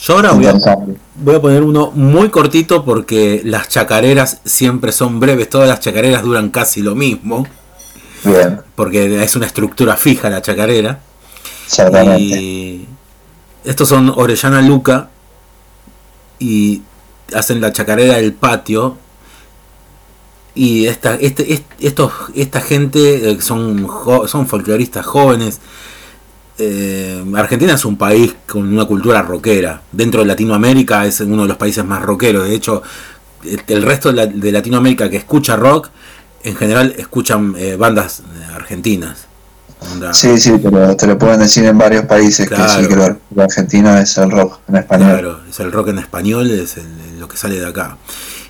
[0.00, 0.96] Yo ahora voy a, intercambio.
[1.16, 5.50] voy a poner uno muy cortito porque las chacareras siempre son breves.
[5.50, 7.46] Todas las chacareras duran casi lo mismo.
[8.24, 11.00] Bien, Porque es una estructura fija la chacarera.
[12.18, 12.86] Y
[13.64, 15.10] estos son Orellana Luca.
[16.38, 16.82] Y
[17.34, 18.96] hacen la chacarera del patio.
[20.54, 23.86] Y esta, este, est- estos, esta gente eh, son,
[24.26, 25.60] son folcloristas jóvenes.
[26.58, 29.80] Eh, Argentina es un país con una cultura rockera.
[29.92, 32.48] Dentro de Latinoamérica es uno de los países más rockeros.
[32.48, 32.82] De hecho,
[33.44, 35.90] el- el resto de, la- de Latinoamérica que escucha rock,
[36.42, 38.22] en general escuchan eh, bandas
[38.54, 39.26] argentinas.
[39.92, 42.64] Onda- Sí, sí, pero te lo pueden decir en varios países Claro.
[42.64, 45.10] que sí, que lo, lo argentino es el rock en español.
[45.12, 47.96] Claro, es el rock en español, es el- lo que sale de acá.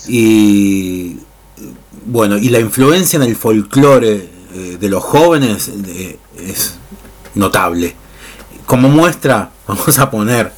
[0.07, 1.19] Y
[2.07, 6.78] bueno, y la influencia en el folclore eh, de los jóvenes eh, es
[7.39, 7.95] notable.
[8.67, 10.53] Como muestra, vamos a poner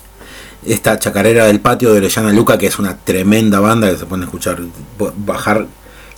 [0.67, 4.25] esta chacarera del patio de Orellana Luca, que es una tremenda banda que se pueden
[4.25, 4.59] escuchar,
[5.17, 5.67] bajar,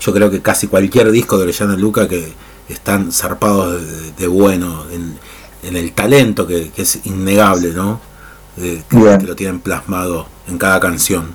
[0.01, 2.33] yo creo que casi cualquier disco de Orellana Luca que
[2.69, 5.17] están zarpados de, de bueno en,
[5.63, 8.01] en el talento que, que es innegable, ¿no?
[8.59, 11.35] Eh, que, lo tienen plasmado en cada canción.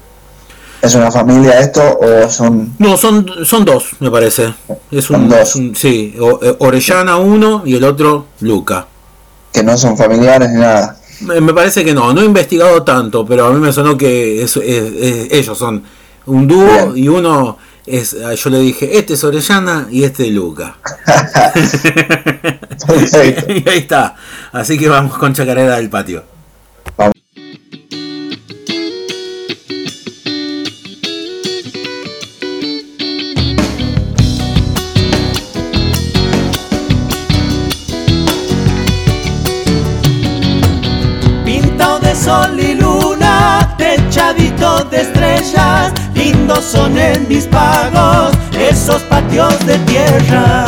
[0.81, 2.73] ¿Es una familia esto o son.?
[2.77, 4.53] No, son, son dos, me parece.
[4.91, 5.39] Es Son un, dos.
[5.39, 8.87] es un- sí, eh, Orellana uno y el otro Luca.
[9.51, 10.97] Que no son familiares ni nada?
[11.21, 14.55] Me, parece que no, no he investigado tanto, pero a mí me sonó que es-
[14.57, 15.83] es- es- ellos son
[16.27, 16.91] un dúo Bien.
[16.95, 20.77] y uno es, yo le dije, este es Orellana y este es Luca.
[23.47, 24.15] Y ahí está.
[24.51, 26.23] Así que vamos con Chacarera del Patio.
[49.27, 50.65] Patios de tierra.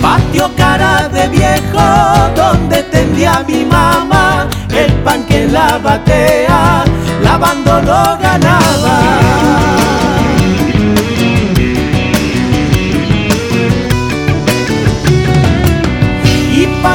[0.00, 6.84] Patio cara de viejo, donde tendía mi mamá, el pan que la batea,
[7.22, 9.34] lavando lo ganaba.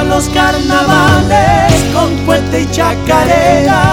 [0.10, 3.89] los carnavales con puente y chacareras,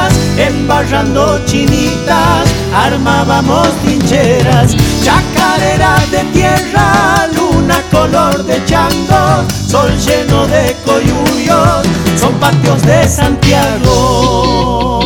[0.66, 11.86] embarrando chinitas, armábamos trincheras, chacarera de tierra, luna color de chango, sol lleno de coyuyos,
[12.18, 15.06] son patios de Santiago.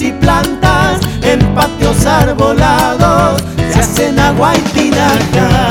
[0.00, 3.40] Y plantas en patios arbolados
[3.72, 5.68] se hacen agua y tinaja.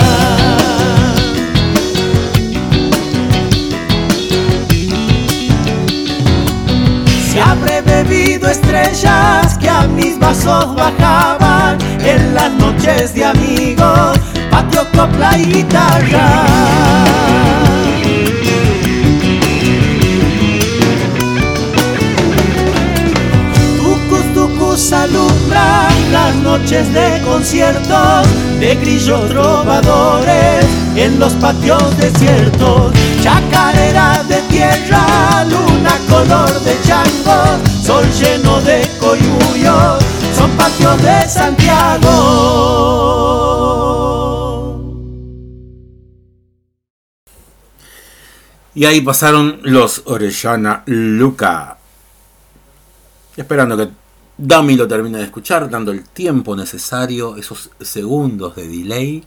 [7.29, 14.17] Se habré bebido estrellas que a mis vasos bajaban en las noches de amigos,
[14.49, 16.63] patio, copla y guitarra.
[24.93, 28.27] Alumbran las noches de conciertos
[28.59, 30.65] de grillos trovadores
[30.95, 32.93] en los patios desiertos.
[33.21, 40.03] Chacarera de tierra, luna color de chango, sol lleno de coyuyos,
[40.37, 42.73] son patios de Santiago.
[48.75, 51.77] Y ahí pasaron los Orellana Luca.
[53.35, 53.89] Esperando que
[54.37, 59.23] Dami lo termine de escuchar, dando el tiempo necesario, esos segundos de delay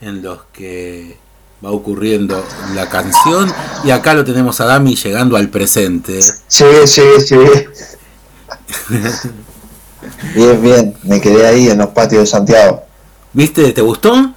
[0.00, 1.16] en los que
[1.64, 2.44] va ocurriendo
[2.74, 3.52] la canción.
[3.84, 6.20] Y acá lo tenemos a Dami llegando al presente.
[6.20, 7.36] Sí, sí, sí.
[10.34, 10.94] bien, bien.
[11.04, 12.82] Me quedé ahí en los patios de Santiago.
[13.32, 13.72] ¿Viste?
[13.72, 14.34] ¿Te gustó?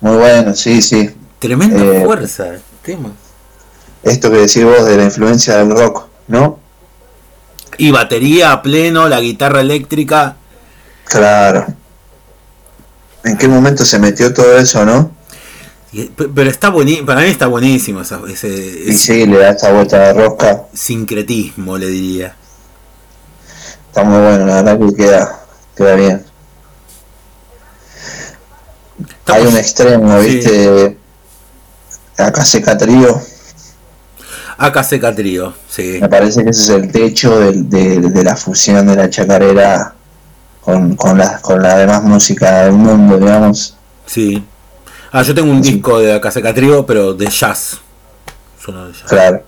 [0.00, 1.10] Muy bueno, sí, sí.
[1.38, 3.10] Tremenda Eh, fuerza el tema.
[4.02, 6.58] Esto que decís vos de la influencia del rock, ¿no?
[7.78, 10.36] Y batería a pleno, la guitarra eléctrica.
[11.04, 11.66] Claro.
[13.24, 15.12] ¿En qué momento se metió todo eso, no?
[16.16, 19.98] Pero está buenísimo, para mí está buenísimo esa- ese, Y sí, le da esta vuelta
[19.98, 20.64] de rosca.
[20.74, 22.36] sincretismo, le diría.
[23.88, 25.40] Está muy bueno, la verdad que queda,
[25.74, 26.24] queda bien.
[29.26, 30.28] Hay un extremo, Sí.
[30.28, 30.98] ¿viste?
[32.18, 33.20] Acá seca trío.
[34.58, 35.98] Acá seca trío, sí.
[36.00, 39.94] Me parece que ese es el techo de, de la fusión de la chacarera
[40.60, 43.76] con, con, la, con la demás música del mundo, digamos.
[44.04, 44.44] Sí.
[45.12, 47.78] Ah, yo tengo un disco de Acá seca trío, pero de jazz.
[48.66, 49.08] De jazz.
[49.08, 49.42] Claro.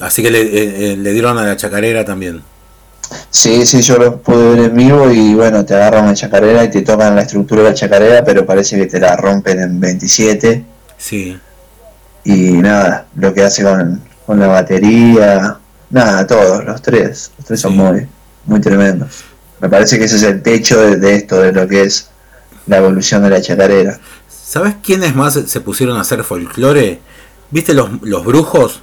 [0.00, 2.42] Así que le, eh, eh, le dieron a la chacarera también.
[3.30, 6.70] Sí, sí, yo lo pude ver en vivo y bueno, te agarran una chacarera y
[6.70, 10.64] te tocan la estructura de la chacarera, pero parece que te la rompen en 27
[10.96, 11.38] Sí.
[12.32, 15.56] Y nada, lo que hace con, con la batería,
[15.90, 18.06] nada, todos, los tres, los tres son muy,
[18.44, 19.24] muy tremendos.
[19.60, 22.10] Me parece que ese es el techo de, de esto, de lo que es
[22.66, 23.98] la evolución de la chacarera.
[24.28, 27.00] ¿Sabes quiénes más se pusieron a hacer folclore?
[27.50, 28.82] ¿Viste los, los brujos?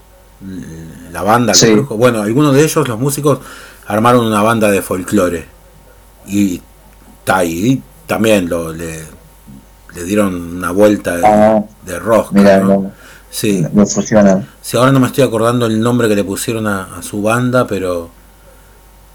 [1.12, 1.72] La banda, los Sí.
[1.72, 1.98] brujos.
[1.98, 3.40] Bueno, algunos de ellos, los músicos,
[3.88, 5.46] armaron una banda de folclore.
[6.28, 6.62] Y,
[7.44, 9.04] y también lo, le,
[9.96, 12.32] le dieron una vuelta de, Ah, de rosca.
[12.34, 12.92] mira, ¿no?
[13.36, 13.66] Sí.
[13.74, 14.46] lo.
[14.62, 17.68] Sí, ahora no me estoy acordando el nombre que le pusieron a, a su banda,
[17.68, 18.10] pero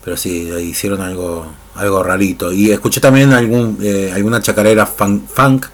[0.04, 2.52] pero sí, hicieron algo algo rarito.
[2.52, 5.66] Y escuché también algún eh, alguna chacarera fun- funk,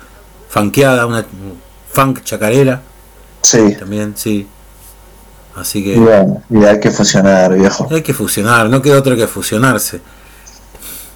[0.48, 1.26] funkeada, una
[1.92, 2.82] funk chacarera
[3.42, 4.46] Sí, también, sí.
[5.56, 7.88] Así y que bueno, y hay que fusionar, viejo.
[7.90, 10.00] hay que fusionar, no queda otro que fusionarse.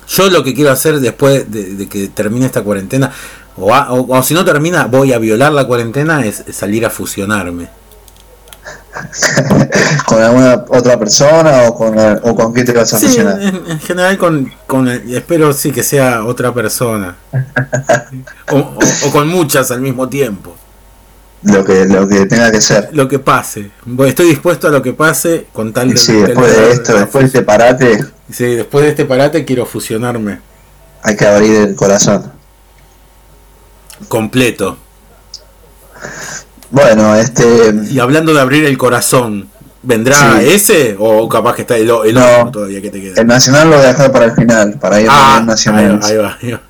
[0.09, 3.13] Yo lo que quiero hacer después de, de que termine esta cuarentena,
[3.61, 6.85] o, a- o- o si no termina, voy a violar la cuarentena, es, es salir
[6.87, 7.69] a fusionarme.
[10.07, 13.41] ¿Con alguna otra persona o con, o con qué te vas a Sí, fusionar?
[13.41, 17.17] en, en general con, con el- espero sí que sea otra persona.
[18.53, 20.57] o, o- con muchas al mismo tiempo.
[21.43, 22.91] Lo que, lo que tenga que ser.
[22.93, 23.71] Lo que pase.
[24.07, 25.97] Estoy dispuesto a lo que pase con tal de...
[25.97, 29.67] sí, de- después de esto, después de este parate, Sí, después de este parate quiero
[29.67, 30.41] fusionarme
[31.03, 32.31] hay que abrir el corazón.
[34.09, 34.77] Completo.
[36.71, 37.75] Bueno, este.
[37.91, 39.49] Y hablando de abrir el corazón,
[39.83, 40.49] ¿vendrá Sí.
[40.53, 42.25] ese o capaz que está el, o- el No.
[42.41, 43.21] otro todavía que te queda?
[43.21, 46.01] El nacional lo voy a dejar para el final, para ir Ah, a ahí nacional.
[46.03, 46.61] ahí va, ahí va.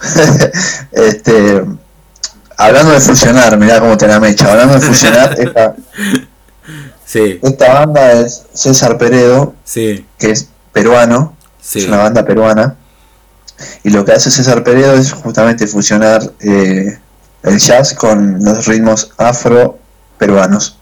[0.92, 1.64] este,
[2.56, 4.50] hablando de fusionar, mirá cómo te la mecha.
[4.52, 5.74] Hablando de fusionar, esta,
[7.04, 11.36] Sí, esta banda es César Peredo, sí, que es peruano,
[11.74, 12.74] es una banda peruana.
[13.84, 16.98] Y lo que hace César Peredo es justamente fusionar eh,
[17.42, 20.78] el jazz con los ritmos afro-peruanos.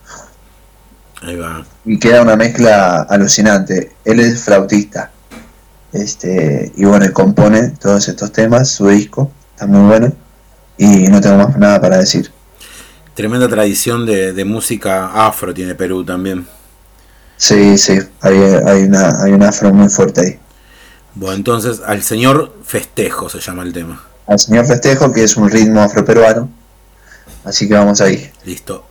[1.22, 1.64] Ahí va.
[1.84, 3.92] y queda una mezcla alucinante.
[4.04, 5.10] Él es flautista.
[5.92, 10.12] Este, y bueno, compone todos estos temas, su disco, está muy bueno.
[10.76, 12.30] Y no tengo más nada para decir.
[13.14, 16.46] Tremenda tradición de, de música afro tiene Perú también.
[17.36, 20.38] Sí, sí, hay, hay, una, hay un afro muy fuerte ahí.
[21.14, 24.02] Bueno, entonces al señor Festejo se llama el tema.
[24.26, 26.48] Al señor Festejo, que es un ritmo afroperuano.
[27.44, 28.30] Así que vamos ahí.
[28.44, 28.84] Listo.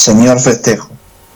[0.00, 0.88] Señor Festejo.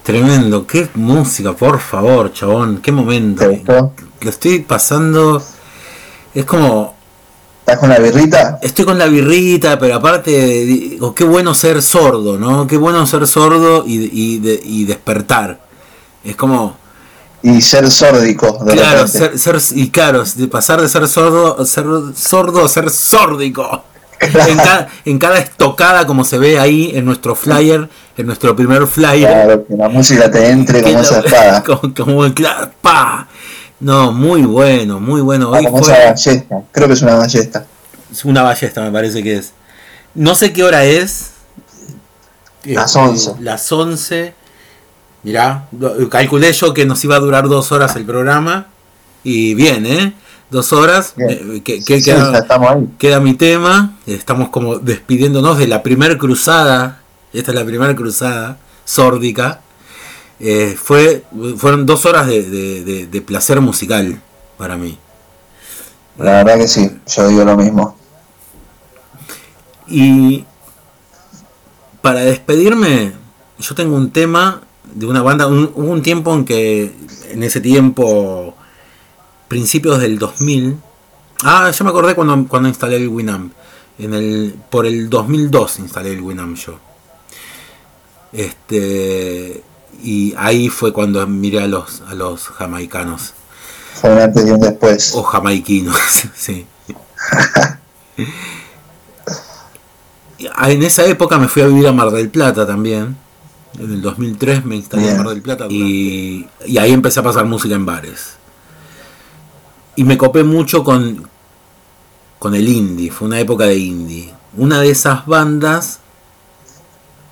[0.03, 3.43] Tremendo, qué música, por favor, chabón, qué momento.
[3.43, 3.93] ¿Te gustó?
[4.21, 5.43] Lo estoy pasando.
[6.35, 6.95] Es como.
[7.61, 8.59] ¿Estás con la birrita?
[8.63, 10.31] Estoy con la birrita, pero aparte,
[10.65, 12.67] digo, qué bueno ser sordo, ¿no?
[12.67, 15.61] Qué bueno ser sordo y, y, de- y despertar.
[16.23, 16.77] Es como.
[17.43, 21.85] Y ser sórdico, de Claro, ser, ser- y claro, de pasar de ser sordo, ser
[22.17, 23.85] sordo a ser sórdico.
[24.49, 28.87] En cada, en cada estocada, como se ve ahí en nuestro flyer, en nuestro primer
[28.87, 29.29] flyer.
[29.31, 31.63] Claro, que la música te entre como esa espada.
[31.63, 33.29] como, como el cla- pa.
[33.81, 35.51] No, muy bueno, muy bueno.
[35.53, 36.63] Ah, Hoy como fue esa ballesta.
[36.73, 37.67] Creo que es una ballesta.
[38.11, 39.53] es una ballesta, me parece que es.
[40.15, 41.31] No sé qué hora es.
[42.65, 43.33] Las Este, 11.
[43.41, 44.35] Las 11.
[45.23, 45.67] Mirá,
[46.11, 48.67] calculé yo que nos iba a durar dos horas el programa.
[49.23, 50.13] Y bien, ¿eh?
[50.55, 51.15] Dos horas.
[51.19, 52.05] Eh, que, que Sí,
[52.97, 53.97] queda, mi tema.
[54.07, 57.03] Estamos como despidiéndonos de la primer cruzada.
[57.33, 59.63] Esta es la primera cruzada sórdica.
[60.39, 61.25] Eh, fue,
[61.57, 64.21] fueron dos horas de, de- de- de placer musical
[64.57, 64.97] para mí.
[66.19, 67.97] La verdad que sí, yo digo lo mismo.
[69.89, 70.45] Y
[72.01, 73.13] para despedirme,
[73.59, 74.63] yo tengo un tema
[74.95, 75.49] de una banda.
[75.49, 76.95] un- hubo un tiempo en que,
[77.33, 78.54] en ese tiempo,
[79.55, 80.77] principios del 2000.
[81.45, 83.53] Ah, ya me acordé cuando, cuando instalé el Winamp.
[84.01, 86.81] En el, por el 2002 instalé el Winamp yo.
[88.33, 89.63] Este,
[90.03, 93.33] y ahí fue cuando miré a los, a los jamaicanos.
[93.95, 95.15] Fue un antes y un después.
[95.15, 95.97] O jamaiquinos,
[96.35, 96.67] sí.
[100.57, 103.17] Ah, En esa época me fui a vivir a Mar del Plata también.
[103.79, 105.17] En el 2003 me instalé en Bien.
[105.19, 105.67] Mar del Plata.
[105.71, 108.35] Y, y ahí empecé a pasar música en bares.
[109.97, 111.29] Y me copé mucho con,
[112.39, 113.11] con el indie.
[113.11, 114.33] Fue una época de indie.
[114.57, 116.01] Una de esas bandas,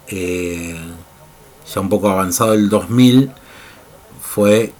[0.08, 0.76] eh,
[1.72, 3.30] ya un poco avanzado el 2000,
[4.20, 4.72] fue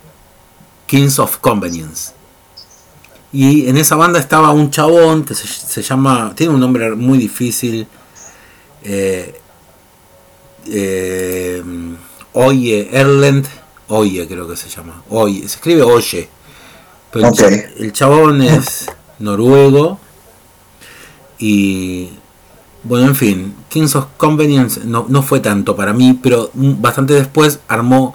[0.87, 2.13] Kings of Convenience.
[3.33, 7.87] Y en esa banda estaba un chabón que se, llama, tiene un nombre muy difícil,
[8.83, 9.41] eh,
[10.67, 11.63] eh,
[12.35, 13.47] Oye Erlend,
[13.89, 16.29] Oye creo que se llama, Oye, se escribe Oye,
[17.13, 18.87] pero cha- el chabón es
[19.19, 19.99] noruego
[21.39, 22.11] y
[22.85, 27.61] bueno, en fin, Kings of Convenience no, no fue tanto para mí, pero bastante después
[27.69, 28.15] armó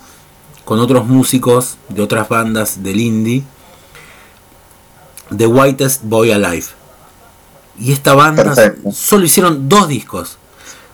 [0.66, 3.44] con otros músicos de otras bandas del indie
[5.36, 6.66] The Whitest Boy Alive.
[7.80, 8.92] Y esta banda Perfecto.
[8.92, 10.38] solo hicieron dos discos.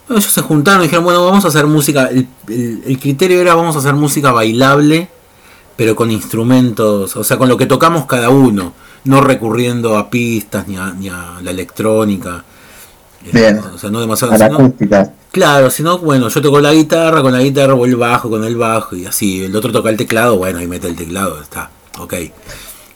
[0.07, 2.07] Bueno, ellos se juntaron y dijeron, bueno, vamos a hacer música.
[2.07, 5.09] El, el- el criterio era vamos a hacer música bailable,
[5.75, 8.73] pero con instrumentos, o sea, con lo que tocamos cada uno,
[9.05, 12.43] no recurriendo a pistas ni a, ni a la electrónica.
[13.25, 13.59] Eh, Bien.
[13.59, 14.33] O sea, no demasiado.
[14.33, 15.13] A la sino- acústica.
[15.31, 18.43] Claro, si no, bueno, yo toco la guitarra, con la guitarra voy el bajo, con
[18.43, 19.43] el bajo, y así.
[19.43, 22.13] El otro toca el teclado, bueno, ahí mete el teclado, está, ok.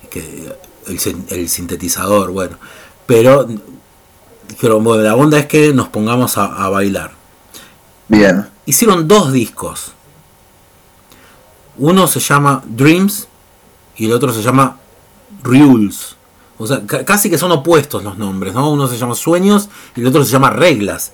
[0.10, 0.54] Que
[0.88, 2.58] el, sin- el sintetizador, bueno.
[3.08, 3.48] Pero,
[4.50, 7.12] dijeron, bueno, la onda es que nos pongamos a, a bailar.
[8.08, 8.48] Bien.
[8.66, 9.94] Hicieron dos discos.
[11.78, 13.28] Uno se llama Dreams
[13.98, 14.78] y el otro se llama
[15.44, 16.16] Rules.
[16.58, 18.70] O sea, ca- casi que son opuestos los nombres, ¿no?
[18.72, 21.14] Uno se llama Sueños y el otro se llama Reglas.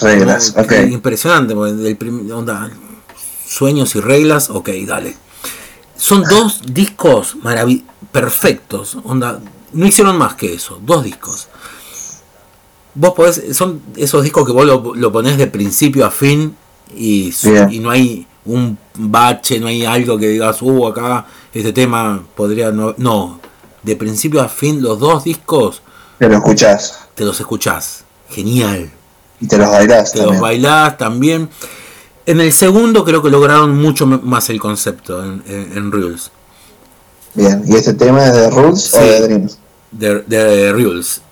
[0.00, 0.72] Reglas, No, ok.
[0.90, 2.70] Impresionante, del onda,
[3.46, 5.16] sueños y reglas, ok, dale.
[5.96, 7.36] Son dos discos
[8.12, 9.40] perfectos, onda,
[9.72, 11.48] no hicieron más que eso, dos discos.
[12.94, 16.56] Vos podés, son esos discos que vos lo, lo ponés de principio a fin
[16.96, 17.32] y,
[17.70, 22.70] y no hay un bache, no hay algo que digas, uh, acá este tema podría
[22.70, 22.94] no.
[22.98, 23.40] No,
[23.82, 25.82] de principio a fin, los dos discos
[26.18, 26.98] Te lo escuchás.
[27.14, 28.04] te los escuchás.
[28.30, 28.90] Genial
[29.40, 31.48] Y te los bailás que los bailás también.
[32.26, 36.30] En el segundo creo que lograron mucho más el concepto en, en, en Reels.
[37.34, 37.62] Bien.
[37.66, 39.58] ¿Y este tema es de Rules o de Dreams?
[39.92, 41.22] De, de Reels.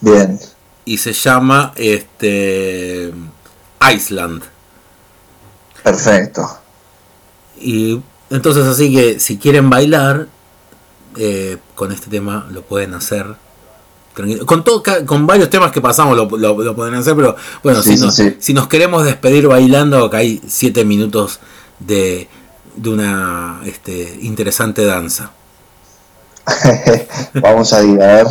[0.00, 0.38] Bien.
[0.84, 3.12] Y se llama este
[3.94, 4.42] Iceland.
[5.84, 6.42] Perfecto.
[7.60, 8.00] Y
[8.30, 10.26] entonces así que si quieren bailar
[11.16, 13.36] eh, con este tema lo pueden hacer.
[14.46, 17.34] Con, todo, con varios temas que pasamos lo, lo- lo pueden hacer, pero
[17.64, 18.36] bueno, Sí, si, sí, nos, sí.
[18.38, 21.40] si nos queremos despedir bailando, acá hay 7 minutos
[21.80, 22.28] de,
[22.76, 25.32] de una este, interesante danza.
[27.34, 28.26] Vamos a ir, a ver.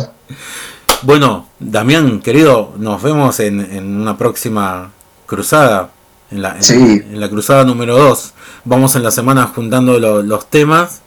[1.02, 4.90] Bueno, Damián, querido, nos vemos en, en una próxima
[5.26, 5.90] cruzada.
[6.34, 6.74] En la, en, Sí.
[7.06, 8.32] en la cruzada número 2.
[8.64, 11.00] Vamos en la semana juntando lo- los temas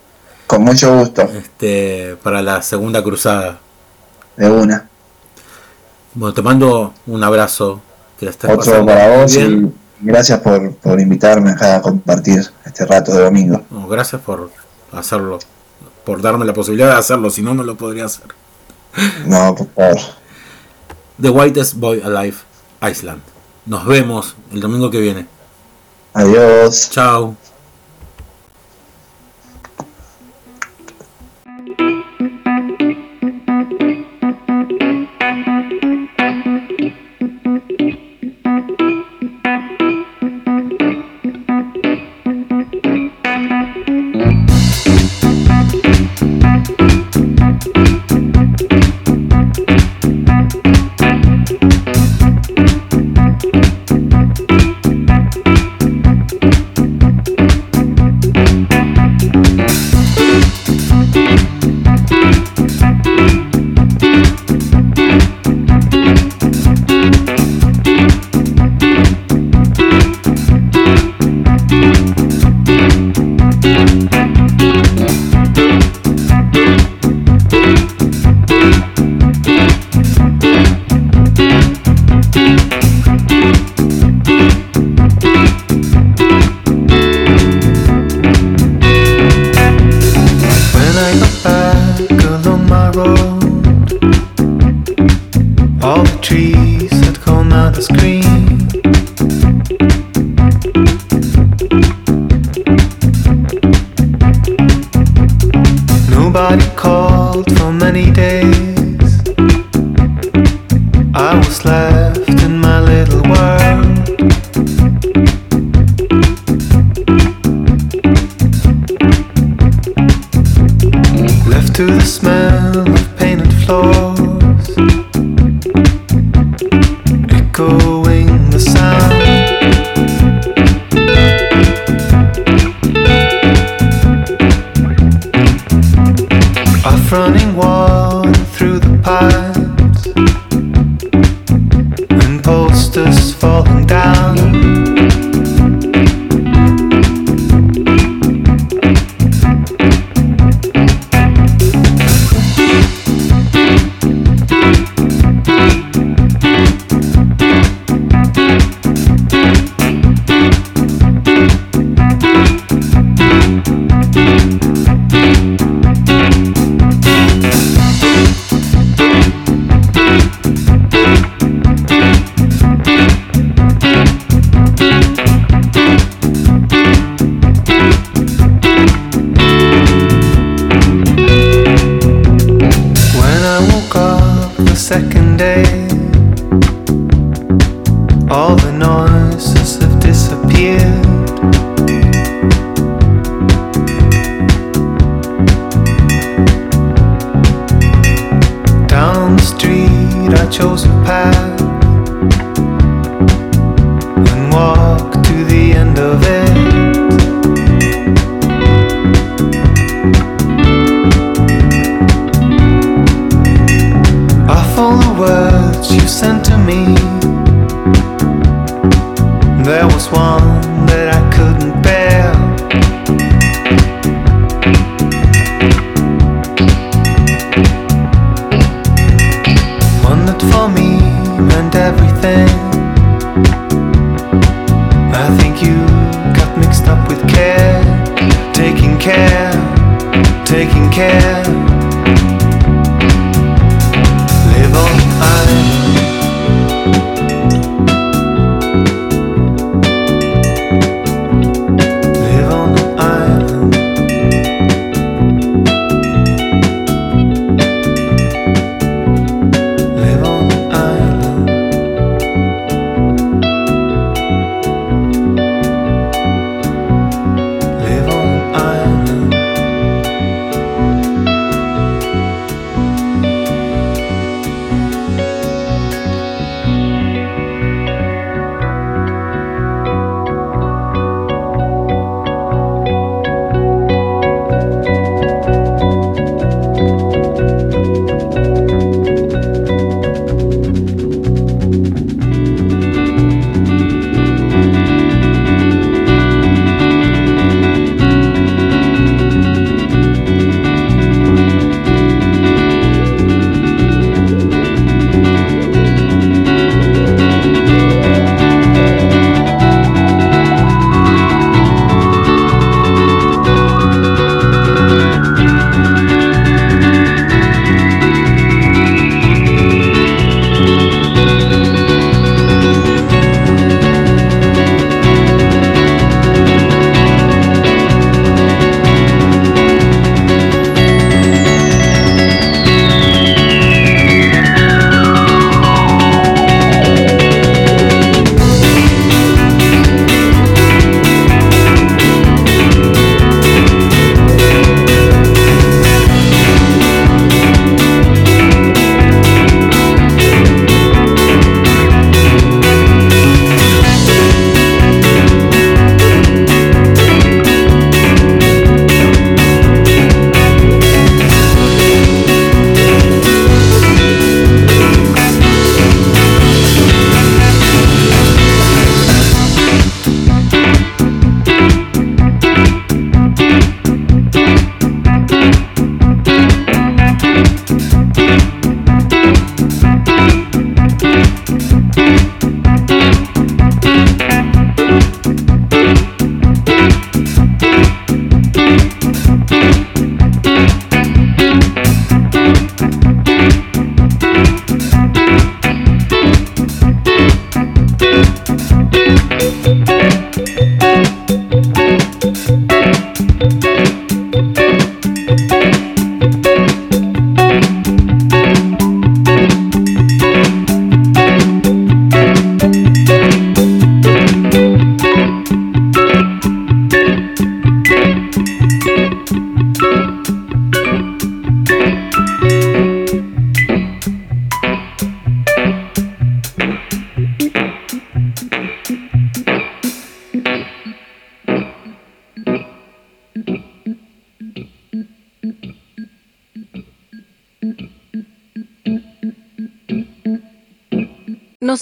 [0.47, 1.23] Con mucho gusto.
[1.23, 3.59] este, para la segunda cruzada.
[4.37, 4.87] De una.
[6.13, 7.81] Bueno, te mando un abrazo.
[8.17, 9.71] Que la estés Otro para vos y.
[9.99, 13.63] Gracias por, por invitarme acá a compartir este rato de domingo.
[13.71, 14.51] No, gracias por
[14.91, 15.39] hacerlo,
[16.05, 18.27] por darme la posibilidad de hacerlo, si no, no lo podría hacer.
[19.25, 19.97] No, por favor.
[21.19, 22.37] The Whitest Boy Alive,
[22.87, 23.21] Iceland.
[23.67, 25.27] Nos vemos el domingo que viene.
[26.13, 26.89] Adiós.
[26.89, 27.35] Chao.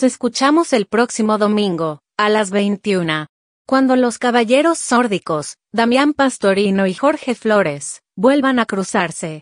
[0.06, 3.28] Escuchamos el próximo domingo, a las 21.
[3.68, 9.34] Cuando los caballeros sórdicos, Damián Pastorino y Jorge Flores, vuelvan a cruzarse.